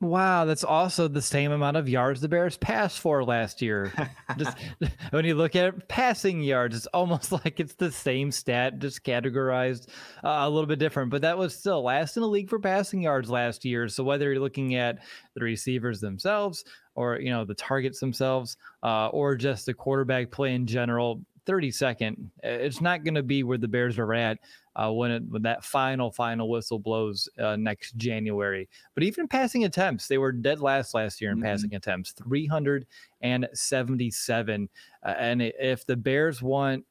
Wow, 0.00 0.44
that's 0.44 0.62
also 0.62 1.08
the 1.08 1.20
same 1.20 1.50
amount 1.50 1.76
of 1.76 1.88
yards 1.88 2.20
the 2.20 2.28
Bears 2.28 2.56
passed 2.56 3.00
for 3.00 3.24
last 3.24 3.60
year. 3.60 3.92
just 4.38 4.56
when 5.10 5.24
you 5.24 5.34
look 5.34 5.56
at 5.56 5.74
it, 5.74 5.88
passing 5.88 6.40
yards, 6.40 6.76
it's 6.76 6.86
almost 6.88 7.32
like 7.44 7.58
it's 7.58 7.74
the 7.74 7.90
same 7.90 8.30
stat, 8.30 8.78
just 8.78 9.02
categorized 9.02 9.88
uh, 10.22 10.42
a 10.42 10.48
little 10.48 10.68
bit 10.68 10.78
different. 10.78 11.10
But 11.10 11.22
that 11.22 11.36
was 11.36 11.58
still 11.58 11.82
last 11.82 12.16
in 12.16 12.20
the 12.20 12.28
league 12.28 12.48
for 12.48 12.60
passing 12.60 13.02
yards 13.02 13.28
last 13.28 13.64
year. 13.64 13.88
So 13.88 14.04
whether 14.04 14.32
you're 14.32 14.40
looking 14.40 14.76
at 14.76 15.00
the 15.34 15.42
receivers 15.42 16.00
themselves, 16.00 16.64
or 16.94 17.18
you 17.18 17.30
know 17.30 17.44
the 17.44 17.54
targets 17.54 17.98
themselves, 17.98 18.56
uh, 18.84 19.08
or 19.08 19.34
just 19.34 19.66
the 19.66 19.74
quarterback 19.74 20.30
play 20.30 20.54
in 20.54 20.64
general, 20.64 21.24
32nd. 21.48 22.30
It's 22.42 22.80
not 22.80 23.04
going 23.04 23.14
to 23.14 23.22
be 23.22 23.42
where 23.42 23.58
the 23.58 23.68
Bears 23.68 23.98
are 23.98 24.14
at 24.14 24.38
uh, 24.76 24.90
when, 24.92 25.10
it, 25.10 25.22
when 25.28 25.42
that 25.42 25.62
final 25.64 26.10
final 26.10 26.48
whistle 26.48 26.78
blows 26.78 27.28
uh, 27.38 27.56
next 27.56 27.96
January. 27.96 28.66
But 28.94 29.02
even 29.04 29.28
passing 29.28 29.64
attempts, 29.64 30.08
they 30.08 30.18
were 30.18 30.32
dead 30.32 30.60
last 30.60 30.94
last 30.94 31.20
year 31.20 31.30
in 31.30 31.36
mm-hmm. 31.38 31.46
passing 31.46 31.74
attempts, 31.74 32.12
377. 32.12 34.68
Uh, 35.04 35.14
and 35.18 35.42
if 35.42 35.86
the 35.86 35.96
Bears 35.96 36.42
want 36.42 36.84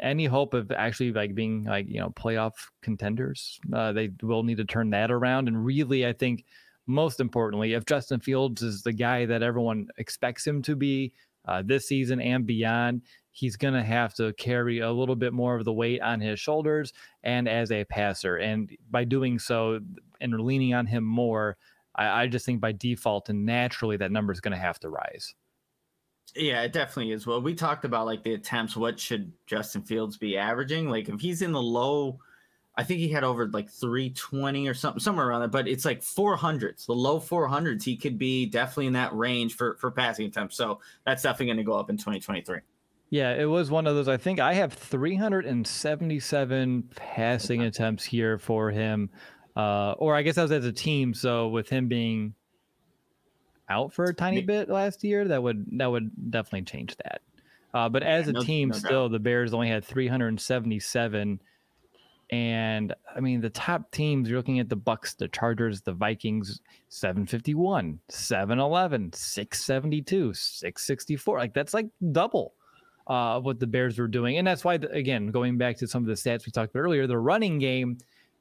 any 0.00 0.24
hope 0.24 0.54
of 0.54 0.70
actually 0.72 1.12
like 1.12 1.34
being 1.34 1.64
like 1.64 1.88
you 1.88 2.00
know 2.00 2.10
playoff 2.10 2.52
contenders. 2.82 3.60
Uh, 3.72 3.92
they 3.92 4.10
will 4.22 4.42
need 4.42 4.58
to 4.58 4.64
turn 4.64 4.90
that 4.90 5.10
around. 5.10 5.48
And 5.48 5.64
really, 5.64 6.06
I 6.06 6.12
think 6.12 6.44
most 6.86 7.20
importantly, 7.20 7.74
if 7.74 7.84
Justin 7.84 8.20
Fields 8.20 8.62
is 8.62 8.82
the 8.82 8.92
guy 8.92 9.26
that 9.26 9.42
everyone 9.42 9.88
expects 9.98 10.46
him 10.46 10.62
to 10.62 10.76
be 10.76 11.12
uh, 11.46 11.62
this 11.64 11.88
season 11.88 12.20
and 12.20 12.46
beyond, 12.46 13.02
he's 13.32 13.56
going 13.56 13.74
to 13.74 13.82
have 13.82 14.14
to 14.14 14.32
carry 14.34 14.80
a 14.80 14.92
little 14.92 15.16
bit 15.16 15.32
more 15.32 15.56
of 15.56 15.64
the 15.64 15.72
weight 15.72 16.00
on 16.02 16.20
his 16.20 16.38
shoulders 16.38 16.92
and 17.24 17.48
as 17.48 17.72
a 17.72 17.84
passer. 17.84 18.36
And 18.36 18.70
by 18.90 19.04
doing 19.04 19.38
so 19.38 19.80
and 20.20 20.38
leaning 20.38 20.74
on 20.74 20.86
him 20.86 21.02
more, 21.02 21.56
I, 21.96 22.22
I 22.22 22.26
just 22.28 22.46
think 22.46 22.60
by 22.60 22.72
default 22.72 23.30
and 23.30 23.44
naturally 23.44 23.96
that 23.96 24.12
number 24.12 24.32
is 24.32 24.40
going 24.40 24.52
to 24.52 24.58
have 24.58 24.78
to 24.80 24.90
rise. 24.90 25.34
Yeah, 26.36 26.62
it 26.62 26.72
definitely 26.72 27.12
is. 27.12 27.26
Well, 27.26 27.42
we 27.42 27.54
talked 27.54 27.84
about 27.84 28.06
like 28.06 28.22
the 28.22 28.34
attempts. 28.34 28.76
What 28.76 29.00
should 29.00 29.32
Justin 29.46 29.82
Fields 29.82 30.16
be 30.16 30.36
averaging? 30.36 30.88
Like 30.88 31.08
if 31.08 31.20
he's 31.20 31.42
in 31.42 31.52
the 31.52 31.60
low, 31.60 32.20
I 32.76 32.84
think 32.84 33.00
he 33.00 33.08
had 33.08 33.24
over 33.24 33.48
like 33.48 33.70
320 33.70 34.68
or 34.68 34.74
something, 34.74 35.00
somewhere 35.00 35.28
around 35.28 35.40
there, 35.40 35.48
but 35.48 35.68
it's 35.68 35.84
like 35.84 36.00
400s, 36.00 36.86
the 36.86 36.94
low 36.94 37.18
400s. 37.18 37.82
He 37.82 37.96
could 37.96 38.18
be 38.18 38.46
definitely 38.46 38.86
in 38.86 38.92
that 38.94 39.14
range 39.14 39.56
for, 39.56 39.76
for 39.76 39.90
passing 39.90 40.26
attempts. 40.26 40.56
So 40.56 40.80
that's 41.04 41.22
definitely 41.22 41.46
going 41.46 41.56
to 41.58 41.64
go 41.64 41.74
up 41.74 41.90
in 41.90 41.96
2023. 41.96 42.60
Yeah, 43.12 43.34
it 43.34 43.44
was 43.44 43.70
one 43.70 43.86
of 43.86 43.94
those. 43.94 44.08
I 44.08 44.16
think 44.16 44.40
I 44.40 44.54
have 44.54 44.72
377 44.72 46.90
passing 46.96 47.60
attempts 47.60 48.04
here 48.04 48.38
for 48.38 48.70
him. 48.70 49.10
Uh, 49.54 49.92
or 49.98 50.16
I 50.16 50.22
guess 50.22 50.36
that 50.36 50.44
was 50.44 50.52
as 50.52 50.64
a 50.64 50.72
team. 50.72 51.12
So 51.12 51.48
with 51.48 51.68
him 51.68 51.88
being 51.88 52.32
out 53.68 53.92
for 53.92 54.06
a 54.06 54.14
tiny 54.14 54.40
bit 54.40 54.70
last 54.70 55.04
year, 55.04 55.28
that 55.28 55.42
would 55.42 55.66
that 55.72 55.90
would 55.90 56.10
definitely 56.30 56.62
change 56.62 56.96
that. 57.04 57.20
Uh, 57.74 57.90
but 57.90 58.02
as 58.02 58.28
a 58.28 58.32
no, 58.32 58.40
team, 58.40 58.70
no 58.70 58.78
still 58.78 59.10
the 59.10 59.18
Bears 59.18 59.52
only 59.52 59.68
had 59.68 59.84
377. 59.84 61.38
And 62.30 62.94
I 63.14 63.20
mean, 63.20 63.42
the 63.42 63.50
top 63.50 63.90
teams, 63.90 64.30
you're 64.30 64.38
looking 64.38 64.58
at 64.58 64.70
the 64.70 64.76
Bucs, 64.78 65.14
the 65.14 65.28
Chargers, 65.28 65.82
the 65.82 65.92
Vikings, 65.92 66.62
751, 66.88 67.98
711, 68.08 69.12
672, 69.12 70.32
664. 70.32 71.38
Like 71.38 71.52
that's 71.52 71.74
like 71.74 71.88
double 72.12 72.54
uh, 73.06 73.40
what 73.40 73.58
the 73.58 73.66
Bears 73.66 73.98
were 73.98 74.08
doing. 74.08 74.38
And 74.38 74.46
that's 74.46 74.64
why, 74.64 74.74
again, 74.74 75.28
going 75.28 75.58
back 75.58 75.76
to 75.78 75.86
some 75.86 76.02
of 76.02 76.08
the 76.08 76.14
stats 76.14 76.46
we 76.46 76.52
talked 76.52 76.74
about 76.74 76.80
earlier, 76.80 77.06
the 77.06 77.18
running 77.18 77.58
game, 77.58 77.98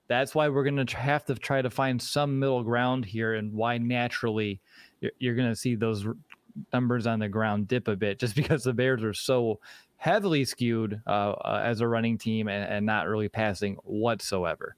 that's 0.08 0.36
why 0.36 0.50
we're 0.50 0.64
going 0.64 0.86
to 0.86 0.98
have 0.98 1.26
to 1.26 1.36
try 1.36 1.62
to 1.62 1.70
find 1.70 2.02
some 2.02 2.40
middle 2.40 2.64
ground 2.64 3.06
here 3.06 3.36
and 3.36 3.54
why 3.54 3.78
naturally 3.78 4.60
you're, 5.00 5.12
you're 5.20 5.36
going 5.36 5.50
to 5.50 5.56
see 5.56 5.76
those 5.76 6.06
numbers 6.74 7.08
on 7.08 7.20
the 7.20 7.30
ground 7.30 7.68
dip 7.68 7.88
a 7.88 7.96
bit 7.96 8.20
just 8.20 8.36
because 8.36 8.64
the 8.64 8.74
Bears 8.74 9.04
are 9.04 9.14
so 9.14 9.60
heavily 9.98 10.44
skewed 10.44 11.00
uh, 11.08 11.32
uh, 11.32 11.62
as 11.64 11.82
a 11.82 11.88
running 11.88 12.18
team 12.18 12.48
and, 12.48 12.70
and 12.72 12.86
not 12.86 13.08
really 13.08 13.30
passing 13.30 13.76
whatsoever. 13.84 14.76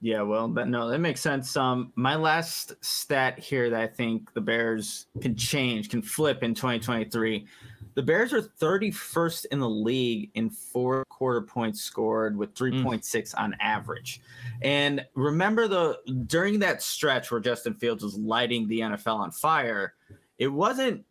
Yeah, 0.00 0.22
well, 0.22 0.48
but 0.48 0.66
no, 0.68 0.88
that 0.88 0.98
makes 0.98 1.20
sense. 1.20 1.56
Um, 1.56 1.92
my 1.94 2.16
last 2.16 2.74
stat 2.84 3.38
here 3.38 3.70
that 3.70 3.80
I 3.80 3.86
think 3.86 4.34
the 4.34 4.40
Bears 4.40 5.06
can 5.20 5.36
change, 5.36 5.90
can 5.90 6.02
flip 6.02 6.42
in 6.42 6.54
2023 6.54 7.46
the 7.94 8.02
Bears 8.02 8.32
are 8.32 8.42
31st 8.42 9.46
in 9.52 9.60
the 9.60 9.68
league 9.68 10.30
in 10.34 10.50
four 10.50 11.04
quarter 11.06 11.42
points 11.42 11.82
scored 11.82 12.36
with 12.36 12.54
3.6 12.54 13.00
mm. 13.04 13.38
on 13.38 13.54
average. 13.60 14.20
And 14.62 15.04
remember 15.14 15.68
the 15.68 15.98
during 16.26 16.58
that 16.60 16.82
stretch 16.82 17.30
where 17.30 17.40
Justin 17.40 17.74
Fields 17.74 18.02
was 18.02 18.16
lighting 18.16 18.68
the 18.68 18.80
NFL 18.80 19.16
on 19.16 19.30
fire, 19.30 19.94
it 20.38 20.48
wasn't 20.48 21.04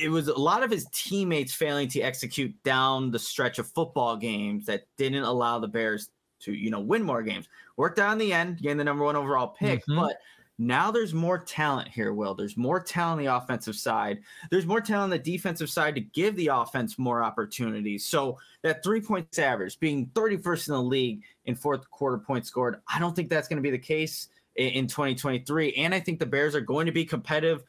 it 0.00 0.08
was 0.10 0.28
a 0.28 0.38
lot 0.38 0.62
of 0.62 0.70
his 0.70 0.86
teammates 0.92 1.52
failing 1.52 1.88
to 1.88 2.00
execute 2.00 2.54
down 2.62 3.10
the 3.10 3.18
stretch 3.18 3.58
of 3.58 3.66
football 3.68 4.16
games 4.16 4.66
that 4.66 4.84
didn't 4.96 5.24
allow 5.24 5.58
the 5.58 5.66
Bears 5.66 6.10
to, 6.40 6.52
you 6.52 6.70
know, 6.70 6.80
win 6.80 7.02
more 7.02 7.22
games. 7.22 7.48
Worked 7.76 7.98
out 7.98 8.12
in 8.12 8.18
the 8.18 8.32
end, 8.32 8.58
getting 8.60 8.76
the 8.76 8.84
number 8.84 9.04
one 9.04 9.16
overall 9.16 9.48
pick, 9.48 9.80
mm-hmm. 9.80 9.96
but 9.96 10.18
now 10.58 10.90
there's 10.90 11.14
more 11.14 11.38
talent 11.38 11.88
here, 11.88 12.12
Will. 12.12 12.34
There's 12.34 12.56
more 12.56 12.80
talent 12.80 13.20
on 13.20 13.24
the 13.24 13.36
offensive 13.36 13.76
side. 13.76 14.18
There's 14.50 14.66
more 14.66 14.80
talent 14.80 15.04
on 15.04 15.10
the 15.10 15.18
defensive 15.18 15.70
side 15.70 15.94
to 15.94 16.00
give 16.00 16.34
the 16.34 16.48
offense 16.48 16.98
more 16.98 17.22
opportunities. 17.22 18.04
So 18.04 18.38
that 18.62 18.82
three 18.82 19.00
points 19.00 19.38
average 19.38 19.78
being 19.78 20.06
31st 20.14 20.68
in 20.68 20.74
the 20.74 20.82
league 20.82 21.22
in 21.44 21.54
fourth 21.54 21.88
quarter 21.90 22.18
points 22.18 22.48
scored, 22.48 22.80
I 22.92 22.98
don't 22.98 23.14
think 23.14 23.30
that's 23.30 23.46
going 23.46 23.58
to 23.58 23.62
be 23.62 23.70
the 23.70 23.78
case 23.78 24.28
in, 24.56 24.68
in 24.70 24.86
2023. 24.88 25.74
And 25.74 25.94
I 25.94 26.00
think 26.00 26.18
the 26.18 26.26
Bears 26.26 26.56
are 26.56 26.60
going 26.60 26.86
to 26.86 26.92
be 26.92 27.04
competitive 27.04 27.62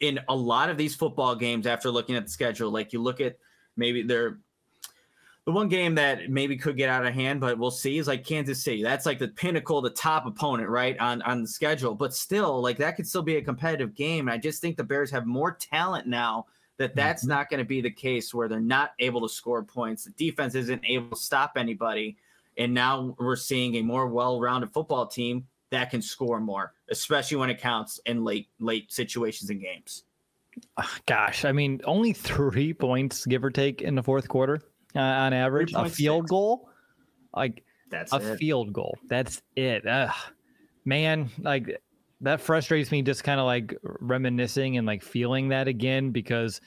in 0.00 0.20
a 0.28 0.34
lot 0.34 0.68
of 0.68 0.76
these 0.76 0.94
football 0.94 1.34
games 1.34 1.66
after 1.66 1.90
looking 1.90 2.16
at 2.16 2.24
the 2.24 2.30
schedule. 2.30 2.70
Like 2.70 2.92
you 2.92 3.00
look 3.00 3.20
at 3.20 3.38
maybe 3.76 4.02
they're 4.02 4.38
the 5.46 5.52
one 5.52 5.68
game 5.68 5.94
that 5.94 6.28
maybe 6.28 6.56
could 6.56 6.76
get 6.76 6.90
out 6.90 7.06
of 7.06 7.14
hand, 7.14 7.40
but 7.40 7.58
we'll 7.58 7.70
see, 7.70 7.98
is 7.98 8.06
like 8.06 8.24
Kansas 8.24 8.62
City. 8.62 8.82
That's 8.82 9.06
like 9.06 9.18
the 9.18 9.28
pinnacle, 9.28 9.80
the 9.80 9.90
top 9.90 10.26
opponent, 10.26 10.68
right, 10.68 10.98
on 10.98 11.22
on 11.22 11.42
the 11.42 11.48
schedule. 11.48 11.94
But 11.94 12.14
still, 12.14 12.60
like 12.60 12.76
that 12.78 12.96
could 12.96 13.06
still 13.06 13.22
be 13.22 13.36
a 13.36 13.42
competitive 13.42 13.94
game. 13.94 14.28
And 14.28 14.34
I 14.34 14.38
just 14.38 14.60
think 14.60 14.76
the 14.76 14.84
Bears 14.84 15.10
have 15.10 15.26
more 15.26 15.52
talent 15.52 16.06
now 16.06 16.46
that 16.76 16.94
that's 16.94 17.22
mm-hmm. 17.22 17.30
not 17.30 17.50
going 17.50 17.58
to 17.58 17.64
be 17.64 17.80
the 17.80 17.90
case 17.90 18.34
where 18.34 18.48
they're 18.48 18.60
not 18.60 18.92
able 18.98 19.20
to 19.22 19.28
score 19.28 19.62
points. 19.62 20.04
The 20.04 20.10
defense 20.10 20.54
isn't 20.54 20.82
able 20.84 21.16
to 21.16 21.22
stop 21.22 21.52
anybody, 21.56 22.16
and 22.58 22.74
now 22.74 23.16
we're 23.18 23.36
seeing 23.36 23.76
a 23.76 23.82
more 23.82 24.08
well-rounded 24.08 24.72
football 24.72 25.06
team 25.06 25.46
that 25.70 25.90
can 25.90 26.02
score 26.02 26.40
more, 26.40 26.74
especially 26.90 27.38
when 27.38 27.48
it 27.48 27.60
counts 27.60 27.98
in 28.04 28.24
late 28.24 28.48
late 28.58 28.92
situations 28.92 29.48
and 29.48 29.60
games. 29.60 30.04
Gosh, 31.06 31.44
I 31.46 31.52
mean, 31.52 31.80
only 31.84 32.12
three 32.12 32.74
points, 32.74 33.24
give 33.24 33.42
or 33.42 33.50
take, 33.50 33.80
in 33.80 33.94
the 33.94 34.02
fourth 34.02 34.28
quarter 34.28 34.60
uh, 34.94 35.00
on 35.00 35.32
average. 35.32 35.72
A 35.74 35.88
field 35.88 36.28
goal, 36.28 36.68
like 37.34 37.64
that's 37.90 38.12
a 38.12 38.32
it. 38.32 38.38
field 38.38 38.72
goal. 38.72 38.96
That's 39.08 39.42
it. 39.56 39.86
Ugh. 39.86 40.14
Man, 40.84 41.30
like 41.38 41.80
that 42.20 42.40
frustrates 42.40 42.90
me. 42.90 43.02
Just 43.02 43.24
kind 43.24 43.40
of 43.40 43.46
like 43.46 43.76
reminiscing 44.00 44.76
and 44.76 44.86
like 44.86 45.02
feeling 45.02 45.48
that 45.48 45.68
again 45.68 46.10
because 46.10 46.60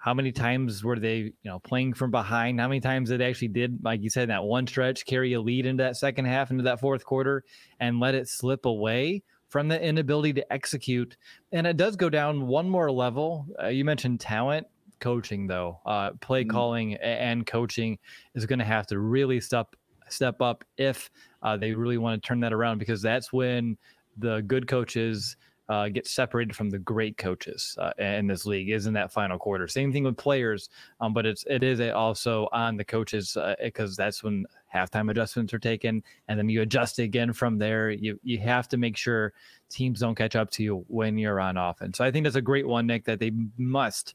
how 0.00 0.14
many 0.14 0.30
times 0.30 0.84
were 0.84 0.98
they, 0.98 1.16
you 1.16 1.32
know, 1.44 1.58
playing 1.58 1.92
from 1.92 2.10
behind? 2.10 2.60
How 2.60 2.68
many 2.68 2.80
times 2.80 3.10
they 3.10 3.22
actually 3.24 3.48
did, 3.48 3.80
like 3.82 4.00
you 4.00 4.10
said, 4.10 4.30
that 4.30 4.44
one 4.44 4.66
stretch 4.66 5.04
carry 5.04 5.32
a 5.32 5.40
lead 5.40 5.66
into 5.66 5.82
that 5.82 5.96
second 5.96 6.26
half, 6.26 6.50
into 6.50 6.62
that 6.64 6.80
fourth 6.80 7.04
quarter, 7.04 7.42
and 7.80 7.98
let 7.98 8.14
it 8.14 8.28
slip 8.28 8.64
away 8.64 9.22
from 9.48 9.66
the 9.66 9.82
inability 9.82 10.34
to 10.34 10.52
execute. 10.52 11.16
And 11.52 11.66
it 11.66 11.76
does 11.76 11.96
go 11.96 12.08
down 12.08 12.46
one 12.46 12.70
more 12.70 12.92
level. 12.92 13.46
Uh, 13.60 13.68
you 13.68 13.84
mentioned 13.84 14.20
talent 14.20 14.68
coaching 15.00 15.46
though. 15.46 15.80
Uh, 15.86 16.10
play 16.20 16.42
mm-hmm. 16.42 16.50
calling 16.50 16.94
and 16.96 17.46
coaching 17.46 17.98
is 18.34 18.46
going 18.46 18.58
to 18.58 18.64
have 18.64 18.86
to 18.88 18.98
really 18.98 19.40
step 19.40 19.74
step 20.08 20.40
up 20.40 20.64
if 20.76 21.10
uh, 21.42 21.56
they 21.56 21.72
really 21.72 21.98
want 21.98 22.20
to 22.20 22.26
turn 22.26 22.40
that 22.40 22.52
around 22.52 22.78
because 22.78 23.02
that's 23.02 23.32
when 23.32 23.76
the 24.16 24.40
good 24.42 24.66
coaches 24.66 25.36
uh, 25.68 25.88
get 25.88 26.06
separated 26.06 26.56
from 26.56 26.70
the 26.70 26.78
great 26.78 27.18
coaches 27.18 27.76
uh, 27.78 27.92
in 27.98 28.26
this 28.26 28.46
league 28.46 28.70
is 28.70 28.86
in 28.86 28.94
that 28.94 29.12
final 29.12 29.38
quarter. 29.38 29.68
Same 29.68 29.92
thing 29.92 30.04
with 30.04 30.16
players, 30.16 30.70
um, 31.00 31.12
but 31.12 31.26
it's 31.26 31.44
it 31.46 31.62
is 31.62 31.80
also 31.90 32.48
on 32.52 32.76
the 32.76 32.84
coaches 32.84 33.36
because 33.62 33.98
uh, 33.98 34.02
that's 34.02 34.22
when 34.22 34.46
halftime 34.74 35.10
adjustments 35.10 35.52
are 35.52 35.58
taken, 35.58 36.02
and 36.28 36.38
then 36.38 36.48
you 36.48 36.62
adjust 36.62 36.98
again 36.98 37.34
from 37.34 37.58
there. 37.58 37.90
You 37.90 38.18
you 38.22 38.38
have 38.38 38.66
to 38.68 38.78
make 38.78 38.96
sure 38.96 39.34
teams 39.68 40.00
don't 40.00 40.14
catch 40.14 40.36
up 40.36 40.50
to 40.52 40.62
you 40.62 40.84
when 40.88 41.18
you're 41.18 41.40
on 41.40 41.58
offense. 41.58 41.98
So 41.98 42.04
I 42.04 42.10
think 42.10 42.24
that's 42.24 42.36
a 42.36 42.42
great 42.42 42.66
one, 42.66 42.86
Nick, 42.86 43.04
that 43.04 43.20
they 43.20 43.32
must 43.58 44.14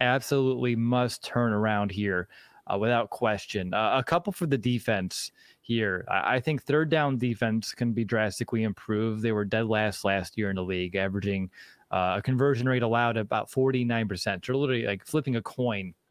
absolutely 0.00 0.76
must 0.76 1.24
turn 1.24 1.52
around 1.52 1.90
here 1.90 2.28
uh, 2.72 2.78
without 2.78 3.10
question. 3.10 3.72
Uh, 3.72 3.98
a 3.98 4.04
couple 4.04 4.32
for 4.32 4.46
the 4.46 4.58
defense 4.58 5.32
here. 5.60 6.04
I, 6.08 6.36
I, 6.36 6.40
think 6.40 6.62
third 6.62 6.90
down 6.90 7.18
defense 7.18 7.72
can 7.72 7.92
be 7.92 8.04
drastically 8.04 8.62
improved. 8.62 9.22
They 9.22 9.32
were 9.32 9.44
dead 9.44 9.66
last 9.66 10.04
last 10.04 10.36
year 10.36 10.50
in 10.50 10.56
the 10.56 10.62
league, 10.62 10.96
averaging 10.96 11.50
uh, 11.90 12.16
a 12.18 12.22
conversion 12.22 12.68
rate 12.68 12.82
allowed 12.82 13.16
about 13.16 13.50
49%. 13.50 14.44
They're 14.44 14.56
literally 14.56 14.86
like 14.86 15.04
flipping 15.06 15.36
a 15.36 15.42
coin. 15.42 15.94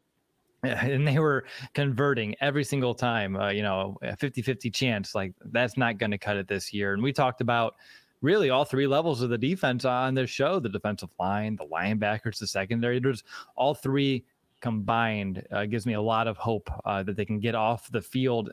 And 0.64 1.06
they 1.06 1.20
were 1.20 1.44
converting 1.72 2.34
every 2.40 2.64
single 2.64 2.92
time, 2.92 3.36
uh, 3.36 3.50
you 3.50 3.62
know, 3.62 3.96
a 4.02 4.16
50 4.16 4.42
50 4.42 4.72
chance. 4.72 5.14
Like, 5.14 5.32
that's 5.52 5.76
not 5.76 5.98
going 5.98 6.10
to 6.10 6.18
cut 6.18 6.36
it 6.36 6.48
this 6.48 6.74
year. 6.74 6.94
And 6.94 7.00
we 7.00 7.12
talked 7.12 7.40
about 7.40 7.76
really 8.20 8.50
all 8.50 8.64
three 8.64 8.86
levels 8.86 9.22
of 9.22 9.30
the 9.30 9.38
defense 9.38 9.84
on 9.84 10.14
this 10.14 10.30
show 10.30 10.58
the 10.58 10.68
defensive 10.68 11.10
line, 11.18 11.56
the 11.56 11.66
linebackers, 11.66 12.38
the 12.38 12.46
secondary. 12.46 13.00
There's 13.00 13.24
all 13.56 13.74
three 13.74 14.24
combined 14.60 15.46
uh, 15.52 15.66
gives 15.66 15.86
me 15.86 15.94
a 15.94 16.00
lot 16.00 16.26
of 16.26 16.36
hope 16.36 16.70
uh, 16.84 17.02
that 17.04 17.16
they 17.16 17.24
can 17.24 17.40
get 17.40 17.54
off 17.54 17.90
the 17.90 18.02
field. 18.02 18.50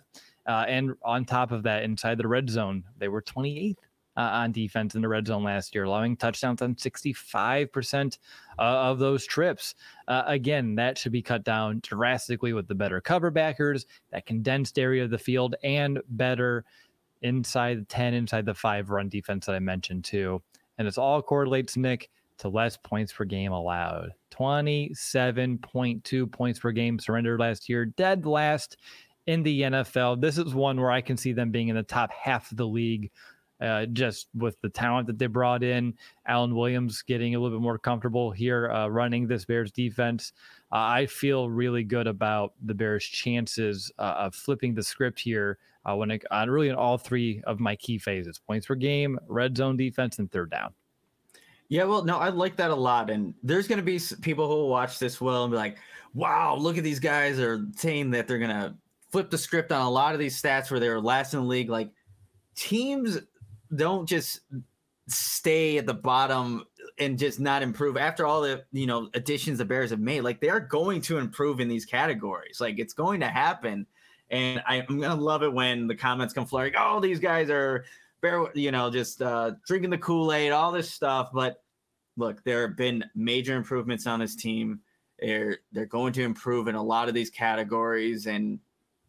Uh, 0.48 0.66
and 0.68 0.94
on 1.04 1.26
top 1.26 1.52
of 1.52 1.64
that, 1.64 1.84
inside 1.84 2.18
the 2.18 2.28
red 2.28 2.50
zone, 2.50 2.84
they 2.98 3.08
were 3.08 3.22
28th 3.22 3.78
uh, 4.18 4.22
on 4.22 4.52
defense 4.52 4.96
in 4.96 5.02
the 5.02 5.08
red 5.08 5.28
zone 5.28 5.44
last 5.44 5.76
year, 5.76 5.84
allowing 5.84 6.16
touchdowns 6.16 6.62
on 6.62 6.76
65% 6.76 8.18
uh, 8.58 8.62
of 8.62 9.00
those 9.00 9.26
trips. 9.26 9.76
Uh, 10.08 10.24
again, 10.26 10.76
that 10.76 10.98
should 10.98 11.12
be 11.12 11.22
cut 11.22 11.44
down 11.44 11.80
drastically 11.84 12.54
with 12.54 12.68
the 12.68 12.76
better 12.76 13.02
cover 13.02 13.32
backers, 13.32 13.86
that 14.12 14.26
condensed 14.26 14.80
area 14.80 15.04
of 15.04 15.10
the 15.10 15.18
field, 15.18 15.56
and 15.64 16.00
better 16.10 16.64
inside 17.26 17.80
the 17.80 17.86
10, 17.86 18.14
inside 18.14 18.46
the 18.46 18.54
five 18.54 18.90
run 18.90 19.10
defense 19.10 19.48
that 19.48 19.56
I 19.56 19.60
mentioned 19.60 20.04
too. 20.04 20.42
And 20.78 20.88
it's 20.88 20.98
all 20.98 21.22
correlates, 21.22 21.76
Nick, 21.76 22.10
to 22.38 22.50
less 22.50 22.78
points 22.78 23.12
per 23.12 23.26
game 23.26 23.52
allowed. 23.52 24.14
27.2 24.32 26.32
points 26.32 26.60
per 26.60 26.72
game 26.72 27.00
surrendered 27.00 27.40
last 27.40 27.68
year, 27.68 27.86
dead 27.86 28.26
last 28.26 28.78
in 29.26 29.42
the 29.42 29.62
NFL. 29.62 30.22
This 30.22 30.38
is 30.38 30.54
one 30.54 30.80
where 30.80 30.92
I 30.92 31.02
can 31.02 31.18
see 31.18 31.34
them 31.34 31.50
being 31.50 31.70
in 31.70 31.76
the 31.76 31.84
top 31.84 32.12
half 32.12 32.52
of 32.52 32.58
the 32.58 32.68
league. 32.68 33.12
Uh, 33.62 33.86
just 33.86 34.28
with 34.36 34.60
the 34.60 34.68
talent 34.68 35.08
that 35.08 35.18
they 35.18 35.28
brought 35.28 35.64
in, 35.64 35.94
Alan 36.28 36.54
Williams 36.54 37.02
getting 37.02 37.36
a 37.36 37.40
little 37.40 37.58
bit 37.58 37.64
more 37.64 37.78
comfortable 37.78 38.30
here 38.30 38.70
uh, 38.70 38.90
running 38.90 39.28
this 39.28 39.46
Bears 39.46 39.72
defense. 39.72 40.34
Uh, 40.74 40.76
I 40.76 41.06
feel 41.06 41.50
really 41.50 41.86
good 41.86 42.06
about 42.06 42.52
the 42.66 42.74
Bears' 42.74 43.06
chances 43.06 43.90
uh, 43.98 44.16
of 44.18 44.36
flipping 44.36 44.74
the 44.74 44.84
script 44.84 45.22
here 45.22 45.58
uh, 45.86 45.96
when 45.96 46.12
it, 46.12 46.24
really 46.48 46.70
in 46.70 46.76
all 46.76 46.98
three 46.98 47.42
of 47.46 47.60
my 47.60 47.76
key 47.76 47.98
phases: 47.98 48.40
points 48.40 48.68
per 48.68 48.76
game, 48.76 49.20
red 49.28 49.56
zone 49.58 49.78
defense, 49.78 50.20
and 50.20 50.32
third 50.32 50.52
down. 50.52 50.74
Yeah, 51.68 51.86
well, 51.86 52.04
no, 52.04 52.18
I 52.18 52.30
like 52.30 52.58
that 52.58 52.70
a 52.70 52.76
lot. 52.76 53.10
And 53.10 53.34
there's 53.42 53.68
going 53.68 53.80
to 53.80 53.84
be 53.84 54.00
people 54.22 54.48
who 54.48 54.54
will 54.54 54.70
watch 54.70 55.00
this 55.00 55.20
well 55.20 55.46
and 55.46 55.52
be 55.52 55.58
like, 55.58 55.78
wow, 56.14 56.56
look 56.56 56.78
at 56.78 56.84
these 56.84 57.00
guys 57.00 57.40
are 57.40 57.66
saying 57.76 58.12
that 58.12 58.28
they're 58.28 58.38
going 58.38 58.52
to 58.52 58.76
flip 59.12 59.32
the 59.32 59.38
script 59.38 59.72
on 59.72 59.82
a 59.82 59.90
lot 59.90 60.14
of 60.14 60.20
these 60.20 60.40
stats 60.40 60.70
where 60.70 60.80
they 60.80 60.90
were 60.90 61.02
last 61.02 61.34
in 61.34 61.40
the 61.40 61.46
league. 61.46 61.70
Like 61.70 61.90
teams 62.56 63.18
don't 63.76 64.08
just 64.08 64.42
stay 65.08 65.78
at 65.78 65.86
the 65.86 65.94
bottom 65.94 66.66
and 67.00 67.20
just 67.20 67.40
not 67.40 67.62
improve 67.62 67.98
after 67.98 68.26
all 68.26 68.42
the 68.42 68.64
you 68.72 68.88
know 68.88 69.10
additions 69.14 69.58
the 69.58 69.66
Bears 69.66 69.90
have 69.90 70.00
made. 70.00 70.22
Like 70.22 70.40
they're 70.40 70.60
going 70.60 71.02
to 71.02 71.18
improve 71.18 71.60
in 71.60 71.68
these 71.68 71.86
categories. 71.86 72.60
Like 72.62 72.80
it's 72.80 72.94
going 72.94 73.20
to 73.22 73.28
happen. 73.28 73.88
And 74.32 74.62
I, 74.68 74.78
am 74.78 75.00
gonna 75.00 75.16
love 75.16 75.44
it 75.44 75.54
when 75.54 75.88
the 75.88 75.96
comments 75.96 76.34
come 76.34 76.46
flowing. 76.46 76.74
Oh, 76.78 77.00
these 77.00 77.20
guys 77.20 77.50
are 77.50 77.86
bear, 78.22 78.48
you 78.56 78.72
know, 78.72 78.90
just 78.90 79.22
uh, 79.22 79.52
drinking 79.68 79.92
the 79.92 79.98
Kool 79.98 80.34
Aid, 80.34 80.52
all 80.52 80.72
this 80.72 80.90
stuff. 80.90 81.30
But 81.32 81.62
look, 82.18 82.44
there 82.44 82.68
have 82.68 82.78
been 82.78 83.04
major 83.14 83.56
improvements 83.56 84.08
on 84.08 84.20
this 84.20 84.36
team. 84.36 84.80
They're 85.20 85.60
they're 85.72 85.86
going 85.86 86.14
to 86.14 86.24
improve 86.24 86.68
in 86.68 86.76
a 86.76 86.84
lot 86.84 87.08
of 87.08 87.14
these 87.14 87.30
categories, 87.30 88.26
and 88.28 88.60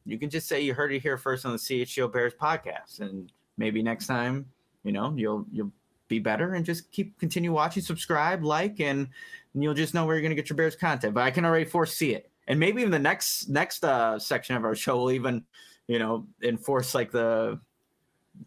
you 0.05 0.19
can 0.19 0.31
just 0.31 0.49
say 0.49 0.61
you 0.61 0.75
heard 0.75 0.93
it 0.93 1.01
here 1.01 1.19
first 1.19 1.45
on 1.45 1.53
the 1.53 1.59
CHGO 1.59 2.13
Bears 2.13 2.35
podcast, 2.35 3.01
and 3.01 3.33
maybe 3.57 3.83
next 3.83 4.07
time, 4.07 4.47
you 4.85 4.93
know, 4.93 5.13
you'll 5.17 5.47
you'll 5.51 5.73
be 6.09 6.19
better 6.21 6.55
and 6.55 6.65
just 6.65 6.91
keep 6.93 7.19
continue 7.19 7.53
watching, 7.53 7.83
subscribe, 7.83 8.45
like, 8.45 8.81
and, 8.81 9.09
and 9.55 9.63
you'll 9.63 9.75
just 9.75 9.95
know 9.95 10.05
where 10.05 10.15
you're 10.15 10.23
gonna 10.23 10.37
get 10.37 10.49
your 10.49 10.57
Bears 10.57 10.77
content. 10.77 11.15
But 11.15 11.25
I 11.25 11.31
can 11.31 11.45
already 11.45 11.65
foresee 11.65 12.15
it, 12.15 12.31
and 12.49 12.61
maybe 12.61 12.83
in 12.83 12.91
the 12.91 12.99
next 12.99 13.49
next 13.49 13.85
uh, 13.85 14.19
section 14.19 14.57
of 14.57 14.65
our 14.65 14.75
show, 14.75 14.97
we'll 14.97 15.13
even, 15.13 15.45
you 15.89 15.99
know, 15.99 16.27
enforce 16.43 16.95
like 16.95 17.11
the 17.11 17.61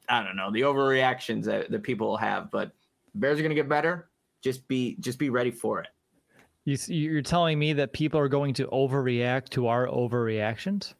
I 0.07 0.23
don't 0.23 0.35
know 0.35 0.51
the 0.51 0.61
overreactions 0.61 1.45
that, 1.45 1.71
that 1.71 1.83
people 1.83 2.07
will 2.07 2.17
have, 2.17 2.51
but 2.51 2.71
Bears 3.15 3.39
are 3.39 3.41
going 3.41 3.49
to 3.49 3.55
get 3.55 3.69
better. 3.69 4.09
Just 4.41 4.67
be 4.67 4.95
just 4.99 5.19
be 5.19 5.29
ready 5.29 5.51
for 5.51 5.81
it. 5.81 5.87
You, 6.65 6.77
you're 6.87 7.21
telling 7.21 7.57
me 7.57 7.73
that 7.73 7.93
people 7.93 8.19
are 8.19 8.27
going 8.27 8.53
to 8.55 8.67
overreact 8.67 9.49
to 9.49 9.67
our 9.67 9.87
overreactions? 9.87 10.93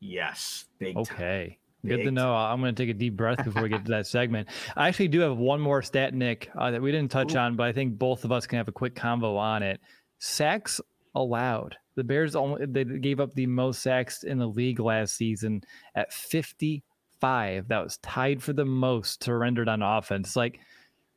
Yes. 0.00 0.66
okay. 0.82 1.46
Time. 1.48 1.56
Good 1.90 2.04
to 2.04 2.10
know. 2.10 2.34
I'm 2.34 2.60
going 2.60 2.74
to 2.74 2.82
take 2.82 2.90
a 2.90 2.98
deep 2.98 3.16
breath 3.16 3.42
before 3.44 3.62
we 3.62 3.68
get 3.68 3.84
to 3.84 3.90
that 3.92 4.06
segment. 4.08 4.48
I 4.76 4.88
actually 4.88 5.08
do 5.08 5.20
have 5.20 5.38
one 5.38 5.60
more 5.60 5.80
stat, 5.80 6.12
Nick, 6.12 6.50
uh, 6.58 6.72
that 6.72 6.82
we 6.82 6.90
didn't 6.90 7.10
touch 7.10 7.34
Ooh. 7.34 7.38
on, 7.38 7.56
but 7.56 7.66
I 7.66 7.72
think 7.72 7.96
both 7.98 8.24
of 8.24 8.32
us 8.32 8.46
can 8.46 8.58
have 8.58 8.68
a 8.68 8.72
quick 8.72 8.94
convo 8.94 9.38
on 9.38 9.62
it. 9.62 9.80
Sacks 10.18 10.80
allowed. 11.22 11.76
The 11.94 12.04
Bears 12.04 12.36
only 12.36 12.64
they 12.66 12.84
gave 12.84 13.20
up 13.20 13.34
the 13.34 13.46
most 13.46 13.82
sacks 13.82 14.22
in 14.22 14.38
the 14.38 14.46
league 14.46 14.80
last 14.80 15.16
season 15.16 15.62
at 15.94 16.12
55. 16.12 17.68
that 17.68 17.84
was 17.84 17.98
tied 17.98 18.42
for 18.42 18.52
the 18.52 18.64
most 18.64 19.24
surrendered 19.24 19.68
on 19.68 19.82
offense. 19.82 20.36
Like 20.36 20.60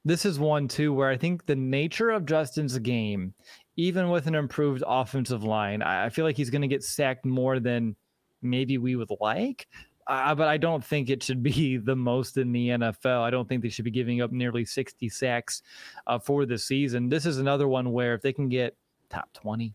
this 0.03 0.25
is 0.25 0.39
one 0.39 0.67
too 0.67 0.93
where 0.93 1.09
I 1.09 1.17
think 1.17 1.45
the 1.45 1.55
nature 1.55 2.09
of 2.09 2.25
Justin's 2.25 2.77
game, 2.79 3.33
even 3.75 4.09
with 4.09 4.27
an 4.27 4.35
improved 4.35 4.83
offensive 4.85 5.43
line, 5.43 5.81
I 5.81 6.09
feel 6.09 6.25
like 6.25 6.37
he's 6.37 6.49
going 6.49 6.63
to 6.63 6.67
get 6.67 6.83
sacked 6.83 7.25
more 7.25 7.59
than 7.59 7.95
maybe 8.41 8.77
we 8.77 8.95
would 8.95 9.11
like. 9.19 9.67
Uh, 10.07 10.33
but 10.33 10.47
I 10.47 10.57
don't 10.57 10.83
think 10.83 11.09
it 11.09 11.21
should 11.23 11.43
be 11.43 11.77
the 11.77 11.95
most 11.95 12.37
in 12.37 12.51
the 12.51 12.69
NFL. 12.69 13.21
I 13.21 13.29
don't 13.29 13.47
think 13.47 13.61
they 13.61 13.69
should 13.69 13.85
be 13.85 13.91
giving 13.91 14.21
up 14.21 14.31
nearly 14.31 14.65
60 14.65 15.07
sacks 15.09 15.61
uh, 16.07 16.19
for 16.19 16.45
the 16.45 16.57
season. 16.57 17.09
This 17.09 17.25
is 17.25 17.37
another 17.37 17.67
one 17.67 17.91
where 17.91 18.15
if 18.15 18.21
they 18.21 18.33
can 18.33 18.49
get 18.49 18.75
top 19.09 19.31
20, 19.33 19.73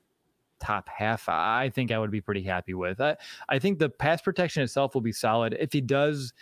top 0.60 0.88
half, 0.88 1.28
I 1.28 1.70
think 1.70 1.90
I 1.90 1.98
would 1.98 2.10
be 2.10 2.20
pretty 2.20 2.42
happy 2.42 2.74
with. 2.74 3.00
I, 3.00 3.16
I 3.48 3.58
think 3.58 3.78
the 3.78 3.88
pass 3.88 4.22
protection 4.22 4.62
itself 4.62 4.94
will 4.94 5.00
be 5.00 5.12
solid. 5.12 5.56
If 5.58 5.72
he 5.72 5.80
does, 5.80 6.32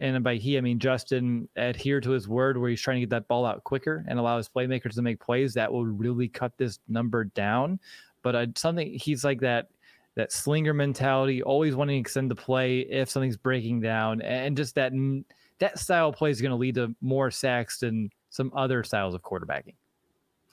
and 0.00 0.22
by 0.24 0.36
he, 0.36 0.56
I 0.56 0.60
mean 0.60 0.78
Justin, 0.78 1.48
adhere 1.56 2.00
to 2.00 2.10
his 2.10 2.26
word 2.26 2.56
where 2.56 2.70
he's 2.70 2.80
trying 2.80 2.96
to 2.96 3.00
get 3.00 3.10
that 3.10 3.28
ball 3.28 3.44
out 3.44 3.64
quicker 3.64 4.04
and 4.08 4.18
allow 4.18 4.36
his 4.36 4.48
playmakers 4.48 4.94
to 4.94 5.02
make 5.02 5.20
plays, 5.20 5.54
that 5.54 5.72
will 5.72 5.84
really 5.84 6.28
cut 6.28 6.52
this 6.56 6.78
number 6.88 7.24
down. 7.24 7.78
But 8.22 8.58
something 8.58 8.94
he's 8.94 9.24
like 9.24 9.40
that 9.40 9.68
that 10.16 10.32
slinger 10.32 10.74
mentality, 10.74 11.42
always 11.42 11.76
wanting 11.76 11.96
to 11.96 12.00
extend 12.00 12.30
the 12.30 12.34
play 12.34 12.80
if 12.80 13.08
something's 13.08 13.36
breaking 13.36 13.80
down, 13.80 14.20
and 14.22 14.56
just 14.56 14.74
that 14.74 14.92
that 15.58 15.78
style 15.78 16.08
of 16.08 16.16
play 16.16 16.30
is 16.30 16.40
going 16.40 16.50
to 16.50 16.56
lead 16.56 16.74
to 16.74 16.94
more 17.00 17.30
sacks 17.30 17.78
than 17.78 18.10
some 18.30 18.50
other 18.54 18.82
styles 18.82 19.14
of 19.14 19.22
quarterbacking. 19.22 19.74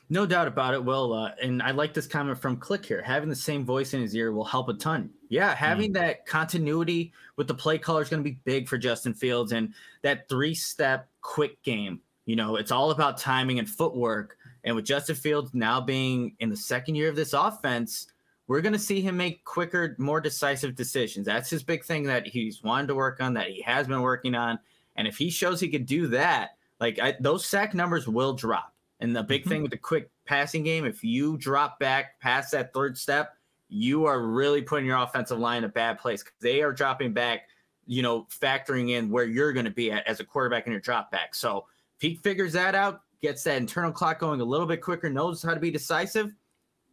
No 0.10 0.26
doubt 0.26 0.47
about 0.47 0.74
it. 0.74 0.84
Well, 0.84 1.12
uh, 1.12 1.32
and 1.41 1.62
I 1.62 1.72
like 1.72 1.93
this 1.93 2.08
comment 2.08 2.39
from 2.39 2.58
Click 2.58 2.86
here. 2.86 3.01
Having 3.01 3.30
the 3.30 3.36
same 3.36 3.66
voice 3.66 3.93
in 3.93 4.01
his 4.01 4.16
ear 4.16 4.32
will 4.32 4.45
help 4.45 4.70
a 4.70 4.74
ton. 4.74 5.10
Yeah, 5.30 5.53
having 5.53 5.91
mm. 5.91 5.95
that 5.95 6.26
continuity 6.26 7.12
with 7.36 7.47
the 7.47 7.53
play 7.53 7.78
color 7.78 8.01
is 8.01 8.10
going 8.10 8.24
to 8.24 8.30
be 8.30 8.39
big 8.45 8.70
for 8.70 8.78
Justin 8.78 9.14
Fields 9.14 9.51
and 9.51 9.74
that 10.03 10.30
three 10.30 10.55
step 10.55 11.10
quick 11.22 11.62
game. 11.62 11.99
You 12.26 12.38
know, 12.38 12.55
it's 12.55 12.72
all 12.72 12.91
about 12.91 13.18
timing 13.18 13.60
and 13.60 13.70
footwork. 13.70 14.38
And 14.64 14.76
with 14.76 14.86
Justin 14.86 15.16
Fields 15.16 15.53
now 15.53 15.82
being 15.82 16.36
in 16.39 16.49
the 16.49 16.58
second 16.58 16.95
year 16.95 17.10
of 17.10 17.16
this 17.16 17.34
offense, 17.34 18.08
we're 18.47 18.62
going 18.62 18.74
to 18.74 18.80
see 18.80 19.01
him 19.01 19.18
make 19.18 19.43
quicker, 19.43 19.95
more 19.97 20.22
decisive 20.22 20.76
decisions. 20.76 21.26
That's 21.26 21.49
his 21.49 21.64
big 21.64 21.84
thing 21.84 22.03
that 22.03 22.28
he's 22.28 22.64
wanted 22.64 22.88
to 22.88 22.95
work 22.95 23.22
on, 23.22 23.34
that 23.34 23.49
he 23.49 23.62
has 23.62 23.88
been 23.88 24.01
working 24.01 24.36
on. 24.36 24.58
And 24.95 25.05
if 25.05 25.18
he 25.18 25.30
shows 25.30 25.60
he 25.60 25.70
could 25.70 25.86
do 25.86 26.08
that, 26.08 26.51
like 26.80 26.99
I, 26.99 27.16
those 27.20 27.45
sack 27.45 27.74
numbers 27.74 28.08
will 28.08 28.34
drop 28.34 28.74
and 29.00 29.16
the 29.16 29.24
big 29.24 29.41
mm-hmm. 29.41 29.50
thing 29.50 29.62
with 29.62 29.72
the 29.72 29.78
quick 29.78 30.10
passing 30.26 30.64
game, 30.64 30.86
if 30.86 31.04
you 31.04 31.38
drop 31.38 31.80
back 31.80 32.20
past 32.20 32.52
that 32.52 32.74
third 32.74 32.98
step, 32.98 33.34
you 33.70 34.06
are 34.06 34.22
really 34.26 34.62
putting 34.62 34.86
your 34.86 34.98
offensive 34.98 35.39
line 35.39 35.60
in 35.60 35.64
a 35.66 35.70
bad 35.70 36.00
place 36.00 36.24
because 36.24 36.38
they 36.41 36.62
are 36.62 36.72
dropping 36.72 37.14
back, 37.14 37.48
you 37.86 38.02
know, 38.02 38.28
factoring 38.41 38.91
in 38.91 39.10
where 39.10 39.26
you're 39.26 39.54
going 39.54 39.66
to 39.66 39.72
be 39.72 39.91
at 39.91 40.08
as 40.08 40.20
a 40.20 40.24
quarterback 40.24 40.66
in 40.66 40.72
your 40.72 40.82
drop 40.82 41.12
back. 41.12 41.36
So 41.36 41.66
if 41.95 42.02
he 42.02 42.16
figures 42.16 42.54
that 42.54 42.76
out, 42.76 43.02
gets 43.22 43.43
that 43.43 43.58
internal 43.58 43.91
clock 43.91 44.20
going 44.20 44.41
a 44.41 44.45
little 44.45 44.68
bit 44.68 44.82
quicker, 44.82 45.10
knows 45.10 45.43
how 45.43 45.54
to 45.54 45.60
be 45.60 45.72
decisive, 45.72 46.34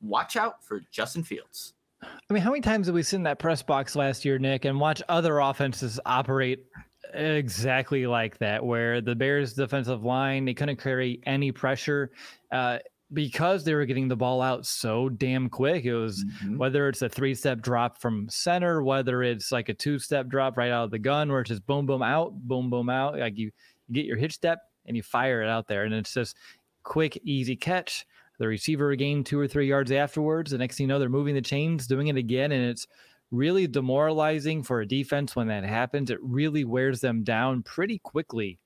watch 0.03 0.37
out 0.37 0.65
for 0.65 0.83
Justin 0.91 1.23
Fields. 1.23 1.75
I 2.03 2.33
mean, 2.33 2.43
how 2.43 2.51
many 2.51 2.61
times 2.61 2.87
did 2.87 2.95
we 2.95 3.03
sit 3.03 3.17
in 3.17 3.23
that 3.23 3.39
press 3.39 3.63
box 3.63 3.97
last 3.97 4.25
year, 4.25 4.39
Nick, 4.39 4.65
and 4.65 4.79
watch 4.79 5.03
other 5.09 5.39
offenses 5.39 6.01
operate 6.05 6.67
exactly 7.15 8.07
like 8.07 8.39
that, 8.39 8.65
where 8.65 9.01
the 9.01 9.15
Bears' 9.15 9.55
defensive 9.55 10.05
line 10.05 10.45
they 10.45 10.55
couldn't 10.55 10.81
carry 10.81 11.21
any 11.25 11.53
pressure. 11.53 12.11
Uh, 12.51 12.79
because 13.13 13.65
they 13.65 13.75
were 13.75 13.85
getting 13.85 14.09
the 14.09 14.17
ball 14.17 14.43
out 14.43 14.67
so 14.67 15.09
damn 15.09 15.49
quick. 15.49 15.85
It 15.85 15.95
was 15.95 16.25
mm-hmm. 16.25 16.57
whether 16.57 16.89
it's 16.89 17.03
a 17.03 17.09
three 17.09 17.35
step 17.35 17.61
drop 17.61 18.01
from 18.01 18.29
center, 18.29 18.83
whether 18.83 19.23
it's 19.23 19.53
like 19.53 19.69
a 19.69 19.75
two 19.75 19.99
step 19.99 20.27
drop 20.29 20.57
right 20.57 20.71
out 20.71 20.85
of 20.85 20.91
the 20.91 20.99
gun, 20.99 21.31
where 21.31 21.41
it's 21.41 21.51
just 21.51 21.67
boom, 21.67 21.87
boom 21.87 22.03
out, 22.03 22.33
boom, 22.35 22.71
boom 22.71 22.91
out. 22.91 23.19
Like 23.19 23.39
you, 23.39 23.51
you 23.89 23.95
get 23.95 24.07
your 24.07 24.17
hitch 24.17 24.33
step 24.33 24.59
and 24.87 24.97
you 24.97 25.03
fire 25.03 25.43
it 25.43 25.49
out 25.49 25.69
there, 25.69 25.85
and 25.85 25.95
it's 25.95 26.13
just 26.13 26.37
quick, 26.83 27.19
easy 27.25 27.57
catch. 27.57 28.05
The 28.39 28.49
receiver 28.49 28.95
gained 28.97 29.27
two 29.27 29.39
or 29.39 29.47
three 29.47 29.69
yards 29.69 29.93
afterwards. 29.93 30.51
The 30.51 30.59
next 30.59 30.77
thing 30.77 30.85
you 30.85 30.89
know, 30.89 30.99
they're 30.99 31.09
moving 31.09 31.35
the 31.35 31.41
chains, 31.41 31.87
doing 31.87 32.09
it 32.09 32.17
again, 32.17 32.53
and 32.53 32.65
it's 32.65 32.87
really 33.35 33.67
demoralizing 33.67 34.63
for 34.63 34.81
a 34.81 34.87
defense 34.87 35.35
when 35.35 35.49
that 35.49 35.65
happens. 35.65 36.11
It 36.11 36.19
really 36.23 36.65
wears 36.65 37.01
them 37.01 37.25
down 37.25 37.63
pretty 37.63 37.99
quickly. 37.99 38.59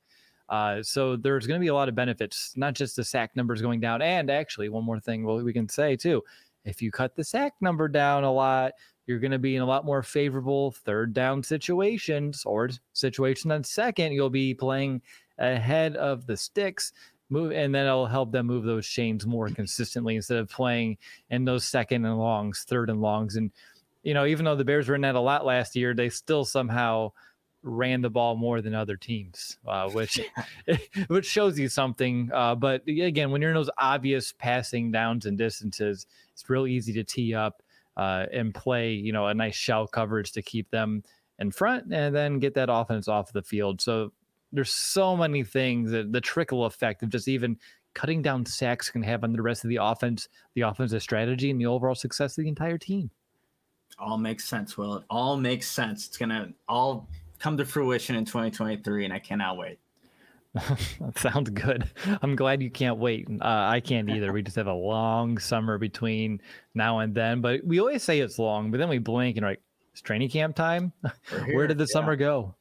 Uh, 0.49 0.83
so 0.83 1.17
there's 1.17 1.47
going 1.47 1.61
to 1.61 1.65
be 1.65 1.69
a 1.69 1.75
lot 1.75 1.89
of 1.89 1.95
benefits, 1.95 2.53
not 2.57 2.75
just 2.75 2.97
the 2.97 3.05
sack 3.05 3.37
numbers 3.37 3.61
going 3.61 3.81
down. 3.81 4.01
And 4.03 4.31
actually, 4.31 4.69
one 4.69 4.85
more 4.85 5.01
thing 5.01 5.25
well, 5.25 5.43
we 5.43 5.53
can 5.53 5.69
say 5.69 5.97
too 5.97 6.23
if 6.65 6.83
you 6.83 6.91
cut 6.91 7.17
the 7.17 7.25
sack 7.25 7.55
number 7.61 7.89
down 7.89 8.25
a 8.25 8.33
lot, 8.33 8.73
you're 9.07 9.19
going 9.19 9.31
to 9.33 9.39
be 9.39 9.57
in 9.57 9.63
a 9.63 9.67
lot 9.67 9.87
more 9.87 10.03
favorable 10.03 10.73
third 10.73 11.15
down 11.15 11.43
situations 11.43 12.45
or 12.45 12.69
situation 12.93 13.51
on 13.51 13.65
second. 13.65 14.13
You'll 14.13 14.29
be 14.29 14.55
playing 14.55 15.01
ahead 15.39 15.97
of 15.97 16.27
the 16.27 16.37
sticks. 16.37 16.93
Move 17.31 17.53
and 17.53 17.75
then 17.75 17.87
it'll 17.87 18.07
help 18.07 18.33
them 18.33 18.47
move 18.47 18.65
those 18.65 18.87
chains 18.87 19.27
more 19.27 19.49
consistently 19.51 20.17
instead 20.17 20.39
of 20.39 20.49
playing 20.49 20.97
in 21.31 21.45
those 21.45 21.65
second 21.65 22.07
and 22.07 22.19
longs, 22.19 22.65
third 22.67 22.89
and 22.89 23.03
longs, 23.03 23.37
and 23.37 23.51
you 24.09 24.15
know, 24.15 24.25
even 24.25 24.47
though 24.47 24.57
the 24.57 24.65
Bears 24.65 24.89
ran 24.89 25.03
that 25.03 25.17
a 25.17 25.21
lot 25.21 25.45
last 25.45 25.77
year, 25.77 25.93
they 25.93 26.09
still 26.09 26.43
somehow 26.43 27.13
ran 27.63 28.01
the 28.01 28.09
ball 28.09 28.37
more 28.37 28.63
than 28.63 28.75
other 28.75 28.97
teams, 28.97 29.59
uh, 29.67 29.91
which 29.91 30.19
which 31.09 31.27
shows 31.27 31.59
you 31.59 31.69
something. 31.69 32.31
Uh, 32.33 32.55
but 32.55 32.81
again, 32.89 33.31
when 33.31 33.43
you're 33.43 33.51
in 33.51 33.57
those 33.57 33.69
obvious 33.77 34.33
passing 34.33 34.91
downs 34.91 35.27
and 35.27 35.37
distances, 35.37 36.07
it's 36.33 36.49
real 36.49 36.67
easy 36.67 36.95
to 36.95 37.05
tee 37.05 37.35
up 37.35 37.63
uh, 37.99 38.25
and 38.33 38.55
play, 38.55 38.93
you 38.93 39.13
know, 39.13 39.27
a 39.27 39.35
nice 39.35 39.55
shell 39.55 39.87
coverage 39.87 40.33
to 40.33 40.41
keep 40.41 40.71
them 40.71 41.05
in 41.39 41.51
front, 41.51 41.93
and 41.93 42.17
then 42.17 42.39
get 42.39 42.55
that 42.55 42.71
offense 42.73 43.09
off 43.09 43.31
the 43.35 43.43
field. 43.43 43.83
So 43.83 44.15
there's 44.53 44.71
so 44.71 45.19
many 45.19 45.45
things 45.45 45.91
that 45.91 46.13
the 46.13 46.23
trickle 46.23 46.65
effect 46.65 47.03
of 47.03 47.11
just 47.11 47.29
even 47.29 47.59
cutting 47.93 48.23
down 48.23 48.47
sacks 48.47 48.89
can 48.89 49.03
have 49.03 49.23
on 49.23 49.35
the 49.35 49.43
rest 49.43 49.65
of 49.65 49.69
the 49.69 49.81
offense, 49.83 50.31
the 50.55 50.63
offensive 50.63 51.03
strategy, 51.03 51.51
and 51.51 51.61
the 51.61 51.67
overall 51.67 51.95
success 51.95 52.39
of 52.39 52.45
the 52.45 52.49
entire 52.49 52.79
team. 52.79 53.11
All 53.99 54.19
makes 54.19 54.45
sense, 54.45 54.77
Will. 54.79 54.97
It 54.97 55.05
all 55.11 55.37
makes 55.37 55.69
sense. 55.69 56.07
It's 56.07 56.17
gonna 56.17 56.53
all 56.69 57.09
come 57.39 57.57
to 57.57 57.65
fruition 57.65 58.17
in 58.17 58.25
2023, 58.25 59.05
and 59.05 59.13
I 59.13 59.19
cannot 59.19 59.57
wait. 59.57 59.79
Sounds 61.17 61.51
good. 61.51 61.91
I'm 62.23 62.37
glad 62.37 62.63
you 62.63 62.71
can't 62.71 62.99
wait. 62.99 63.29
Uh, 63.29 63.45
I 63.45 63.81
can't 63.81 64.09
either. 64.15 64.33
We 64.33 64.43
just 64.43 64.57
have 64.57 64.67
a 64.67 64.73
long 64.73 65.39
summer 65.39 65.79
between 65.79 66.41
now 66.75 67.01
and 67.01 67.15
then. 67.15 67.41
But 67.41 67.65
we 67.65 67.81
always 67.81 68.03
say 68.03 68.21
it's 68.21 68.39
long, 68.39 68.71
but 68.71 68.79
then 68.79 68.89
we 68.89 68.99
blink 68.99 69.37
and 69.37 69.47
like, 69.47 69.61
it's 69.93 70.01
training 70.01 70.31
camp 70.31 70.57
time. 70.57 70.93
Where 71.53 71.67
did 71.67 71.79
the 71.79 71.87
yeah. 71.89 71.93
summer 71.93 72.17
go? 72.17 72.55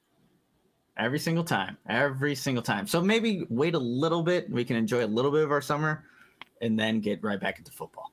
Every 0.98 1.20
single 1.20 1.44
time. 1.44 1.78
Every 1.88 2.34
single 2.34 2.64
time. 2.64 2.88
So 2.88 3.02
maybe 3.02 3.46
wait 3.50 3.76
a 3.76 3.80
little 3.80 4.24
bit. 4.24 4.50
We 4.50 4.66
can 4.66 4.76
enjoy 4.76 5.06
a 5.06 5.08
little 5.08 5.32
bit 5.32 5.44
of 5.44 5.52
our 5.52 5.62
summer 5.62 6.04
and 6.62 6.80
then 6.80 7.00
get 7.00 7.24
right 7.24 7.40
back 7.40 7.60
into 7.60 7.72
football. 7.72 8.12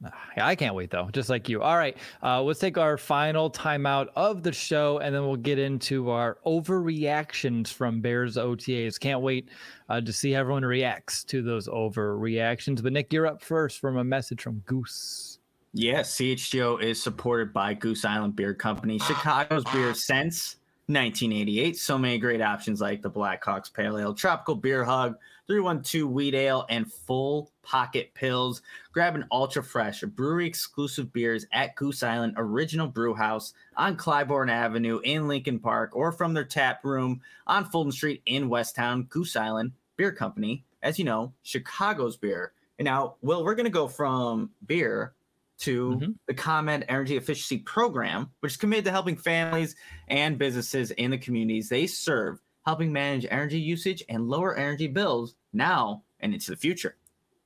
Yeah, 0.00 0.46
I 0.46 0.54
can't 0.54 0.76
wait 0.76 0.90
though, 0.90 1.08
just 1.10 1.28
like 1.28 1.48
you. 1.48 1.60
All 1.60 1.76
right, 1.76 1.96
uh, 2.22 2.40
let's 2.42 2.60
take 2.60 2.78
our 2.78 2.96
final 2.96 3.50
timeout 3.50 4.08
of 4.14 4.44
the 4.44 4.52
show, 4.52 4.98
and 4.98 5.12
then 5.12 5.22
we'll 5.22 5.36
get 5.36 5.58
into 5.58 6.10
our 6.10 6.38
overreactions 6.46 7.68
from 7.68 8.00
Bears 8.00 8.36
OTAs. 8.36 9.00
Can't 9.00 9.20
wait 9.20 9.48
uh, 9.88 10.00
to 10.00 10.12
see 10.12 10.32
how 10.32 10.40
everyone 10.40 10.64
reacts 10.64 11.24
to 11.24 11.42
those 11.42 11.66
overreactions. 11.66 12.80
But 12.80 12.92
Nick, 12.92 13.12
you're 13.12 13.26
up 13.26 13.42
first 13.42 13.80
from 13.80 13.96
a 13.96 14.04
message 14.04 14.42
from 14.42 14.60
Goose. 14.66 15.40
Yes, 15.74 16.16
CHGO 16.16 16.80
is 16.80 17.02
supported 17.02 17.52
by 17.52 17.74
Goose 17.74 18.04
Island 18.04 18.36
Beer 18.36 18.54
Company, 18.54 18.98
Chicago's 19.00 19.64
beer 19.72 19.94
since 19.94 20.56
1988. 20.86 21.76
So 21.76 21.98
many 21.98 22.18
great 22.18 22.40
options 22.40 22.80
like 22.80 23.02
the 23.02 23.10
Blackhawks 23.10 23.72
Pale 23.72 23.98
Ale, 23.98 24.14
Tropical 24.14 24.54
Beer 24.54 24.84
Hug, 24.84 25.16
312 25.48 26.10
Wheat 26.10 26.34
Ale, 26.34 26.66
and 26.68 26.92
Full 26.92 27.50
Pocket 27.62 28.12
Pills. 28.14 28.60
Grab 28.92 29.14
an 29.14 29.24
ultra 29.32 29.64
fresh, 29.64 30.02
brewery 30.02 30.46
exclusive 30.46 31.12
beers 31.12 31.46
at 31.52 31.74
Goose 31.74 32.02
Island 32.02 32.34
Original 32.36 32.86
Brew 32.86 33.14
House 33.14 33.54
on 33.76 33.96
Clybourn 33.96 34.50
Avenue 34.50 35.00
in 35.04 35.26
Lincoln 35.26 35.58
Park 35.58 35.96
or 35.96 36.12
from 36.12 36.34
their 36.34 36.44
tap 36.44 36.84
room 36.84 37.20
on 37.46 37.64
Fulton 37.64 37.92
Street 37.92 38.22
in 38.26 38.50
West 38.50 38.76
Town. 38.76 39.04
Goose 39.04 39.36
Island 39.36 39.72
Beer 39.96 40.12
Company, 40.12 40.64
as 40.82 40.98
you 40.98 41.06
know, 41.06 41.32
Chicago's 41.42 42.16
beer. 42.18 42.52
And 42.78 42.84
now, 42.84 43.16
Will, 43.22 43.42
we're 43.42 43.54
going 43.54 43.64
to 43.64 43.70
go 43.70 43.88
from 43.88 44.50
beer 44.66 45.14
to 45.60 45.90
mm-hmm. 45.90 46.10
the 46.26 46.34
ComEd 46.34 46.84
Energy 46.88 47.16
Efficiency 47.16 47.58
Program, 47.58 48.30
which 48.40 48.52
is 48.52 48.56
committed 48.56 48.84
to 48.84 48.90
helping 48.90 49.16
families 49.16 49.76
and 50.08 50.38
businesses 50.38 50.90
in 50.92 51.10
the 51.10 51.18
communities 51.18 51.68
they 51.68 51.86
serve 51.86 52.38
helping 52.64 52.92
manage 52.92 53.26
energy 53.30 53.60
usage 53.60 54.02
and 54.08 54.28
lower 54.28 54.56
energy 54.56 54.86
bills 54.86 55.34
now 55.52 56.02
and 56.20 56.34
into 56.34 56.50
the 56.50 56.56
future. 56.56 56.96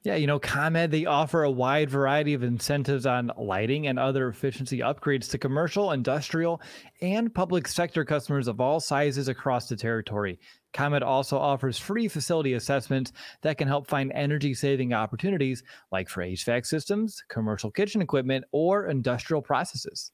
Yeah, 0.04 0.16
you 0.16 0.26
know, 0.26 0.40
ComEd, 0.40 0.90
they 0.90 1.06
offer 1.06 1.44
a 1.44 1.50
wide 1.50 1.88
variety 1.88 2.34
of 2.34 2.42
incentives 2.42 3.06
on 3.06 3.30
lighting 3.38 3.86
and 3.86 4.00
other 4.00 4.26
efficiency 4.26 4.80
upgrades 4.80 5.30
to 5.30 5.38
commercial, 5.38 5.92
industrial, 5.92 6.60
and 7.00 7.32
public 7.32 7.68
sector 7.68 8.04
customers 8.04 8.48
of 8.48 8.60
all 8.60 8.80
sizes 8.80 9.28
across 9.28 9.68
the 9.68 9.76
territory. 9.76 10.40
ComEd 10.72 11.04
also 11.04 11.38
offers 11.38 11.78
free 11.78 12.08
facility 12.08 12.54
assessments 12.54 13.12
that 13.42 13.58
can 13.58 13.68
help 13.68 13.86
find 13.86 14.10
energy 14.12 14.54
saving 14.54 14.92
opportunities 14.92 15.62
like 15.92 16.08
for 16.08 16.24
HVAC 16.24 16.66
systems, 16.66 17.22
commercial 17.28 17.70
kitchen 17.70 18.02
equipment, 18.02 18.44
or 18.50 18.86
industrial 18.86 19.42
processes. 19.42 20.10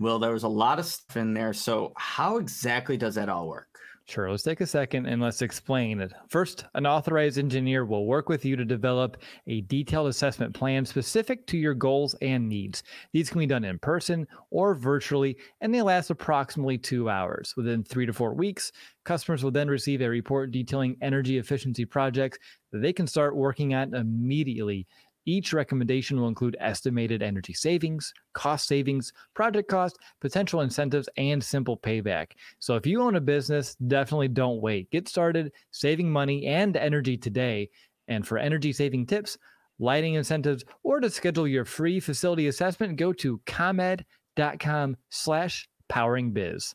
Well, 0.00 0.20
there 0.20 0.32
was 0.32 0.44
a 0.44 0.48
lot 0.48 0.78
of 0.78 0.86
stuff 0.86 1.18
in 1.18 1.34
there. 1.34 1.52
So, 1.52 1.92
how 1.96 2.38
exactly 2.38 2.96
does 2.96 3.16
that 3.16 3.28
all 3.28 3.46
work? 3.46 3.71
Sure. 4.06 4.30
Let's 4.30 4.42
take 4.42 4.60
a 4.60 4.66
second 4.66 5.06
and 5.06 5.22
let's 5.22 5.42
explain 5.42 6.00
it. 6.00 6.12
First, 6.28 6.64
an 6.74 6.86
authorized 6.86 7.38
engineer 7.38 7.86
will 7.86 8.04
work 8.04 8.28
with 8.28 8.44
you 8.44 8.56
to 8.56 8.64
develop 8.64 9.22
a 9.46 9.60
detailed 9.62 10.08
assessment 10.08 10.52
plan 10.52 10.84
specific 10.84 11.46
to 11.46 11.56
your 11.56 11.72
goals 11.72 12.14
and 12.20 12.48
needs. 12.48 12.82
These 13.12 13.30
can 13.30 13.38
be 13.38 13.46
done 13.46 13.64
in 13.64 13.78
person 13.78 14.26
or 14.50 14.74
virtually, 14.74 15.36
and 15.60 15.72
they 15.72 15.82
last 15.82 16.10
approximately 16.10 16.78
two 16.78 17.08
hours. 17.08 17.54
Within 17.56 17.84
three 17.84 18.04
to 18.06 18.12
four 18.12 18.34
weeks, 18.34 18.72
customers 19.04 19.44
will 19.44 19.52
then 19.52 19.68
receive 19.68 20.02
a 20.02 20.08
report 20.08 20.50
detailing 20.50 20.96
energy 21.00 21.38
efficiency 21.38 21.84
projects 21.84 22.38
that 22.72 22.82
they 22.82 22.92
can 22.92 23.06
start 23.06 23.36
working 23.36 23.72
on 23.72 23.94
immediately 23.94 24.86
each 25.24 25.52
recommendation 25.52 26.20
will 26.20 26.28
include 26.28 26.56
estimated 26.60 27.22
energy 27.22 27.52
savings, 27.52 28.12
cost 28.32 28.66
savings, 28.66 29.12
project 29.34 29.68
cost, 29.68 29.98
potential 30.20 30.60
incentives, 30.60 31.08
and 31.16 31.42
simple 31.42 31.76
payback. 31.76 32.32
So 32.58 32.76
if 32.76 32.86
you 32.86 33.02
own 33.02 33.16
a 33.16 33.20
business, 33.20 33.74
definitely 33.74 34.28
don't 34.28 34.60
wait. 34.60 34.90
Get 34.90 35.08
started 35.08 35.52
saving 35.70 36.10
money 36.10 36.46
and 36.46 36.76
energy 36.76 37.16
today. 37.16 37.70
And 38.08 38.26
for 38.26 38.38
energy 38.38 38.72
saving 38.72 39.06
tips, 39.06 39.38
lighting 39.78 40.14
incentives, 40.14 40.64
or 40.82 41.00
to 41.00 41.10
schedule 41.10 41.46
your 41.46 41.64
free 41.64 42.00
facility 42.00 42.48
assessment, 42.48 42.96
go 42.96 43.12
to 43.14 43.40
comed.com 43.46 44.96
slash 45.10 45.68
poweringbiz. 45.90 46.74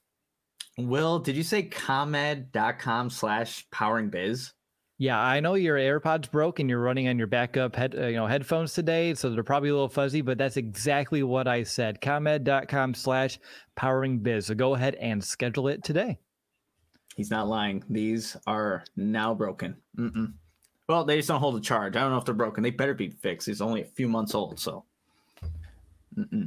Will, 0.77 1.19
did 1.19 1.35
you 1.35 1.43
say 1.43 1.63
comed.com 1.63 3.09
slash 3.09 3.65
poweringbiz? 3.73 4.51
Yeah, 4.99 5.19
I 5.19 5.39
know 5.41 5.53
your 5.53 5.77
AirPods 5.77 6.31
broke 6.31 6.59
and 6.59 6.67
you're 6.67 6.81
running 6.81 7.07
on 7.07 7.19
your 7.19 7.27
backup 7.27 7.75
head, 7.75 7.95
uh, 7.95 8.07
you 8.07 8.15
know, 8.15 8.25
headphones 8.25 8.73
today, 8.73 9.13
so 9.13 9.29
they're 9.29 9.43
probably 9.43 9.69
a 9.69 9.73
little 9.73 9.89
fuzzy, 9.89 10.21
but 10.21 10.39
that's 10.39 10.57
exactly 10.57 11.21
what 11.21 11.47
I 11.47 11.61
said. 11.61 12.01
ComEd.com 12.01 12.95
slash 12.95 13.37
powering 13.75 14.19
biz. 14.19 14.47
So 14.47 14.55
go 14.55 14.73
ahead 14.73 14.95
and 14.95 15.23
schedule 15.23 15.67
it 15.67 15.83
today. 15.83 16.17
He's 17.15 17.29
not 17.29 17.47
lying. 17.47 17.83
These 17.89 18.37
are 18.47 18.83
now 18.95 19.35
broken. 19.35 19.75
Mm-mm. 19.99 20.33
Well, 20.89 21.05
they 21.05 21.17
just 21.17 21.27
don't 21.27 21.41
hold 21.41 21.57
a 21.57 21.61
charge. 21.61 21.95
I 21.95 21.99
don't 21.99 22.11
know 22.11 22.17
if 22.17 22.25
they're 22.25 22.33
broken. 22.33 22.63
They 22.63 22.71
better 22.71 22.95
be 22.95 23.09
fixed. 23.09 23.47
He's 23.47 23.61
only 23.61 23.81
a 23.81 23.85
few 23.85 24.07
months 24.07 24.33
old, 24.33 24.59
so 24.59 24.85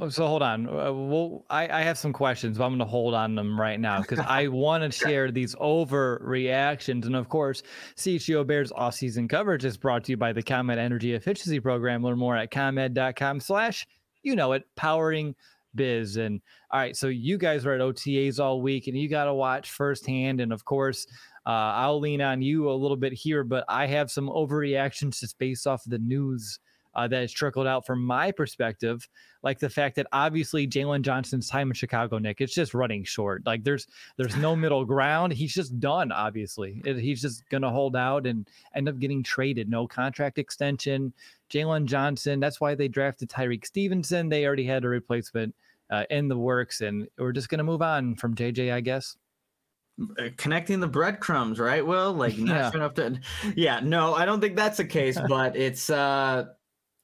Oh, 0.01 0.09
so 0.09 0.27
hold 0.27 0.41
on. 0.41 0.67
Uh, 0.67 0.91
well, 0.91 1.45
I, 1.49 1.79
I 1.79 1.81
have 1.83 1.97
some 1.97 2.11
questions, 2.11 2.57
but 2.57 2.65
I'm 2.65 2.71
going 2.71 2.79
to 2.79 2.85
hold 2.85 3.13
on 3.13 3.35
them 3.35 3.59
right 3.59 3.79
now 3.79 4.01
because 4.01 4.19
I 4.19 4.47
want 4.49 4.83
to 4.83 4.91
share 4.91 5.31
these 5.31 5.55
overreactions. 5.55 7.05
And 7.05 7.15
of 7.15 7.29
course, 7.29 7.63
CHGO 7.97 8.45
Bears 8.45 8.71
off-season 8.73 9.27
coverage 9.27 9.63
is 9.63 9.77
brought 9.77 10.03
to 10.05 10.11
you 10.11 10.17
by 10.17 10.33
the 10.33 10.43
ComEd 10.43 10.77
Energy 10.77 11.13
Efficiency 11.13 11.59
Program. 11.59 12.03
Learn 12.03 12.17
more 12.17 12.35
at 12.35 12.51
comed.com 12.51 13.39
slash, 13.39 13.87
you 14.23 14.35
know 14.35 14.51
it, 14.53 14.63
powering 14.75 15.35
biz. 15.73 16.17
And 16.17 16.41
all 16.71 16.79
right, 16.79 16.95
so 16.95 17.07
you 17.07 17.37
guys 17.37 17.65
are 17.65 17.73
at 17.73 17.81
OTAs 17.81 18.39
all 18.39 18.61
week 18.61 18.87
and 18.87 18.97
you 18.97 19.07
got 19.07 19.25
to 19.25 19.33
watch 19.33 19.71
firsthand. 19.71 20.41
And 20.41 20.51
of 20.51 20.65
course, 20.65 21.07
uh, 21.45 21.49
I'll 21.49 21.99
lean 21.99 22.21
on 22.21 22.41
you 22.41 22.69
a 22.69 22.73
little 22.73 22.97
bit 22.97 23.13
here, 23.13 23.45
but 23.45 23.63
I 23.69 23.87
have 23.87 24.11
some 24.11 24.27
overreactions 24.27 25.19
just 25.19 25.39
based 25.39 25.65
off 25.65 25.83
the 25.85 25.99
news– 25.99 26.59
uh, 26.93 27.07
that 27.07 27.21
has 27.21 27.31
trickled 27.31 27.67
out 27.67 27.85
from 27.85 28.03
my 28.03 28.31
perspective, 28.31 29.07
like 29.43 29.59
the 29.59 29.69
fact 29.69 29.95
that 29.95 30.07
obviously 30.11 30.67
Jaylon 30.67 31.01
Johnson's 31.01 31.49
time 31.49 31.69
in 31.69 31.73
Chicago, 31.73 32.17
Nick, 32.17 32.41
it's 32.41 32.53
just 32.53 32.73
running 32.73 33.03
short. 33.03 33.45
Like 33.45 33.63
there's 33.63 33.87
there's 34.17 34.35
no 34.35 34.55
middle 34.57 34.85
ground. 34.85 35.33
He's 35.33 35.53
just 35.53 35.79
done. 35.79 36.11
Obviously, 36.11 36.81
it, 36.85 36.97
he's 36.97 37.21
just 37.21 37.47
gonna 37.49 37.71
hold 37.71 37.95
out 37.95 38.25
and 38.25 38.47
end 38.75 38.89
up 38.89 38.99
getting 38.99 39.23
traded. 39.23 39.69
No 39.69 39.87
contract 39.87 40.37
extension. 40.37 41.13
Jaylon 41.49 41.85
Johnson. 41.85 42.39
That's 42.39 42.61
why 42.61 42.75
they 42.75 42.87
drafted 42.87 43.29
Tyrique 43.29 43.65
Stevenson. 43.65 44.29
They 44.29 44.45
already 44.45 44.65
had 44.65 44.85
a 44.85 44.89
replacement 44.89 45.55
uh, 45.89 46.05
in 46.09 46.27
the 46.27 46.37
works, 46.37 46.81
and 46.81 47.07
we're 47.17 47.33
just 47.33 47.49
gonna 47.49 47.63
move 47.63 47.81
on 47.81 48.15
from 48.15 48.35
JJ, 48.35 48.71
I 48.73 48.81
guess 48.81 49.17
uh, 50.17 50.29
connecting 50.37 50.79
the 50.79 50.87
breadcrumbs, 50.87 51.59
right? 51.59 51.85
Well, 51.85 52.13
like 52.13 52.37
not 52.37 52.55
yeah. 52.55 52.71
enough 52.73 52.93
to, 52.95 53.19
yeah, 53.55 53.79
no, 53.81 54.13
I 54.13 54.25
don't 54.25 54.41
think 54.41 54.55
that's 54.55 54.77
the 54.77 54.85
case, 54.85 55.19
but 55.27 55.55
it's 55.55 55.89
uh 55.89 56.45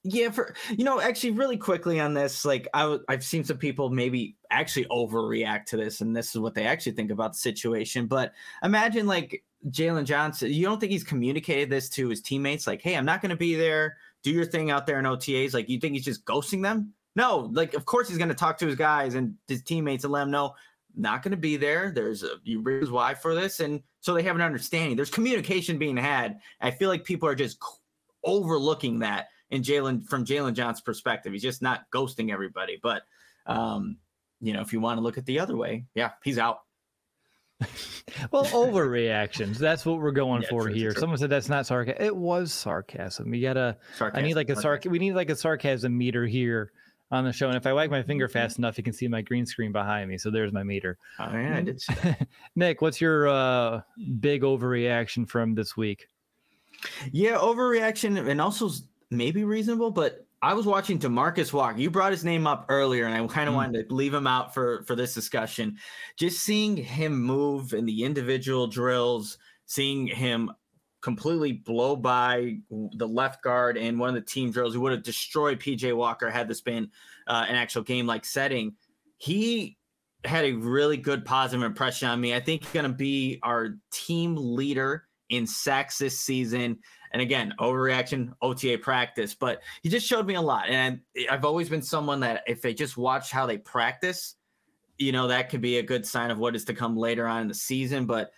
yeah, 0.03 0.29
for 0.29 0.55
you 0.69 0.83
know, 0.83 1.01
actually, 1.01 1.31
really 1.31 1.57
quickly 1.57 1.99
on 1.99 2.13
this, 2.13 2.45
like 2.45 2.67
I, 2.73 2.97
I've 3.09 3.23
seen 3.23 3.43
some 3.43 3.57
people 3.57 3.89
maybe 3.89 4.37
actually 4.51 4.85
overreact 4.85 5.65
to 5.65 5.77
this, 5.77 6.01
and 6.01 6.15
this 6.15 6.33
is 6.33 6.39
what 6.39 6.53
they 6.53 6.65
actually 6.65 6.93
think 6.93 7.11
about 7.11 7.33
the 7.33 7.39
situation. 7.39 8.05
But 8.05 8.33
imagine 8.63 9.07
like 9.07 9.43
Jaylon 9.69 10.05
Johnson, 10.05 10.51
you 10.53 10.65
don't 10.65 10.79
think 10.79 10.91
he's 10.91 11.03
communicated 11.03 11.69
this 11.69 11.89
to 11.89 12.09
his 12.09 12.21
teammates, 12.21 12.67
like, 12.67 12.81
"Hey, 12.81 12.95
I'm 12.95 13.05
not 13.05 13.21
going 13.21 13.31
to 13.31 13.35
be 13.35 13.55
there. 13.55 13.97
Do 14.23 14.31
your 14.31 14.45
thing 14.45 14.71
out 14.71 14.85
there 14.85 14.99
in 14.99 15.05
OTAs." 15.05 15.53
Like, 15.53 15.67
you 15.67 15.79
think 15.79 15.93
he's 15.93 16.05
just 16.05 16.25
ghosting 16.25 16.61
them? 16.61 16.93
No, 17.15 17.49
like, 17.51 17.73
of 17.73 17.85
course 17.85 18.07
he's 18.07 18.19
going 18.19 18.29
to 18.29 18.35
talk 18.35 18.57
to 18.59 18.67
his 18.67 18.75
guys 18.75 19.15
and 19.15 19.35
his 19.47 19.63
teammates 19.63 20.03
and 20.03 20.13
let 20.13 20.21
them 20.21 20.31
know 20.31 20.53
not 20.95 21.23
going 21.23 21.31
to 21.31 21.37
be 21.37 21.57
there. 21.57 21.91
There's 21.93 22.23
a 22.23 22.39
reasons 22.45 22.91
why 22.91 23.13
for 23.13 23.35
this, 23.35 23.59
and 23.59 23.81
so 24.01 24.13
they 24.13 24.23
have 24.23 24.35
an 24.35 24.41
understanding. 24.41 24.95
There's 24.95 25.09
communication 25.09 25.77
being 25.77 25.97
had. 25.97 26.39
I 26.61 26.71
feel 26.71 26.89
like 26.89 27.03
people 27.03 27.27
are 27.27 27.35
just 27.35 27.57
overlooking 28.23 28.99
that 28.99 29.27
in 29.49 29.61
Jaylon 29.61 30.05
from 30.07 30.25
Jaylon 30.25 30.53
Johnson's 30.53 30.81
perspective. 30.81 31.33
He's 31.33 31.41
just 31.41 31.61
not 31.61 31.89
ghosting 31.91 32.31
everybody. 32.31 32.79
But 32.81 33.03
um, 33.45 33.97
you 34.41 34.53
know, 34.53 34.61
if 34.61 34.73
you 34.73 34.79
want 34.79 34.97
to 34.97 35.01
look 35.01 35.17
at 35.17 35.25
the 35.25 35.39
other 35.39 35.55
way, 35.55 35.85
yeah, 35.95 36.11
he's 36.23 36.37
out. 36.37 36.61
well, 38.31 38.45
overreactions. 38.45 39.57
That's 39.57 39.85
what 39.85 39.99
we're 39.99 40.11
going 40.11 40.43
yeah, 40.43 40.49
for 40.49 40.63
true, 40.63 40.73
here. 40.73 40.91
True. 40.91 40.99
Someone 40.99 41.17
said 41.17 41.29
that's 41.29 41.49
not 41.49 41.65
sarcasm. 41.65 42.03
It 42.03 42.15
was 42.15 42.53
sarcasm. 42.53 43.31
We 43.31 43.41
gotta. 43.41 43.77
Sarcasm. 43.97 44.23
I 44.23 44.27
need 44.27 44.35
like 44.35 44.49
a 44.49 44.55
sarc. 44.55 44.85
We 44.85 44.99
need 44.99 45.13
like 45.13 45.29
a 45.29 45.35
sarcasm 45.35 45.97
meter 45.97 46.25
here 46.25 46.71
on 47.09 47.23
the 47.23 47.31
show. 47.31 47.47
And 47.47 47.57
if 47.57 47.65
I 47.65 47.73
wag 47.73 47.89
my 47.89 48.03
finger 48.03 48.27
mm-hmm. 48.27 48.33
fast 48.33 48.57
enough, 48.57 48.77
you 48.77 48.83
can 48.83 48.93
see 48.93 49.07
my 49.07 49.21
green 49.21 49.45
screen 49.45 49.71
behind 49.71 50.09
me. 50.09 50.17
So 50.17 50.29
there's 50.29 50.51
my 50.51 50.63
meter. 50.63 50.97
Oh 51.19 51.31
yeah, 51.31 51.57
I 51.57 51.61
did. 51.61 51.81
Nick, 52.55 52.81
what's 52.81 53.01
your 53.01 53.27
uh, 53.27 53.81
big 54.19 54.41
overreaction 54.43 55.27
from 55.27 55.55
this 55.55 55.75
week? 55.75 56.07
Yeah, 57.11 57.37
overreaction, 57.37 58.29
and 58.29 58.39
also 58.39 58.69
maybe 59.11 59.43
reasonable, 59.43 59.91
but 59.91 60.25
I 60.41 60.53
was 60.53 60.65
watching 60.65 60.99
Demarcus 60.99 61.51
Walker. 61.51 61.79
You 61.79 61.89
brought 61.89 62.11
his 62.11 62.23
name 62.23 62.45
up 62.45 62.65
earlier, 62.69 63.05
and 63.05 63.15
I 63.15 63.25
kind 63.27 63.47
of 63.49 63.53
Mm. 63.53 63.57
wanted 63.57 63.89
to 63.89 63.95
leave 63.95 64.13
him 64.13 64.27
out 64.27 64.53
for 64.53 64.83
for 64.83 64.95
this 64.95 65.13
discussion. 65.13 65.77
Just 66.15 66.43
seeing 66.43 66.77
him 66.77 67.19
move 67.21 67.73
in 67.73 67.85
the 67.85 68.03
individual 68.03 68.67
drills, 68.67 69.37
seeing 69.65 70.07
him 70.07 70.51
completely 71.01 71.53
blow 71.53 71.95
by 71.95 72.57
the 72.69 73.07
left 73.07 73.41
guard 73.43 73.77
in 73.77 73.97
one 73.97 74.09
of 74.09 74.15
the 74.15 74.21
team 74.21 74.51
drills, 74.51 74.73
who 74.73 74.81
would 74.81 74.91
have 74.91 75.03
destroyed 75.03 75.59
PJ 75.59 75.93
Walker 75.95 76.29
had 76.29 76.47
this 76.47 76.61
been 76.61 76.91
uh, 77.27 77.45
an 77.47 77.55
actual 77.55 77.83
game 77.83 78.05
like 78.05 78.25
setting. 78.25 78.75
He 79.17 79.77
had 80.23 80.45
a 80.45 80.53
really 80.53 80.97
good 80.97 81.23
positive 81.23 81.63
impression 81.63 82.09
on 82.09 82.19
me. 82.19 82.35
I 82.35 82.39
think 82.39 82.63
he's 82.63 82.73
going 82.73 82.91
to 82.91 82.95
be 82.95 83.39
our 83.43 83.77
team 83.91 84.35
leader 84.35 85.07
in 85.29 85.47
sacks 85.47 85.97
this 85.97 86.19
season. 86.19 86.79
And 87.17 87.23
again, 87.23 87.51
overreaction, 87.59 88.31
OTA 88.43 88.77
practice, 88.77 89.33
but 89.33 89.63
he 89.81 89.89
just 89.89 90.05
showed 90.05 90.27
me 90.27 90.35
a 90.35 90.41
lot. 90.41 90.69
And 90.69 90.99
I've 91.31 91.45
always 91.45 91.67
been 91.67 91.81
someone 91.81 92.19
that 92.19 92.43
if 92.45 92.61
they 92.61 92.75
just 92.75 92.95
watch 92.95 93.31
how 93.31 93.47
they 93.47 93.57
practice, 93.57 94.35
you 94.99 95.11
know, 95.11 95.27
that 95.27 95.49
could 95.49 95.59
be 95.59 95.79
a 95.79 95.81
good 95.81 96.05
sign 96.05 96.29
of 96.29 96.37
what 96.37 96.55
is 96.55 96.63
to 96.65 96.75
come 96.75 96.95
later 96.95 97.25
on 97.25 97.41
in 97.41 97.47
the 97.47 97.55
season. 97.55 98.05
But 98.05 98.29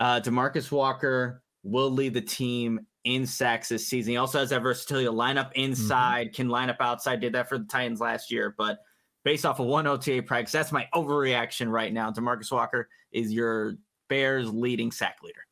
uh, 0.00 0.18
Demarcus 0.18 0.72
Walker 0.72 1.40
will 1.62 1.88
lead 1.88 2.14
the 2.14 2.20
team 2.20 2.80
in 3.04 3.28
sacks 3.28 3.68
this 3.68 3.86
season. 3.86 4.10
He 4.10 4.16
also 4.16 4.40
has 4.40 4.50
that 4.50 4.60
versatility 4.60 5.06
to 5.06 5.12
line 5.12 5.38
up 5.38 5.52
inside, 5.54 6.34
can 6.34 6.48
line 6.48 6.68
up 6.68 6.78
outside, 6.80 7.20
did 7.20 7.32
that 7.34 7.48
for 7.48 7.58
the 7.58 7.66
Titans 7.66 8.00
last 8.00 8.32
year. 8.32 8.56
But 8.58 8.80
based 9.24 9.46
off 9.46 9.60
of 9.60 9.66
one 9.66 9.86
OTA 9.86 10.24
practice, 10.24 10.50
that's 10.50 10.72
my 10.72 10.88
overreaction 10.96 11.70
right 11.70 11.92
now. 11.92 12.10
Demarcus 12.10 12.50
Walker 12.50 12.88
is 13.12 13.32
your 13.32 13.74
Bears 14.08 14.52
leading 14.52 14.90
sack 14.90 15.18
leader. 15.22 15.45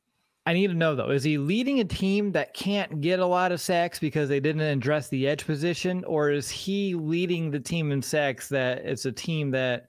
I 0.47 0.53
need 0.53 0.67
to 0.67 0.75
know 0.75 0.95
though, 0.95 1.11
is 1.11 1.25
he 1.25 1.39
leading 1.39 1.81
a 1.81 1.85
team 1.85 2.33
that 2.33 2.53
can't 2.53 3.01
get 3.01 3.19
a 3.19 3.27
lot 3.27 3.51
of 3.51 3.61
sacks 3.61 3.99
because 3.99 4.29
they 4.29 4.41
didn't 4.41 4.61
address 4.61 5.09
the 5.09 5.27
edge 5.27 5.47
position, 5.47 6.05
or 6.05 6.31
is 6.31 6.51
he 6.51 6.95
leading 6.95 7.51
the 7.51 7.61
team 7.61 7.93
in 7.93 8.03
sacks 8.03 8.49
that 8.51 8.85
it's 8.85 9.07
a 9.07 9.13
team 9.13 9.51
that 9.53 9.87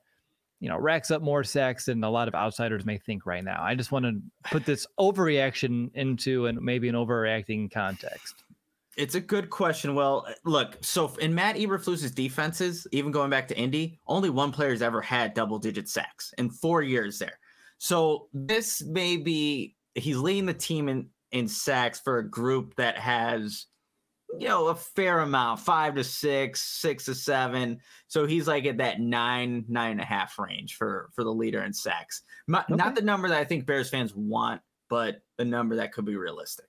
you 0.61 0.69
know 0.69 0.77
racks 0.77 1.11
up 1.11 1.21
more 1.21 1.43
sacks 1.43 1.85
than 1.85 2.03
a 2.05 2.09
lot 2.09 2.29
of 2.29 2.35
outsiders 2.35 2.85
may 2.85 2.97
think 2.97 3.25
right 3.25 3.43
now? 3.43 3.61
I 3.61 3.75
just 3.75 3.91
want 3.91 4.05
to 4.05 4.21
put 4.49 4.65
this 4.65 4.87
overreaction 4.97 5.93
into 5.93 6.45
and 6.45 6.61
maybe 6.61 6.87
an 6.87 6.95
overreacting 6.95 7.69
context. 7.69 8.45
It's 8.95 9.15
a 9.15 9.19
good 9.19 9.49
question. 9.49 9.93
Well, 9.93 10.25
uh, 10.25 10.33
look, 10.45 10.77
so 10.79 11.13
in 11.19 11.35
Matt 11.35 11.57
Eberflus's 11.57 12.11
defenses, 12.11 12.87
even 12.93 13.11
going 13.11 13.29
back 13.29 13.49
to 13.49 13.57
Indy, 13.57 13.99
only 14.07 14.29
one 14.29 14.53
player's 14.53 14.81
ever 14.81 15.01
had 15.01 15.33
double 15.33 15.59
digit 15.59 15.89
sacks 15.89 16.33
in 16.37 16.49
four 16.49 16.81
years 16.81 17.19
there. 17.19 17.37
So 17.77 18.29
this 18.33 18.81
may 18.85 19.17
be 19.17 19.74
he's 19.95 20.17
leading 20.17 20.45
the 20.45 20.53
team 20.53 20.89
in 20.89 21.07
in 21.31 21.47
sacks 21.47 21.99
for 21.99 22.19
a 22.19 22.29
group 22.29 22.75
that 22.75 22.97
has 22.97 23.65
you 24.37 24.47
know 24.47 24.67
a 24.67 24.75
fair 24.75 25.19
amount 25.19 25.59
five 25.59 25.95
to 25.95 26.03
six 26.03 26.61
six 26.61 27.05
to 27.05 27.15
seven 27.15 27.79
so 28.07 28.25
he's 28.25 28.47
like 28.47 28.65
at 28.65 28.77
that 28.77 28.99
nine 28.99 29.65
nine 29.67 29.91
and 29.91 30.01
a 30.01 30.05
half 30.05 30.37
range 30.37 30.75
for 30.75 31.09
for 31.15 31.23
the 31.23 31.31
leader 31.33 31.63
in 31.63 31.73
sacks 31.73 32.21
not, 32.47 32.65
Okay. 32.69 32.75
not 32.75 32.95
the 32.95 33.01
number 33.01 33.29
that 33.29 33.39
i 33.39 33.43
think 33.43 33.65
bears 33.65 33.89
fans 33.89 34.13
want 34.15 34.61
but 34.89 35.21
the 35.37 35.45
number 35.45 35.75
that 35.77 35.91
could 35.93 36.05
be 36.05 36.15
realistic 36.15 36.65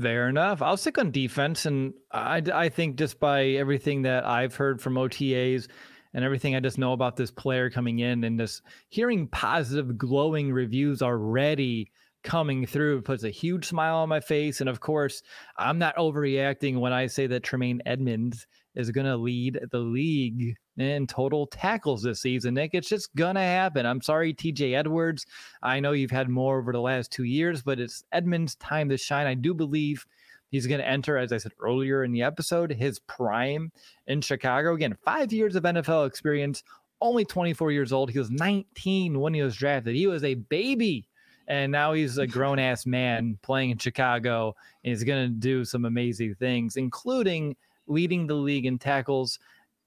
Fair 0.00 0.28
enough. 0.28 0.62
I'll 0.62 0.78
stick 0.78 0.96
on 0.96 1.10
defense, 1.10 1.66
and 1.66 1.92
I, 2.10 2.42
I 2.52 2.70
think 2.70 2.96
just 2.96 3.20
by 3.20 3.44
everything 3.44 4.00
that 4.02 4.24
I've 4.24 4.54
heard 4.54 4.80
from 4.80 4.94
OTAs 4.94 5.68
and 6.14 6.24
everything 6.24 6.56
I 6.56 6.60
just 6.60 6.78
know 6.78 6.94
about 6.94 7.14
this 7.14 7.30
player 7.30 7.68
coming 7.68 7.98
in, 7.98 8.24
and 8.24 8.38
just 8.38 8.62
hearing 8.88 9.28
positive, 9.28 9.98
glowing 9.98 10.50
reviews 10.50 11.02
already 11.02 11.90
coming 12.22 12.66
through 12.66 13.02
puts 13.02 13.24
a 13.24 13.30
huge 13.30 13.66
smile 13.66 13.96
on 13.96 14.08
my 14.08 14.20
face. 14.20 14.60
And 14.60 14.68
of 14.68 14.80
course, 14.80 15.22
I'm 15.56 15.78
not 15.78 15.96
overreacting 15.96 16.78
when 16.78 16.92
I 16.92 17.06
say 17.06 17.26
that 17.26 17.42
Tremaine 17.42 17.82
Edmunds 17.86 18.46
is 18.74 18.90
going 18.90 19.06
to 19.06 19.16
lead 19.16 19.60
the 19.70 19.78
league 19.78 20.56
in 20.78 21.06
total 21.06 21.46
tackles 21.46 22.02
this 22.02 22.20
season. 22.20 22.54
Nick, 22.54 22.70
it's 22.72 22.88
just 22.88 23.14
going 23.14 23.34
to 23.34 23.42
happen. 23.42 23.84
I'm 23.84 24.00
sorry, 24.00 24.32
TJ 24.32 24.74
Edwards. 24.74 25.26
I 25.62 25.80
know 25.80 25.92
you've 25.92 26.10
had 26.10 26.28
more 26.28 26.58
over 26.58 26.72
the 26.72 26.80
last 26.80 27.10
two 27.10 27.24
years, 27.24 27.62
but 27.62 27.78
it's 27.78 28.04
Edmunds' 28.12 28.54
time 28.56 28.88
to 28.88 28.96
shine. 28.96 29.26
I 29.26 29.34
do 29.34 29.52
believe 29.52 30.06
he's 30.48 30.66
going 30.66 30.80
to 30.80 30.88
enter, 30.88 31.18
as 31.18 31.32
I 31.32 31.38
said 31.38 31.52
earlier 31.60 32.04
in 32.04 32.12
the 32.12 32.22
episode, 32.22 32.72
his 32.72 33.00
prime 33.00 33.70
in 34.06 34.20
Chicago. 34.20 34.74
Again, 34.74 34.96
five 35.04 35.32
years 35.32 35.56
of 35.56 35.64
NFL 35.64 36.06
experience, 36.06 36.62
only 37.02 37.24
24 37.24 37.72
years 37.72 37.92
old. 37.92 38.10
He 38.10 38.18
was 38.18 38.30
19 38.30 39.18
when 39.20 39.34
he 39.34 39.42
was 39.42 39.56
drafted. 39.56 39.94
He 39.94 40.06
was 40.06 40.24
a 40.24 40.34
baby. 40.34 41.08
And 41.48 41.72
now 41.72 41.92
he's 41.92 42.18
a 42.18 42.26
grown 42.26 42.58
ass 42.58 42.86
man 42.86 43.38
playing 43.42 43.70
in 43.70 43.78
Chicago. 43.78 44.54
And 44.84 44.90
he's 44.90 45.04
going 45.04 45.28
to 45.28 45.34
do 45.34 45.64
some 45.64 45.84
amazing 45.84 46.34
things, 46.36 46.76
including 46.76 47.56
leading 47.86 48.26
the 48.26 48.34
league 48.34 48.66
in 48.66 48.78
tackles 48.78 49.38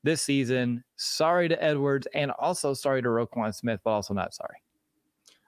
this 0.04 0.22
season. 0.22 0.84
Sorry 0.96 1.50
to 1.50 1.64
Edwards 1.64 2.08
and 2.14 2.32
also 2.32 2.74
sorry 2.74 3.02
to 3.02 3.10
Roquan 3.10 3.54
Smith, 3.54 3.80
but 3.84 3.92
also 3.92 4.14
not 4.14 4.34
sorry. 4.34 4.62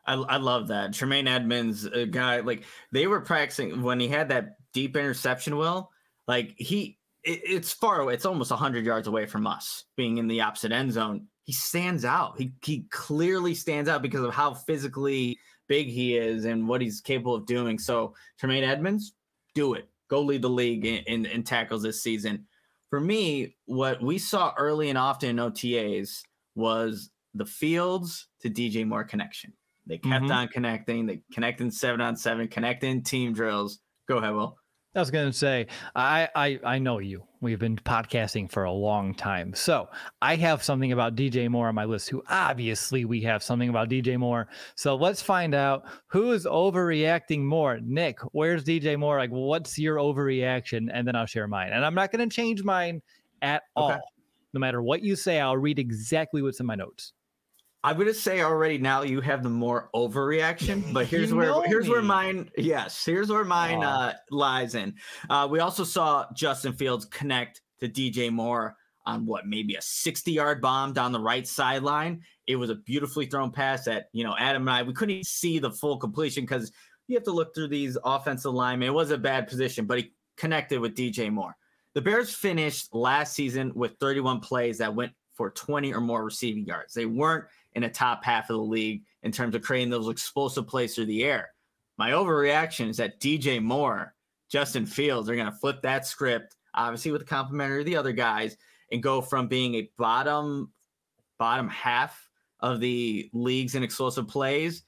I, 0.08 0.14
I 0.14 0.38
love 0.38 0.70
that. 0.70 0.94
Tremaine 0.94 1.28
Edmunds, 1.28 1.86
a 1.86 2.06
guy 2.06 2.40
like 2.40 2.64
they 2.92 3.08
were 3.08 3.22
practicing 3.22 3.82
when 3.82 4.00
he 4.00 4.08
had 4.08 4.30
that 4.30 4.56
deep 4.74 4.96
interception. 4.96 5.58
Will 5.58 5.92
like 6.28 6.56
he, 6.58 6.98
it, 7.24 7.42
it's 7.44 7.74
far 7.74 8.00
away. 8.00 8.14
It's 8.14 8.26
almost 8.26 8.52
hundred 8.52 8.86
yards 8.86 9.08
away 9.08 9.26
from 9.26 9.46
us, 9.46 9.84
being 9.98 10.18
in 10.18 10.28
the 10.28 10.42
opposite 10.42 10.72
end 10.72 10.94
zone. 10.94 11.28
He 11.44 11.52
stands 11.52 12.06
out. 12.06 12.38
He 12.38 12.54
he 12.64 12.86
clearly 12.90 13.54
stands 13.54 13.90
out 13.90 14.02
because 14.02 14.24
of 14.24 14.34
how 14.34 14.54
physically 14.54 15.38
big 15.68 15.88
he 15.88 16.18
is 16.18 16.46
and 16.46 16.68
what 16.68 16.82
he's 16.82 17.02
capable 17.02 17.36
of 17.36 17.46
doing. 17.46 17.78
So 17.78 18.14
Tremaine 18.40 18.64
Edmunds, 18.64 19.14
do 19.56 19.74
it. 19.74 19.90
Go 20.10 20.22
lead 20.22 20.42
the 20.42 20.50
league 20.50 20.86
in, 20.86 21.04
in, 21.06 21.26
in 21.26 21.44
tackles 21.44 21.84
this 21.84 22.02
season. 22.02 22.46
For 22.90 23.00
me, 23.00 23.56
what 23.66 24.02
we 24.02 24.18
saw 24.18 24.54
early 24.58 24.90
and 24.90 24.98
often 24.98 25.30
in 25.32 25.36
OTAs 25.38 26.22
was 26.56 27.10
the 27.34 27.46
Fields 27.46 28.28
to 28.42 28.50
DJ 28.50 28.88
Moore 28.88 29.04
connection. 29.04 29.52
They 29.86 29.98
kept 29.98 30.26
Mhm. 30.26 30.36
on 30.36 30.48
connecting. 30.50 31.06
They 31.06 31.22
connecting 31.32 31.72
seven 31.72 32.02
on 32.02 32.16
seven, 32.16 32.48
connecting 32.48 33.04
team 33.04 33.34
drills. 33.34 33.80
Go 34.08 34.18
ahead, 34.18 34.34
Will. 34.34 34.58
I 34.98 35.00
was 35.00 35.12
going 35.12 35.28
to 35.28 35.38
say, 35.38 35.68
I, 35.96 36.28
I 36.36 36.60
I 36.64 36.80
know 36.80 36.98
you. 36.98 37.24
We've 37.40 37.60
been 37.60 37.76
podcasting 37.76 38.52
for 38.52 38.64
a 38.64 38.72
long 38.72 39.14
time, 39.14 39.54
so 39.54 39.90
I 40.24 40.36
have 40.38 40.64
something 40.64 40.92
about 40.92 41.16
DJ 41.16 41.50
Moore 41.50 41.68
on 41.68 41.76
my 41.76 41.86
list. 41.86 42.10
Who 42.10 42.24
obviously 42.28 43.06
we 43.06 43.22
have 43.22 43.44
something 43.44 43.70
about 43.70 43.90
DJ 43.90 44.18
Moore. 44.18 44.48
So 44.74 44.96
let's 44.96 45.22
find 45.22 45.54
out 45.54 45.86
who 46.08 46.32
is 46.32 46.46
overreacting 46.46 47.44
more. 47.44 47.80
Nick, 47.80 48.18
where's 48.32 48.64
DJ 48.64 48.98
Moore? 48.98 49.20
Like, 49.20 49.30
what's 49.30 49.78
your 49.78 49.98
overreaction? 49.98 50.90
And 50.92 51.08
then 51.08 51.16
I'll 51.16 51.28
share 51.28 51.48
mine. 51.48 51.74
And 51.74 51.86
I'm 51.86 51.94
not 51.94 52.12
going 52.12 52.28
to 52.28 52.36
change 52.36 52.64
mine 52.64 53.04
at 53.44 53.64
all. 53.76 54.00
No 54.54 54.60
matter 54.60 54.82
what 54.82 55.04
you 55.04 55.16
say, 55.16 55.40
I'll 55.40 55.58
read 55.58 55.78
exactly 55.78 56.42
what's 56.42 56.60
in 56.60 56.66
my 56.66 56.76
notes. 56.76 57.14
I'm 57.84 57.98
gonna 57.98 58.14
say 58.14 58.42
already 58.42 58.78
now 58.78 59.04
you 59.04 59.22
have 59.22 59.44
the 59.44 59.50
more 59.50 59.90
overreaction, 59.94 60.92
but 60.94 61.06
here's 61.06 61.30
You 61.30 61.38
where 61.38 61.64
here's 61.64 61.88
where 61.88 62.02
mine 62.02 62.50
yes, 62.58 63.06
here's 63.06 63.30
where 63.30 63.46
mine 63.46 63.84
uh, 63.84 64.14
lies 64.32 64.76
in. 64.76 64.96
Uh, 65.30 65.48
we 65.50 65.60
also 65.60 65.84
saw 65.84 66.26
Justin 66.34 66.74
Fields 66.74 67.06
connect 67.06 67.62
to 67.80 67.88
DJ 67.88 68.32
Moore 68.32 68.76
on 69.06 69.26
what 69.26 69.48
maybe 69.48 69.76
a 69.76 69.82
60 69.82 70.32
yard 70.32 70.62
bomb 70.62 70.92
down 70.92 71.12
the 71.12 71.20
right 71.20 71.48
sideline. 71.48 72.22
It 72.46 72.58
was 72.58 72.70
a 72.70 72.76
beautifully 72.76 73.26
thrown 73.26 73.52
pass 73.52 73.86
that 73.86 74.10
you 74.12 74.24
know 74.24 74.36
Adam 74.38 74.64
and 74.64 74.70
I 74.70 74.84
we 74.84 74.94
couldn't 74.94 75.12
even 75.12 75.24
see 75.24 75.60
the 75.60 75.72
full 75.72 75.98
completion 75.98 76.44
because 76.44 76.72
you 77.08 77.16
have 77.16 77.24
to 77.24 77.32
look 77.32 77.54
through 77.56 77.70
these 77.70 77.98
offensive 78.04 78.54
linemen. 78.54 78.90
It 78.90 78.94
was 78.94 79.12
a 79.12 79.18
bad 79.18 79.48
position, 79.48 79.86
but 79.86 80.00
he 80.00 80.14
connected 80.36 80.80
with 80.80 80.96
DJ 80.96 81.32
Moore. 81.32 81.56
The 81.94 82.02
Bears 82.02 82.34
finished 82.34 82.94
last 82.94 83.34
season 83.34 83.72
with 83.74 83.96
31 84.00 84.40
plays 84.42 84.78
that 84.80 84.94
went 84.94 85.14
for 85.34 85.52
20 85.52 85.94
or 85.94 86.02
more 86.02 86.24
receiving 86.24 86.66
yards. 86.66 86.94
They 86.94 87.06
weren't 87.06 87.46
in 87.78 87.84
a 87.84 87.90
top 87.90 88.26
half 88.26 88.50
of 88.50 88.56
the 88.56 88.62
league 88.62 89.04
in 89.22 89.32
terms 89.32 89.54
of 89.54 89.62
creating 89.62 89.92
those 89.92 90.10
explosive 90.10 90.68
plays 90.68 90.96
through 90.96 91.06
the 91.06 91.24
air. 91.24 91.52
My 92.00 92.10
overreaction 92.10 92.90
is 92.90 92.98
that 92.98 93.20
DJ 93.20 93.62
Moore, 93.62 94.16
Justin 94.50 94.88
Fields 94.88 95.30
are 95.30 95.36
going 95.36 95.52
to 95.52 95.58
flip 95.60 95.84
that 95.84 96.08
script, 96.08 96.56
obviously 96.74 97.12
with 97.12 97.22
the 97.22 97.28
complimentary 97.28 97.82
of 97.82 97.86
the 97.86 97.96
other 97.96 98.14
guys, 98.14 98.58
and 98.92 99.04
go 99.04 99.22
from 99.22 99.48
being 99.48 99.76
a 99.76 99.92
bottom 99.96 100.72
bottom 101.38 101.70
half 101.70 102.28
of 102.62 102.80
the 102.80 103.30
leagues 103.32 103.76
in 103.76 103.84
explosive 103.84 104.28
plays 104.28 104.82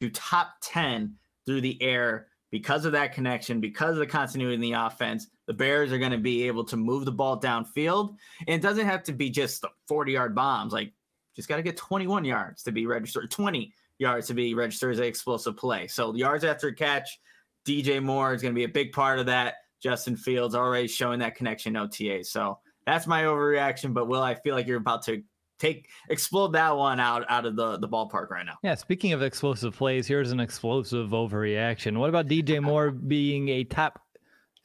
to 0.00 0.10
top 0.10 0.48
10 0.62 1.14
through 1.46 1.60
the 1.60 1.80
air 1.80 2.26
because 2.50 2.84
of 2.84 2.90
that 2.92 3.14
connection, 3.14 3.60
because 3.60 3.92
of 3.92 3.98
the 4.00 4.06
continuity 4.06 4.54
in 4.54 4.60
the 4.60 4.72
offense. 4.72 5.28
The 5.46 5.54
Bears 5.54 5.92
are 5.92 5.98
going 5.98 6.10
to 6.10 6.18
be 6.18 6.48
able 6.48 6.64
to 6.64 6.76
move 6.76 7.04
the 7.04 7.12
ball 7.12 7.40
downfield. 7.40 8.16
And 8.48 8.56
it 8.56 8.62
doesn't 8.62 8.86
have 8.86 9.04
to 9.04 9.12
be 9.12 9.30
just 9.30 9.60
the 9.62 9.70
40 9.86 10.12
yard 10.12 10.34
bombs. 10.34 10.72
Like, 10.72 10.92
just 11.34 11.48
got 11.48 11.56
to 11.56 11.62
get 11.62 11.76
21 11.76 12.24
yards 12.24 12.62
to 12.64 12.72
be 12.72 12.86
registered, 12.86 13.30
20 13.30 13.72
yards 13.98 14.26
to 14.28 14.34
be 14.34 14.54
registered 14.54 14.92
as 14.92 14.98
an 14.98 15.04
explosive 15.04 15.56
play. 15.56 15.86
So, 15.86 16.14
yards 16.14 16.44
after 16.44 16.72
catch, 16.72 17.20
DJ 17.66 18.02
Moore 18.02 18.34
is 18.34 18.42
going 18.42 18.54
to 18.54 18.58
be 18.58 18.64
a 18.64 18.68
big 18.68 18.92
part 18.92 19.18
of 19.18 19.26
that. 19.26 19.56
Justin 19.82 20.16
Fields 20.16 20.54
already 20.54 20.86
showing 20.86 21.18
that 21.20 21.34
connection 21.34 21.76
OTA. 21.76 22.24
So, 22.24 22.58
that's 22.86 23.06
my 23.06 23.24
overreaction. 23.24 23.94
But, 23.94 24.08
Will, 24.08 24.22
I 24.22 24.34
feel 24.34 24.54
like 24.54 24.66
you're 24.66 24.78
about 24.78 25.02
to 25.02 25.22
take 25.62 25.88
explode 26.10 26.52
that 26.52 26.76
one 26.76 26.98
out 26.98 27.24
out 27.28 27.46
of 27.46 27.54
the 27.54 27.78
the 27.78 27.88
ballpark 27.88 28.30
right 28.30 28.44
now. 28.44 28.56
Yeah, 28.64 28.74
speaking 28.74 29.12
of 29.12 29.22
explosive 29.22 29.76
plays, 29.76 30.06
here's 30.08 30.32
an 30.32 30.40
explosive 30.40 31.10
overreaction. 31.10 31.96
What 31.98 32.08
about 32.08 32.26
DJ 32.26 32.60
Moore 32.60 32.90
being 32.90 33.48
a 33.48 33.64
top 33.64 34.00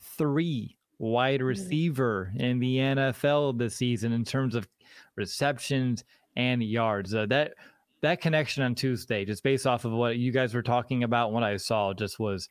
three 0.01 0.75
wide 0.97 1.41
hmm. 1.41 1.47
receiver 1.47 2.31
in 2.35 2.59
the 2.59 2.77
NFL 2.77 3.57
this 3.57 3.75
season 3.75 4.11
in 4.11 4.25
terms 4.25 4.55
of 4.55 4.67
receptions 5.15 6.03
and 6.37 6.63
yards. 6.63 7.13
Uh, 7.13 7.25
that 7.25 7.55
that 8.01 8.21
connection 8.21 8.63
on 8.63 8.75
Tuesday, 8.75 9.25
just 9.25 9.43
based 9.43 9.67
off 9.67 9.83
of 9.83 9.91
what 9.91 10.17
you 10.17 10.31
guys 10.31 10.53
were 10.53 10.61
talking 10.61 11.03
about, 11.03 11.33
what 11.33 11.43
I 11.43 11.57
saw, 11.57 11.93
just 11.93 12.19
was, 12.19 12.49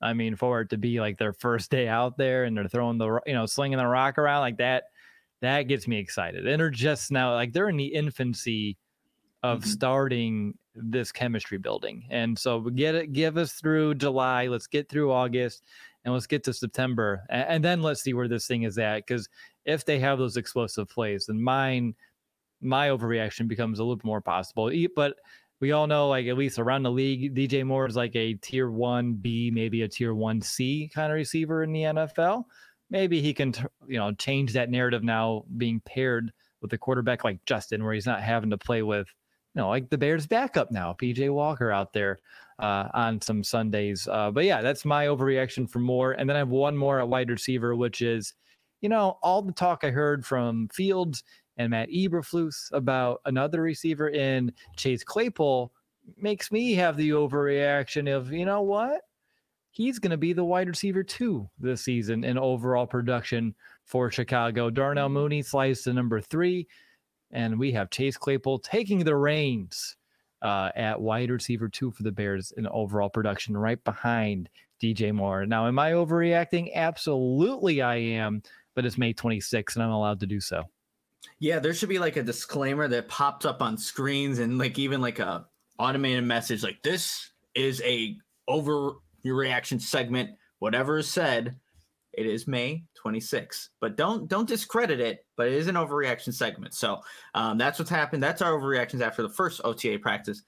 I 0.00 0.14
mean, 0.14 0.34
for 0.34 0.62
it 0.62 0.70
to 0.70 0.78
be 0.78 0.98
like 0.98 1.18
their 1.18 1.34
first 1.34 1.70
day 1.70 1.86
out 1.86 2.16
there 2.16 2.44
and 2.44 2.56
they're 2.56 2.68
throwing 2.68 2.96
the, 2.96 3.20
you 3.26 3.34
know, 3.34 3.44
slinging 3.44 3.76
the 3.76 3.86
rock 3.86 4.16
around 4.16 4.40
like 4.40 4.56
that, 4.56 4.84
that 5.42 5.64
gets 5.64 5.86
me 5.86 5.98
excited. 5.98 6.46
And 6.46 6.58
they're 6.58 6.70
just 6.70 7.12
now 7.12 7.34
like 7.34 7.52
they're 7.52 7.68
in 7.68 7.76
the 7.76 7.86
infancy 7.86 8.78
of 9.42 9.60
mm-hmm. 9.60 9.68
starting 9.68 10.58
this 10.74 11.12
chemistry 11.12 11.58
building. 11.58 12.06
And 12.08 12.38
so 12.38 12.60
get 12.60 12.94
it, 12.94 13.12
give 13.12 13.36
us 13.36 13.52
through 13.52 13.96
July. 13.96 14.46
Let's 14.46 14.66
get 14.66 14.88
through 14.88 15.12
August 15.12 15.64
and 16.06 16.14
let's 16.14 16.26
get 16.26 16.44
to 16.44 16.54
September. 16.54 17.24
And, 17.28 17.48
and 17.48 17.64
then 17.64 17.82
let's 17.82 18.02
see 18.02 18.14
where 18.14 18.28
this 18.28 18.46
thing 18.46 18.62
is 18.62 18.78
at. 18.78 19.06
Because 19.06 19.28
if 19.66 19.84
they 19.84 19.98
have 19.98 20.18
those 20.18 20.38
explosive 20.38 20.88
plays, 20.88 21.26
then 21.26 21.42
mine, 21.42 21.94
my 22.60 22.88
overreaction 22.88 23.48
becomes 23.48 23.78
a 23.78 23.82
little 23.82 23.96
bit 23.96 24.04
more 24.04 24.20
possible. 24.20 24.70
But 24.94 25.14
we 25.60 25.72
all 25.72 25.86
know, 25.86 26.08
like, 26.08 26.26
at 26.26 26.36
least 26.36 26.58
around 26.58 26.84
the 26.84 26.90
league, 26.90 27.34
DJ 27.34 27.64
Moore 27.64 27.86
is 27.86 27.96
like 27.96 28.14
a 28.14 28.34
tier 28.34 28.70
one 28.70 29.14
B, 29.14 29.50
maybe 29.52 29.82
a 29.82 29.88
tier 29.88 30.14
one 30.14 30.40
C 30.40 30.90
kind 30.94 31.12
of 31.12 31.16
receiver 31.16 31.62
in 31.62 31.72
the 31.72 31.82
NFL. 31.82 32.44
Maybe 32.90 33.20
he 33.20 33.34
can, 33.34 33.54
you 33.86 33.98
know, 33.98 34.12
change 34.12 34.52
that 34.52 34.70
narrative 34.70 35.02
now 35.02 35.44
being 35.56 35.80
paired 35.84 36.32
with 36.62 36.72
a 36.72 36.78
quarterback 36.78 37.24
like 37.24 37.44
Justin, 37.44 37.84
where 37.84 37.94
he's 37.94 38.06
not 38.06 38.22
having 38.22 38.50
to 38.50 38.58
play 38.58 38.82
with 38.82 39.12
you 39.54 39.62
know, 39.62 39.68
like 39.68 39.90
the 39.90 39.98
Bears 39.98 40.26
backup 40.26 40.70
now, 40.70 40.92
PJ 40.92 41.32
Walker 41.32 41.72
out 41.72 41.92
there 41.92 42.20
uh, 42.58 42.88
on 42.94 43.20
some 43.20 43.42
Sundays. 43.42 44.06
Uh, 44.06 44.30
but 44.30 44.44
yeah, 44.44 44.62
that's 44.62 44.84
my 44.84 45.06
overreaction 45.06 45.68
for 45.68 45.78
more. 45.80 46.12
And 46.12 46.28
then 46.28 46.36
I 46.36 46.40
have 46.40 46.48
one 46.48 46.76
more 46.76 47.00
at 47.00 47.08
wide 47.08 47.30
receiver, 47.30 47.74
which 47.74 48.02
is, 48.02 48.34
you 48.80 48.88
know, 48.88 49.18
all 49.22 49.42
the 49.42 49.52
talk 49.52 49.82
I 49.82 49.90
heard 49.90 50.24
from 50.24 50.68
Fields 50.72 51.24
and 51.58 51.70
Matt 51.70 51.90
Eberflus 51.90 52.72
about 52.72 53.20
another 53.26 53.60
receiver 53.60 54.08
in 54.08 54.52
Chase 54.76 55.04
Claypool 55.04 55.72
makes 56.16 56.50
me 56.50 56.74
have 56.74 56.96
the 56.96 57.10
overreaction 57.10 58.14
of, 58.14 58.32
you 58.32 58.46
know 58.46 58.62
what? 58.62 59.02
He's 59.70 59.98
going 59.98 60.10
to 60.10 60.16
be 60.16 60.32
the 60.32 60.44
wide 60.44 60.68
receiver 60.68 61.02
too 61.02 61.48
this 61.58 61.82
season 61.82 62.24
in 62.24 62.38
overall 62.38 62.86
production 62.86 63.54
for 63.84 64.10
Chicago. 64.10 64.70
Darnell 64.70 65.08
Mooney 65.08 65.42
slides 65.42 65.82
to 65.82 65.92
number 65.92 66.20
three 66.20 66.66
and 67.30 67.58
we 67.58 67.72
have 67.72 67.90
Chase 67.90 68.16
Claypool 68.16 68.60
taking 68.60 69.04
the 69.04 69.16
reins 69.16 69.96
uh, 70.42 70.70
at 70.74 71.00
wide 71.00 71.30
receiver 71.30 71.68
two 71.68 71.90
for 71.90 72.02
the 72.02 72.12
Bears 72.12 72.52
in 72.56 72.66
overall 72.68 73.10
production, 73.10 73.56
right 73.56 73.82
behind 73.84 74.48
DJ 74.80 75.12
Moore. 75.12 75.44
Now, 75.46 75.66
am 75.66 75.78
I 75.78 75.92
overreacting? 75.92 76.72
Absolutely, 76.74 77.82
I 77.82 77.96
am. 77.96 78.42
But 78.74 78.86
it's 78.86 78.98
May 78.98 79.12
26th, 79.12 79.74
and 79.74 79.82
I'm 79.82 79.90
allowed 79.90 80.20
to 80.20 80.26
do 80.26 80.40
so. 80.40 80.64
Yeah, 81.40 81.58
there 81.58 81.74
should 81.74 81.88
be 81.88 81.98
like 81.98 82.16
a 82.16 82.22
disclaimer 82.22 82.88
that 82.88 83.08
pops 83.08 83.44
up 83.44 83.62
on 83.62 83.76
screens, 83.76 84.38
and 84.38 84.58
like 84.58 84.78
even 84.78 85.00
like 85.00 85.18
a 85.18 85.46
automated 85.78 86.24
message 86.24 86.62
like 86.62 86.82
this 86.82 87.30
is 87.54 87.80
a 87.84 88.16
overreaction 88.48 89.80
segment. 89.80 90.30
Whatever 90.58 90.98
is 90.98 91.10
said, 91.10 91.56
it 92.12 92.26
is 92.26 92.48
May 92.48 92.84
26. 92.96 93.70
But 93.80 93.96
don't 93.96 94.28
don't 94.28 94.48
discredit 94.48 95.00
it. 95.00 95.24
But 95.36 95.48
it 95.48 95.54
is 95.54 95.68
an 95.68 95.76
overreaction 95.76 96.34
segment. 96.34 96.74
So 96.74 97.00
um, 97.34 97.58
that's 97.58 97.78
what's 97.78 97.90
happened. 97.90 98.22
That's 98.22 98.42
our 98.42 98.52
overreactions 98.52 99.00
after 99.00 99.22
the 99.22 99.28
first 99.28 99.60
OTA 99.64 100.00
practice. 100.00 100.42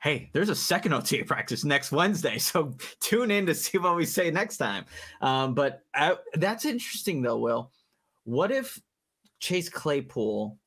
Hey, 0.00 0.30
there's 0.32 0.48
a 0.48 0.54
second 0.54 0.92
OTA 0.94 1.24
practice 1.24 1.64
next 1.64 1.92
Wednesday, 1.92 2.38
so 2.38 2.74
tune 3.00 3.30
in 3.30 3.46
to 3.46 3.54
see 3.54 3.78
what 3.78 3.96
we 3.96 4.06
say 4.06 4.30
next 4.30 4.56
time. 4.56 4.84
Um, 5.20 5.54
but 5.54 5.82
I, 5.94 6.16
that's 6.34 6.64
interesting, 6.64 7.22
though. 7.22 7.38
Will, 7.38 7.72
what 8.24 8.52
if 8.52 8.80
Chase 9.40 9.68
Claypool 9.68 10.58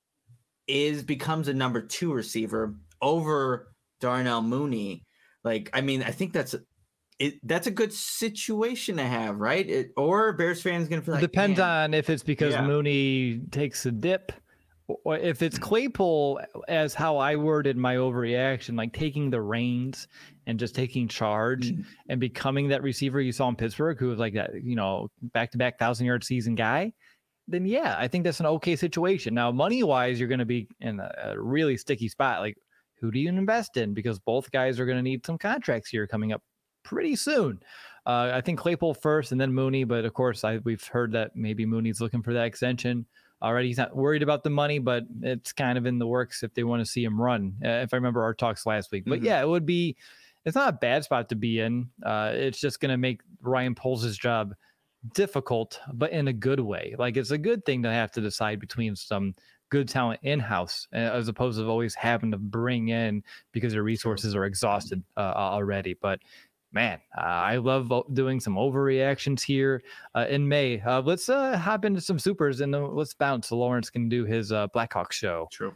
is 0.68 1.04
becomes 1.04 1.48
a 1.48 1.54
number 1.54 1.82
two 1.82 2.14
receiver 2.14 2.76
over 3.02 3.74
Darnell 4.02 4.42
Mooney? 4.42 5.06
Like, 5.44 5.70
I 5.74 5.82
mean, 5.82 6.04
I 6.04 6.12
think 6.12 6.34
that's 6.34 6.56
it, 7.20 7.36
that's 7.44 7.68
a 7.68 7.72
good 7.72 7.94
situation 7.94 8.98
to 8.98 9.04
have, 9.04 9.40
right? 9.40 9.70
It, 9.70 9.92
or 9.96 10.34
Bears 10.34 10.62
fans 10.62 10.88
gonna 10.88 11.02
feel 11.02 11.16
like 11.16 11.22
depends 11.22 11.60
on 11.60 11.94
if 11.94 12.10
it's 12.10 12.24
because 12.24 12.54
yeah. 12.54 12.66
Mooney 12.66 13.42
takes 13.52 13.86
a 13.86 13.92
dip, 13.92 14.32
or 14.88 15.18
if 15.18 15.42
it's 15.42 15.58
Claypool, 15.58 16.42
as 16.68 16.94
how 16.94 17.18
I 17.18 17.36
worded 17.36 17.78
my 17.78 17.96
overreaction, 17.96 18.78
like 18.78 18.94
taking 18.94 19.30
the 19.30 19.42
reins 19.42 20.08
and 20.48 20.60
just 20.60 20.76
taking 20.76 21.08
charge 21.08 21.72
mm. 21.72 21.86
and 22.10 22.20
becoming 22.20 22.70
that 22.70 22.84
receiver 22.84 23.22
you 23.22 23.32
saw 23.32 23.48
in 23.48 23.56
Pittsburgh, 23.56 23.98
who 24.00 24.08
was 24.08 24.20
like 24.20 24.34
that, 24.34 24.52
you 24.62 24.76
know, 24.76 25.10
back 25.22 25.52
to 25.52 25.58
back 25.58 25.80
thousand 25.80 26.06
yard 26.06 26.24
season 26.24 26.56
guy. 26.56 26.94
Then 27.48 27.66
yeah, 27.66 27.96
I 28.00 28.08
think 28.08 28.24
that's 28.24 28.40
an 28.40 28.46
okay 28.46 28.76
situation. 28.76 29.34
Now, 29.34 29.52
money 29.52 29.84
wise, 29.84 30.20
you're 30.20 30.30
going 30.30 30.40
to 30.40 30.46
be 30.46 30.68
in 30.80 31.00
a, 31.00 31.34
a 31.34 31.42
really 31.42 31.78
sticky 31.78 32.08
spot. 32.08 32.40
Like, 32.40 32.58
who 33.02 33.12
do 33.12 33.20
you 33.20 33.30
invest 33.30 33.76
in? 33.76 33.94
Because 33.94 34.18
both 34.20 34.52
guys 34.52 34.80
are 34.80 34.86
going 34.86 34.98
to 34.98 35.04
need 35.04 35.26
some 35.26 35.38
contracts 35.38 35.90
here 35.90 36.08
coming 36.08 36.32
up 36.32 36.42
pretty 36.84 37.16
soon. 37.16 37.60
Uh, 38.06 38.32
I 38.34 38.42
think 38.42 38.60
Claypool 38.60 38.94
first 38.94 39.32
and 39.32 39.40
then 39.40 39.54
Mooney, 39.54 39.84
but 39.84 40.06
of 40.06 40.14
course, 40.14 40.44
I, 40.44 40.58
we've 40.60 40.86
heard 40.86 41.12
that 41.14 41.36
maybe 41.36 41.66
Mooney's 41.66 42.02
looking 42.02 42.22
for 42.22 42.34
that 42.34 42.46
extension 42.46 43.06
already. 43.42 43.68
He's 43.68 43.78
not 43.78 43.96
worried 43.96 44.24
about 44.24 44.44
the 44.44 44.50
money, 44.50 44.80
but 44.80 45.04
it's 45.22 45.52
kind 45.54 45.78
of 45.78 45.86
in 45.86 46.00
the 46.00 46.08
works 46.08 46.44
if 46.44 46.54
they 46.54 46.64
want 46.64 46.82
to 46.82 46.86
see 46.86 47.04
him 47.04 47.20
run. 47.20 47.54
Uh, 47.64 47.82
if 47.84 47.94
I 47.94 47.98
remember 47.98 48.24
our 48.24 48.34
talks 48.34 48.66
last 48.66 48.92
week, 48.92 49.04
but 49.06 49.20
mm-hmm. 49.20 49.26
yeah, 49.26 49.42
it 49.42 49.48
would 49.48 49.66
be. 49.66 49.96
It's 50.46 50.56
not 50.56 50.74
a 50.74 50.78
bad 50.78 51.06
spot 51.06 51.30
to 51.30 51.36
be 51.36 51.62
in. 51.62 51.90
Uh, 52.06 52.32
it's 52.34 52.60
just 52.60 52.82
going 52.82 52.92
to 52.92 52.98
make 52.98 53.22
Ryan 53.42 53.76
Poles' 53.76 54.18
job 54.18 54.54
difficult, 55.14 55.80
but 55.94 56.12
in 56.12 56.28
a 56.28 56.34
good 56.34 56.60
way. 56.60 56.96
Like 56.98 57.18
it's 57.18 57.32
a 57.32 57.38
good 57.38 57.66
thing 57.66 57.84
to 57.84 57.92
have 57.92 58.12
to 58.12 58.22
decide 58.22 58.60
between 58.60 58.96
some 58.96 59.36
good 59.70 59.90
talent 59.90 60.20
in 60.24 60.40
house 60.40 60.88
as 60.94 61.28
opposed 61.28 61.58
to 61.60 61.68
always 61.68 61.96
having 61.96 62.32
to 62.32 62.38
bring 62.38 62.90
in 62.90 63.24
because 63.52 63.74
your 63.74 63.84
resources 63.84 64.36
are 64.36 64.46
exhausted 64.46 65.04
uh, 65.18 65.34
already. 65.36 65.96
But 66.00 66.20
man, 66.72 67.00
uh, 67.18 67.22
I 67.22 67.58
love 67.58 67.92
doing 68.14 68.40
some 68.40 68.56
overreactions 68.56 69.42
here 69.42 69.82
uh, 70.16 70.26
in 70.30 70.48
May. 70.48 70.80
Uh, 70.82 71.02
let's 71.02 71.30
uh, 71.30 71.58
hop 71.58 71.86
into 71.86 72.02
some 72.02 72.20
supers 72.20 72.62
and 72.62 72.72
let's 72.96 73.14
bounce 73.14 73.52
Lawrence 73.52 73.90
can 73.90 74.10
do 74.10 74.26
his 74.26 74.52
uh, 74.52 74.68
Blackhawk 74.68 75.12
show. 75.12 75.48
True. 75.52 75.74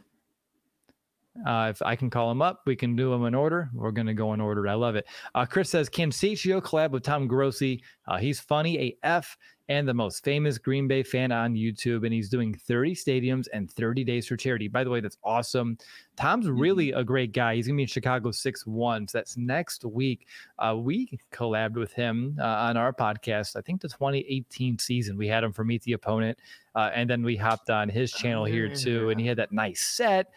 Uh, 1.46 1.68
if 1.70 1.82
I 1.82 1.96
can 1.96 2.10
call 2.10 2.30
him 2.30 2.42
up, 2.42 2.62
we 2.66 2.76
can 2.76 2.96
do 2.96 3.10
them 3.10 3.24
in 3.24 3.34
order. 3.34 3.70
We're 3.72 3.90
going 3.90 4.06
to 4.06 4.14
go 4.14 4.34
in 4.34 4.40
order. 4.40 4.66
I 4.68 4.74
love 4.74 4.96
it. 4.96 5.06
Chris 5.48 5.70
says, 5.70 5.88
Can 5.88 6.10
Sachio 6.10 6.60
collab 6.60 6.90
with 6.90 7.02
Tom 7.02 7.26
Grossi? 7.26 7.82
he's 8.18 8.40
funny 8.40 8.96
AF 9.02 9.36
and 9.68 9.86
the 9.86 9.94
most 9.94 10.24
famous 10.24 10.56
Green 10.56 10.88
Bay 10.88 11.02
fan 11.02 11.30
on 11.30 11.54
YouTube, 11.54 12.04
and 12.04 12.12
he's 12.12 12.30
doing 12.30 12.54
30 12.54 12.94
stadiums 12.94 13.46
and 13.52 13.70
30 13.70 14.02
days 14.02 14.26
for 14.26 14.36
charity. 14.36 14.66
By 14.66 14.82
the 14.82 14.90
way, 14.90 15.00
that's 15.00 15.18
awesome. 15.22 15.76
Tom's 16.16 16.46
mm-hmm. 16.46 16.58
really 16.58 16.92
a 16.92 17.04
great 17.04 17.32
guy. 17.32 17.54
He's 17.54 17.66
gonna 17.66 17.76
be 17.76 17.82
in 17.82 17.88
Chicago 17.88 18.30
6 18.30 18.66
1. 18.66 19.08
So 19.08 19.18
that's 19.18 19.36
next 19.36 19.84
week. 19.84 20.26
Uh, 20.58 20.76
we 20.78 21.18
collabed 21.32 21.74
with 21.74 21.92
him 21.92 22.36
uh, 22.40 22.44
on 22.44 22.76
our 22.76 22.92
podcast, 22.92 23.56
I 23.56 23.60
think 23.60 23.82
the 23.82 23.88
2018 23.88 24.78
season. 24.78 25.18
We 25.18 25.28
had 25.28 25.44
him 25.44 25.52
for 25.52 25.64
Meet 25.64 25.82
the 25.82 25.92
Opponent, 25.92 26.38
uh, 26.74 26.90
and 26.94 27.08
then 27.08 27.22
we 27.22 27.36
hopped 27.36 27.68
on 27.68 27.90
his 27.90 28.10
channel 28.10 28.46
here 28.46 28.74
too, 28.74 29.10
and 29.10 29.20
he 29.20 29.26
had 29.26 29.36
that 29.36 29.52
nice 29.52 29.82
set 29.82 30.28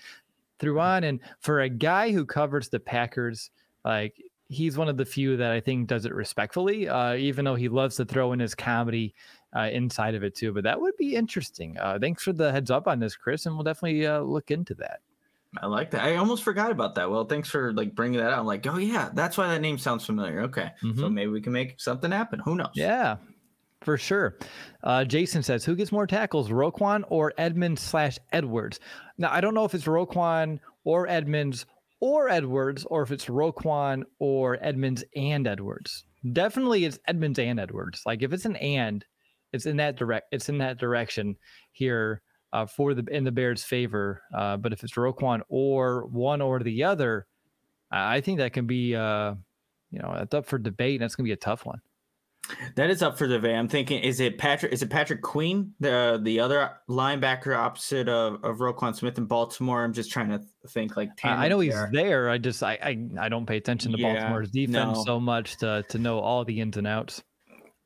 through 0.61 0.79
on. 0.79 1.03
And 1.03 1.19
for 1.39 1.59
a 1.59 1.69
guy 1.69 2.11
who 2.11 2.25
covers 2.25 2.69
the 2.69 2.79
Packers, 2.79 3.49
like 3.83 4.15
he's 4.47 4.77
one 4.77 4.87
of 4.87 4.95
the 4.95 5.05
few 5.05 5.35
that 5.37 5.51
I 5.51 5.59
think 5.59 5.87
does 5.87 6.05
it 6.05 6.13
respectfully, 6.13 6.87
uh, 6.87 7.15
even 7.15 7.43
though 7.43 7.55
he 7.55 7.67
loves 7.67 7.97
to 7.97 8.05
throw 8.05 8.31
in 8.31 8.39
his 8.39 8.55
comedy 8.55 9.13
uh, 9.55 9.69
inside 9.71 10.15
of 10.15 10.23
it 10.23 10.35
too. 10.35 10.53
But 10.53 10.63
that 10.63 10.79
would 10.79 10.95
be 10.97 11.15
interesting. 11.15 11.77
Uh, 11.77 11.97
thanks 11.99 12.23
for 12.23 12.31
the 12.31 12.51
heads 12.51 12.71
up 12.71 12.87
on 12.87 12.99
this, 12.99 13.15
Chris, 13.15 13.45
and 13.45 13.55
we'll 13.55 13.63
definitely 13.63 14.05
uh, 14.05 14.19
look 14.19 14.51
into 14.51 14.75
that. 14.75 14.99
I 15.61 15.65
like 15.65 15.91
that. 15.91 16.03
I 16.03 16.15
almost 16.15 16.43
forgot 16.43 16.71
about 16.71 16.95
that. 16.95 17.11
Well, 17.11 17.25
thanks 17.25 17.49
for 17.49 17.73
like 17.73 17.93
bringing 17.93 18.19
that 18.19 18.31
out. 18.31 18.39
I'm 18.39 18.45
like, 18.45 18.65
oh 18.67 18.77
yeah, 18.77 19.09
that's 19.13 19.37
why 19.37 19.47
that 19.47 19.59
name 19.59 19.77
sounds 19.77 20.05
familiar. 20.05 20.43
Okay, 20.43 20.71
mm-hmm. 20.81 20.99
so 20.99 21.09
maybe 21.09 21.29
we 21.29 21.41
can 21.41 21.51
make 21.51 21.79
something 21.79 22.09
happen. 22.09 22.39
Who 22.39 22.55
knows? 22.55 22.69
Yeah, 22.73 23.17
for 23.81 23.97
sure. 23.97 24.37
Uh, 24.83 25.03
Jason 25.03 25.43
says, 25.43 25.65
who 25.65 25.75
gets 25.75 25.91
more 25.91 26.07
tackles, 26.07 26.49
Roquan 26.49 27.03
or 27.09 27.33
Edmunds 27.37 27.81
slash 27.81 28.17
Edwards? 28.31 28.79
Now, 29.17 29.31
I 29.31 29.41
don't 29.41 29.53
know 29.53 29.65
if 29.65 29.73
it's 29.73 29.85
Roquan 29.85 30.59
or 30.83 31.07
Edmunds 31.07 31.65
or 31.99 32.29
Edwards, 32.29 32.85
or 32.85 33.03
if 33.03 33.11
it's 33.11 33.25
Roquan 33.25 34.03
or 34.19 34.57
Edmunds 34.61 35.03
and 35.15 35.47
Edwards. 35.47 36.05
Definitely 36.33 36.85
it's 36.85 36.99
Edmunds 37.07 37.39
and 37.39 37.59
Edwards. 37.59 38.01
Like 38.05 38.23
if 38.23 38.33
it's 38.33 38.45
an 38.45 38.55
and, 38.57 39.05
it's 39.53 39.65
in 39.65 39.77
that 39.77 39.97
direct 39.97 40.27
it's 40.31 40.49
in 40.49 40.59
that 40.59 40.77
direction 40.79 41.35
here 41.71 42.21
uh, 42.53 42.65
for 42.65 42.93
the 42.93 43.03
in 43.11 43.23
the 43.23 43.31
Bears' 43.31 43.63
favor. 43.63 44.23
Uh, 44.35 44.57
but 44.57 44.73
if 44.73 44.83
it's 44.83 44.93
Roquan 44.93 45.41
or 45.49 46.05
one 46.07 46.41
or 46.41 46.59
the 46.59 46.83
other, 46.83 47.27
I 47.91 48.21
think 48.21 48.39
that 48.39 48.53
can 48.53 48.65
be 48.65 48.95
uh, 48.95 49.35
you 49.91 49.99
know, 49.99 50.13
it's 50.21 50.33
up 50.33 50.45
for 50.45 50.57
debate 50.57 50.95
and 50.95 51.03
that's 51.03 51.15
gonna 51.15 51.27
be 51.27 51.33
a 51.33 51.37
tough 51.37 51.65
one. 51.65 51.81
That 52.75 52.89
is 52.89 53.01
up 53.01 53.17
for 53.17 53.27
debate. 53.27 53.55
I'm 53.55 53.67
thinking, 53.67 54.01
is 54.01 54.19
it 54.19 54.37
Patrick? 54.37 54.73
Is 54.73 54.81
it 54.81 54.89
Patrick 54.89 55.21
Queen, 55.21 55.73
the 55.79 56.19
the 56.21 56.39
other 56.39 56.71
linebacker 56.89 57.55
opposite 57.55 58.09
of, 58.09 58.43
of 58.43 58.57
Roquan 58.57 58.95
Smith 58.95 59.17
in 59.17 59.25
Baltimore? 59.25 59.83
I'm 59.83 59.93
just 59.93 60.11
trying 60.11 60.29
to 60.29 60.41
think 60.67 60.97
like. 60.97 61.09
I 61.23 61.47
know 61.47 61.59
he's 61.59 61.73
there. 61.73 61.89
there. 61.93 62.29
I 62.29 62.37
just 62.37 62.63
I, 62.63 62.73
I 62.81 63.25
I 63.25 63.29
don't 63.29 63.45
pay 63.45 63.57
attention 63.57 63.91
to 63.93 63.99
yeah, 63.99 64.13
Baltimore's 64.13 64.51
defense 64.51 64.97
no. 64.97 65.03
so 65.03 65.19
much 65.19 65.57
to 65.57 65.85
to 65.89 65.97
know 65.97 66.19
all 66.19 66.43
the 66.43 66.59
ins 66.61 66.77
and 66.77 66.87
outs. 66.87 67.23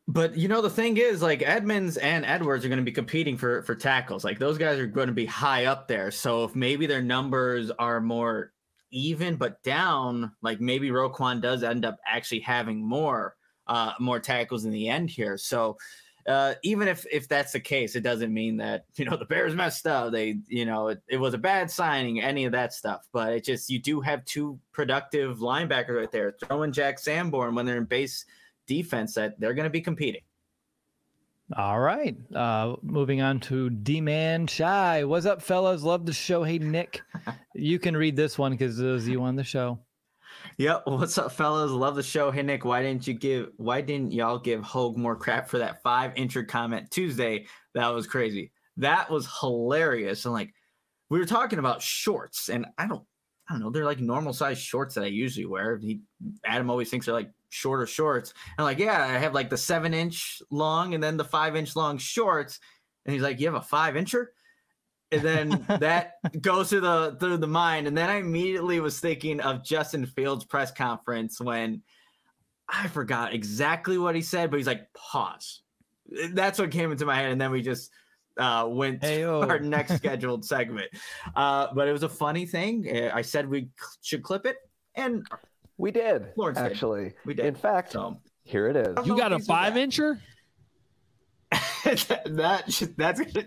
But 0.07 0.37
you 0.37 0.47
know 0.47 0.61
the 0.61 0.69
thing 0.69 0.97
is, 0.97 1.21
like 1.21 1.41
Edmunds 1.41 1.97
and 1.97 2.25
Edwards 2.25 2.63
are 2.63 2.69
going 2.69 2.79
to 2.79 2.85
be 2.85 2.91
competing 2.91 3.37
for 3.37 3.63
for 3.63 3.75
tackles. 3.75 4.23
Like 4.23 4.39
those 4.39 4.57
guys 4.57 4.79
are 4.79 4.87
going 4.87 5.07
to 5.07 5.13
be 5.13 5.25
high 5.25 5.65
up 5.65 5.87
there. 5.87 6.11
So 6.11 6.45
if 6.45 6.55
maybe 6.55 6.85
their 6.85 7.01
numbers 7.01 7.71
are 7.71 7.99
more 7.99 8.51
even 8.91 9.35
but 9.35 9.61
down, 9.63 10.31
like 10.41 10.61
maybe 10.61 10.89
Roquan 10.89 11.41
does 11.41 11.63
end 11.63 11.85
up 11.85 11.97
actually 12.07 12.41
having 12.41 12.87
more 12.87 13.35
uh 13.68 13.93
more 13.99 14.20
tackles 14.20 14.66
in 14.66 14.72
the 14.72 14.89
end 14.89 15.09
here. 15.09 15.38
So 15.38 15.78
uh, 16.28 16.55
even 16.63 16.88
if 16.88 17.05
if 17.11 17.28
that's 17.28 17.51
the 17.51 17.59
case, 17.59 17.95
it 17.95 18.01
doesn't 18.01 18.34
mean 18.34 18.57
that 18.57 18.86
you 18.95 19.05
know 19.05 19.16
the 19.16 19.26
Bears 19.26 19.53
messed 19.53 19.86
up. 19.88 20.11
They 20.11 20.39
you 20.47 20.66
know 20.66 20.89
it, 20.89 21.01
it 21.07 21.18
was 21.18 21.34
a 21.34 21.39
bad 21.39 21.70
signing, 21.70 22.22
any 22.22 22.45
of 22.45 22.51
that 22.53 22.74
stuff. 22.74 23.07
But 23.11 23.34
it 23.34 23.43
just 23.43 23.70
you 23.70 23.80
do 23.80 24.01
have 24.01 24.26
two 24.26 24.59
productive 24.72 25.39
linebackers 25.39 25.97
right 25.97 26.11
there. 26.11 26.36
Throwing 26.43 26.72
Jack 26.72 26.99
Sanborn 26.99 27.55
when 27.55 27.66
they're 27.66 27.78
in 27.78 27.86
base 27.86 28.26
defense 28.68 29.13
that 29.13 29.39
they're 29.39 29.53
going 29.53 29.66
to 29.66 29.70
be 29.70 29.82
competing. 29.82 30.22
All 31.55 31.80
right. 31.80 32.18
Uh, 32.34 32.76
moving 32.82 33.22
on 33.22 33.39
to 33.41 33.70
D 33.70 34.01
Man 34.01 34.47
Shy. 34.47 35.03
What's 35.03 35.28
up, 35.28 35.43
fellas? 35.43 35.84
Love 35.84 36.07
the 36.07 36.13
show. 36.13 36.43
Hey, 36.43 36.57
Nick, 36.57 37.01
you 37.53 37.78
can 37.78 37.95
read 37.95 38.16
this 38.16 38.39
one 38.39 38.51
because 38.51 38.80
it 38.80 38.88
was 38.88 39.07
you 39.07 39.22
on 39.22 39.36
the 39.36 39.43
show. 39.43 39.78
Yep. 40.57 40.83
What's 40.85 41.17
up, 41.17 41.31
fellas? 41.31 41.71
Love 41.71 41.95
the 41.95 42.03
show. 42.03 42.31
Hey, 42.31 42.43
Nick, 42.43 42.65
why 42.65 42.81
didn't 42.81 43.07
you 43.07 43.13
give, 43.13 43.49
why 43.57 43.81
didn't 43.81 44.11
y'all 44.11 44.39
give 44.39 44.63
Hoge 44.63 44.97
more 44.97 45.15
crap 45.15 45.49
for 45.49 45.57
that 45.57 45.81
five 45.81 46.13
incher 46.15 46.47
comment 46.47 46.91
Tuesday? 46.91 47.45
That 47.73 47.93
was 47.93 48.07
crazy. 48.07 48.51
That 48.77 49.09
was 49.09 49.27
hilarious. 49.39 50.25
And 50.25 50.33
like, 50.33 50.53
we 51.09 51.19
were 51.19 51.25
talking 51.25 51.59
about 51.59 51.81
shorts, 51.81 52.49
and 52.49 52.65
I 52.77 52.87
don't, 52.87 53.03
I 53.47 53.53
don't 53.53 53.61
know, 53.61 53.69
they're 53.69 53.85
like 53.85 53.99
normal 53.99 54.33
size 54.33 54.57
shorts 54.57 54.95
that 54.95 55.03
I 55.03 55.07
usually 55.07 55.45
wear. 55.45 55.77
He, 55.77 56.01
Adam 56.45 56.69
always 56.69 56.89
thinks 56.89 57.05
they're 57.05 57.15
like 57.15 57.29
shorter 57.49 57.85
shorts. 57.85 58.33
And 58.57 58.65
like, 58.65 58.79
yeah, 58.79 59.03
I 59.03 59.19
have 59.19 59.33
like 59.33 59.49
the 59.49 59.57
seven 59.57 59.93
inch 59.93 60.41
long 60.49 60.95
and 60.95 61.03
then 61.03 61.15
the 61.15 61.23
five 61.23 61.55
inch 61.55 61.75
long 61.75 61.97
shorts. 61.99 62.59
And 63.05 63.13
he's 63.13 63.21
like, 63.21 63.39
You 63.39 63.45
have 63.45 63.55
a 63.55 63.61
five 63.61 63.93
incher? 63.93 64.27
And 65.16 65.24
then 65.24 65.66
that 65.80 66.13
goes 66.41 66.70
through 66.70 66.82
the 66.82 67.18
through 67.20 67.38
the 67.38 67.47
mind. 67.47 67.88
And 67.88 67.97
then 67.97 68.09
I 68.09 68.16
immediately 68.16 68.80
was 68.80 68.99
thinking 68.99 69.39
of 69.39 69.63
Justin 69.63 70.05
Fields' 70.05 70.45
press 70.45 70.72
conference 70.72 71.39
when 71.39 71.82
I 72.68 72.88
forgot 72.88 73.34
exactly 73.34 73.97
what 73.97 74.16
he 74.16 74.22
said, 74.22 74.49
but 74.49 74.57
he's 74.57 74.68
like, 74.68 74.91
pause. 74.93 75.61
That's 76.32 76.59
what 76.59 76.72
came 76.72 76.91
into 76.91 77.05
my 77.05 77.16
head. 77.16 77.32
And 77.32 77.39
then 77.39 77.51
we 77.51 77.61
just 77.61 77.91
uh, 78.38 78.68
went 78.70 79.03
Hey-o. 79.03 79.41
to 79.41 79.49
our 79.49 79.59
next 79.59 79.95
scheduled 79.97 80.45
segment. 80.45 80.89
Uh, 81.36 81.68
but 81.74 81.88
it 81.88 81.91
was 81.91 82.03
a 82.03 82.09
funny 82.09 82.45
thing. 82.45 82.89
I 83.13 83.22
said 83.22 83.49
we 83.49 83.70
should 84.01 84.24
clip 84.24 84.45
it. 84.45 84.57
And 84.95 85.26
we 85.78 85.91
did. 85.91 86.28
Lawrence 86.36 86.57
actually. 86.57 87.03
Did. 87.03 87.13
We 87.26 87.34
did. 87.34 87.45
In 87.45 87.55
fact, 87.55 87.91
so, 87.93 88.18
here 88.43 88.68
it 88.68 88.76
is. 88.76 89.05
You 89.05 89.18
got 89.18 89.34
a 89.34 89.39
five 89.39 89.74
incher? 89.74 90.20
that 91.84 92.93
that's 92.97 93.20
gonna, 93.22 93.45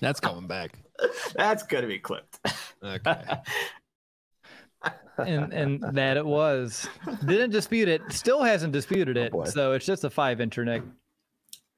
that's 0.00 0.20
coming 0.20 0.46
back. 0.46 0.78
That's 1.34 1.62
gonna 1.62 1.86
be 1.86 1.98
clipped. 1.98 2.38
Okay. 2.82 3.16
and 5.18 5.52
and 5.52 5.82
that 5.96 6.16
it 6.16 6.24
was 6.24 6.88
didn't 7.26 7.50
dispute 7.50 7.88
it. 7.88 8.02
Still 8.10 8.42
hasn't 8.42 8.72
disputed 8.72 9.18
oh, 9.18 9.22
it. 9.22 9.32
Oh 9.34 9.44
so 9.44 9.72
it's 9.72 9.86
just 9.86 10.04
a 10.04 10.10
five 10.10 10.38
incher, 10.38 10.64
Nick. 10.64 10.82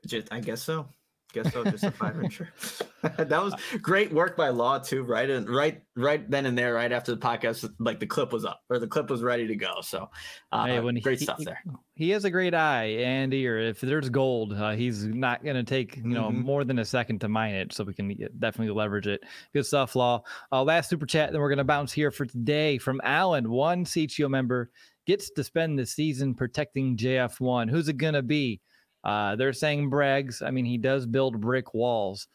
Just 0.06 0.32
I 0.32 0.40
guess 0.40 0.62
so 0.62 0.86
guess 1.32 1.52
so. 1.52 1.64
Just 1.64 1.84
a 1.84 1.90
five 1.90 2.14
incher. 2.14 2.48
that 3.16 3.42
was 3.42 3.54
great 3.80 4.12
work 4.12 4.36
by 4.36 4.48
Law 4.50 4.78
too. 4.78 5.02
Right 5.02 5.28
and 5.28 5.48
right, 5.48 5.82
right 5.96 6.28
then 6.30 6.46
and 6.46 6.56
there, 6.56 6.74
right 6.74 6.92
after 6.92 7.12
the 7.12 7.20
podcast, 7.20 7.68
like 7.78 7.98
the 7.98 8.06
clip 8.06 8.32
was 8.32 8.44
up 8.44 8.60
or 8.70 8.78
the 8.78 8.86
clip 8.86 9.10
was 9.10 9.22
ready 9.22 9.46
to 9.46 9.56
go. 9.56 9.80
So, 9.82 10.08
uh, 10.52 10.66
hey, 10.66 10.80
when 10.80 10.94
great 11.00 11.18
he, 11.18 11.24
stuff 11.24 11.38
there. 11.38 11.62
He 11.94 12.10
has 12.10 12.24
a 12.24 12.30
great 12.30 12.54
eye 12.54 12.84
and 12.84 13.34
ear. 13.34 13.58
If 13.58 13.80
there's 13.80 14.08
gold, 14.08 14.52
uh, 14.52 14.72
he's 14.72 15.04
not 15.04 15.44
going 15.44 15.56
to 15.56 15.64
take 15.64 15.96
you 15.96 16.04
know 16.04 16.28
mm-hmm. 16.28 16.42
more 16.42 16.64
than 16.64 16.78
a 16.78 16.84
second 16.84 17.20
to 17.20 17.28
mine 17.28 17.54
it. 17.54 17.72
So 17.72 17.84
we 17.84 17.94
can 17.94 18.08
definitely 18.38 18.74
leverage 18.74 19.06
it. 19.06 19.22
Good 19.52 19.66
stuff, 19.66 19.96
Law. 19.96 20.22
Uh, 20.52 20.62
last 20.62 20.88
super 20.88 21.06
chat. 21.06 21.32
Then 21.32 21.40
we're 21.40 21.48
going 21.48 21.58
to 21.58 21.64
bounce 21.64 21.92
here 21.92 22.10
for 22.10 22.26
today 22.26 22.78
from 22.78 23.00
Alan, 23.04 23.50
one 23.50 23.84
CHGO 23.84 24.28
member 24.30 24.70
gets 25.06 25.30
to 25.30 25.42
spend 25.44 25.78
the 25.78 25.86
season 25.86 26.34
protecting 26.34 26.96
JF1. 26.96 27.70
Who's 27.70 27.88
it 27.88 27.96
going 27.96 28.14
to 28.14 28.22
be? 28.22 28.60
Uh, 29.04 29.36
they're 29.36 29.52
saying 29.52 29.90
Braggs. 29.90 30.42
I 30.42 30.50
mean, 30.50 30.64
he 30.64 30.78
does 30.78 31.06
build 31.06 31.40
brick 31.40 31.74
walls. 31.74 32.28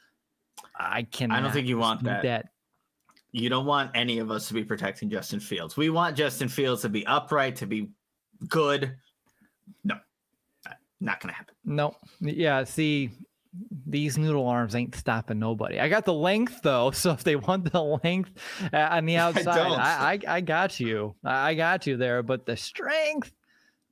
I 0.75 1.03
can. 1.03 1.31
I 1.31 1.41
don't 1.41 1.51
think 1.51 1.67
you 1.67 1.77
want 1.77 2.03
that. 2.03 2.23
that. 2.23 2.49
You 3.31 3.49
don't 3.49 3.65
want 3.65 3.91
any 3.93 4.19
of 4.19 4.31
us 4.31 4.47
to 4.47 4.53
be 4.53 4.63
protecting 4.63 5.09
Justin 5.09 5.39
Fields. 5.39 5.77
We 5.77 5.89
want 5.89 6.15
Justin 6.15 6.47
Fields 6.47 6.81
to 6.83 6.89
be 6.89 7.05
upright, 7.05 7.55
to 7.57 7.67
be 7.67 7.89
good. 8.47 8.95
No, 9.83 9.95
not 10.99 11.19
gonna 11.19 11.33
happen. 11.33 11.55
No. 11.65 11.95
Yeah. 12.19 12.63
See, 12.63 13.11
these 13.85 14.17
noodle 14.17 14.47
arms 14.47 14.75
ain't 14.75 14.95
stopping 14.95 15.39
nobody. 15.39 15.79
I 15.79 15.89
got 15.89 16.05
the 16.05 16.13
length 16.13 16.61
though, 16.63 16.91
so 16.91 17.11
if 17.11 17.23
they 17.23 17.35
want 17.35 17.71
the 17.71 17.81
length 18.03 18.31
uh, 18.73 18.77
on 18.91 19.05
the 19.05 19.17
outside, 19.17 19.71
I, 19.71 20.13
I, 20.13 20.35
I 20.35 20.41
got 20.41 20.79
you. 20.79 21.15
I 21.23 21.53
got 21.53 21.87
you 21.87 21.97
there. 21.97 22.23
But 22.23 22.45
the 22.45 22.57
strength, 22.57 23.33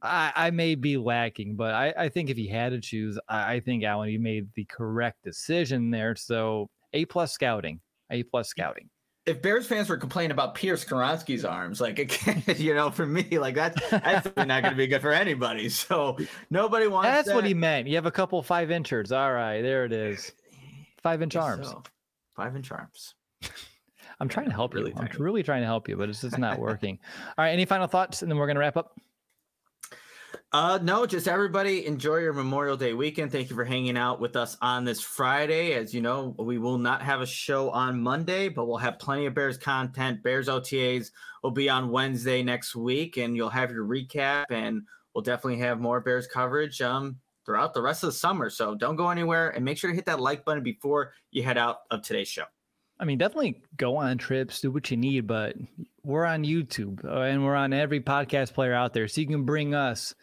I, 0.01 0.31
I 0.35 0.51
may 0.51 0.75
be 0.75 0.97
lacking, 0.97 1.55
but 1.55 1.73
I, 1.73 1.93
I 1.97 2.09
think 2.09 2.29
if 2.29 2.37
he 2.37 2.47
had 2.47 2.71
to 2.71 2.79
choose, 2.79 3.17
I, 3.27 3.55
I 3.55 3.59
think 3.59 3.83
Allen 3.83 4.09
you 4.09 4.19
made 4.19 4.47
the 4.55 4.65
correct 4.65 5.23
decision 5.23 5.89
there. 5.89 6.15
So 6.15 6.69
A 6.93 7.05
plus 7.05 7.31
scouting, 7.31 7.79
A 8.09 8.23
plus 8.23 8.49
scouting 8.49 8.89
if 9.25 9.41
Bears 9.41 9.65
fans 9.65 9.89
were 9.89 9.97
complaining 9.97 10.31
about 10.31 10.53
Peter 10.53 10.75
Skoronski's 10.75 11.43
arms, 11.43 11.81
like 11.81 12.21
you 12.59 12.73
know, 12.73 12.91
for 12.91 13.05
me, 13.05 13.39
like 13.39 13.55
that's 13.55 13.89
that's 13.89 14.25
not 14.37 14.61
going 14.61 14.73
to 14.73 14.75
be 14.75 14.87
good 14.87 15.01
for 15.01 15.11
anybody. 15.11 15.69
So 15.69 16.17
nobody 16.49 16.87
wants. 16.87 17.09
That's 17.09 17.27
that. 17.29 17.35
what 17.35 17.45
he 17.45 17.53
meant. 17.53 17.87
You 17.87 17.95
have 17.95 18.05
a 18.05 18.11
couple 18.11 18.41
five 18.43 18.71
inchers. 18.71 19.11
All 19.11 19.33
right, 19.33 19.61
there 19.61 19.85
it 19.85 19.91
is. 19.91 20.31
Five 21.01 21.21
inch 21.21 21.35
arms. 21.35 21.67
So. 21.67 21.83
Five 22.35 22.55
inch 22.55 22.71
arms. 22.71 23.15
I'm 24.19 24.29
trying 24.29 24.47
to 24.47 24.53
help 24.53 24.73
really 24.73 24.91
you. 24.91 24.97
I'm 24.97 25.09
really 25.19 25.43
trying 25.43 25.61
to 25.61 25.67
help 25.67 25.89
you, 25.89 25.97
but 25.97 26.07
it's 26.07 26.21
just 26.21 26.37
not 26.37 26.59
working. 26.59 26.99
All 27.37 27.43
right, 27.43 27.51
any 27.51 27.65
final 27.65 27.87
thoughts, 27.87 28.21
and 28.21 28.31
then 28.31 28.37
we're 28.37 28.47
going 28.47 28.55
to 28.55 28.61
wrap 28.61 28.77
up. 28.77 28.97
Uh, 30.51 30.79
no, 30.81 31.05
just 31.05 31.27
everybody 31.27 31.85
enjoy 31.85 32.17
your 32.17 32.31
Memorial 32.31 32.77
Day 32.77 32.93
weekend. 32.93 33.31
Thank 33.31 33.49
you 33.49 33.55
for 33.55 33.65
hanging 33.65 33.97
out 33.97 34.21
with 34.21 34.37
us 34.37 34.55
on 34.61 34.85
this 34.85 35.01
Friday. 35.01 35.73
As 35.73 35.93
you 35.93 35.99
know, 36.01 36.33
we 36.39 36.57
will 36.57 36.77
not 36.77 37.01
have 37.01 37.19
a 37.19 37.25
show 37.25 37.69
on 37.71 37.99
Monday, 37.99 38.47
but 38.47 38.65
we'll 38.65 38.77
have 38.77 38.97
plenty 38.97 39.25
of 39.25 39.33
Bears 39.33 39.57
content. 39.57 40.23
Bears 40.23 40.47
OTAs 40.47 41.11
will 41.43 41.51
be 41.51 41.69
on 41.69 41.89
Wednesday 41.89 42.41
next 42.41 42.73
week, 42.73 43.17
and 43.17 43.35
you'll 43.35 43.49
have 43.49 43.71
your 43.71 43.85
recap, 43.85 44.45
and 44.49 44.83
we'll 45.13 45.23
definitely 45.23 45.59
have 45.59 45.81
more 45.81 45.99
Bears 45.99 46.25
coverage 46.25 46.81
um, 46.81 47.17
throughout 47.45 47.73
the 47.73 47.81
rest 47.81 48.03
of 48.03 48.07
the 48.07 48.13
summer. 48.13 48.49
So 48.49 48.75
don't 48.75 48.95
go 48.95 49.09
anywhere, 49.09 49.49
and 49.49 49.65
make 49.65 49.77
sure 49.77 49.89
to 49.89 49.95
hit 49.95 50.05
that 50.05 50.21
like 50.21 50.45
button 50.45 50.63
before 50.63 51.11
you 51.31 51.43
head 51.43 51.57
out 51.57 51.79
of 51.91 52.01
today's 52.01 52.29
show. 52.29 52.45
I 52.97 53.03
mean, 53.03 53.17
definitely 53.17 53.61
go 53.75 53.97
on 53.97 54.17
trips, 54.17 54.61
do 54.61 54.71
what 54.71 54.89
you 54.89 54.95
need, 54.95 55.27
but 55.27 55.57
we're 56.03 56.23
on 56.23 56.45
YouTube 56.45 57.03
uh, 57.03 57.23
and 57.23 57.43
we're 57.43 57.55
on 57.55 57.73
every 57.73 57.99
podcast 57.99 58.53
player 58.53 58.73
out 58.73 58.93
there, 58.93 59.09
so 59.09 59.19
you 59.19 59.27
can 59.27 59.43
bring 59.43 59.75
us 59.75 60.15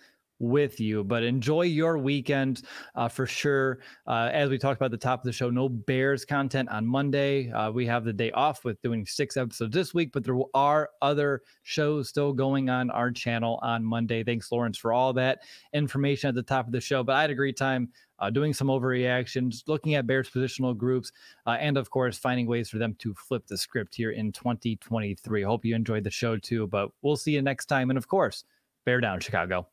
with 0.42 0.80
you. 0.80 1.04
But 1.04 1.22
enjoy 1.22 1.62
your 1.62 1.96
weekend 1.96 2.62
uh, 2.94 3.08
for 3.08 3.26
sure. 3.26 3.78
Uh, 4.06 4.28
as 4.32 4.50
we 4.50 4.58
talked 4.58 4.78
about 4.78 4.90
the 4.90 4.98
top 4.98 5.20
of 5.20 5.24
the 5.24 5.32
show, 5.32 5.48
no 5.48 5.68
Bears 5.68 6.24
content 6.24 6.68
on 6.68 6.86
Monday. 6.86 7.50
Uh, 7.50 7.70
we 7.70 7.86
have 7.86 8.04
the 8.04 8.12
day 8.12 8.30
off 8.32 8.64
with 8.64 8.82
doing 8.82 9.06
six 9.06 9.36
episodes 9.36 9.72
this 9.72 9.94
week, 9.94 10.10
but 10.12 10.24
there 10.24 10.36
are 10.52 10.90
other 11.00 11.42
shows 11.62 12.08
still 12.08 12.32
going 12.32 12.68
on 12.68 12.90
our 12.90 13.10
channel 13.10 13.58
on 13.62 13.84
Monday. 13.84 14.24
Thanks, 14.24 14.50
Lawrence, 14.50 14.76
for 14.76 14.92
all 14.92 15.12
that 15.14 15.42
information 15.72 16.28
at 16.28 16.34
the 16.34 16.42
top 16.42 16.66
of 16.66 16.72
the 16.72 16.80
show. 16.80 17.02
But 17.02 17.16
I 17.16 17.22
had 17.22 17.30
a 17.30 17.34
great 17.34 17.56
time. 17.56 17.88
Uh, 18.18 18.30
doing 18.30 18.54
some 18.54 18.68
overreactions, 18.68 19.64
looking 19.66 19.96
at 19.96 20.06
Bears 20.06 20.30
positional 20.30 20.76
groups, 20.76 21.10
uh, 21.44 21.56
and 21.58 21.76
of 21.76 21.90
course, 21.90 22.16
finding 22.16 22.46
ways 22.46 22.70
for 22.70 22.78
them 22.78 22.94
to 23.00 23.12
flip 23.14 23.44
the 23.48 23.58
script 23.58 23.96
here 23.96 24.12
in 24.12 24.30
2023. 24.30 25.42
Hope 25.42 25.64
you 25.64 25.74
enjoyed 25.74 26.04
the 26.04 26.10
show 26.10 26.36
too, 26.36 26.68
but 26.68 26.90
we'll 27.02 27.16
see 27.16 27.32
you 27.32 27.42
next 27.42 27.66
time. 27.66 27.90
And 27.90 27.98
of 27.98 28.06
course, 28.06 28.44
bear 28.84 29.00
down, 29.00 29.18
Chicago. 29.18 29.66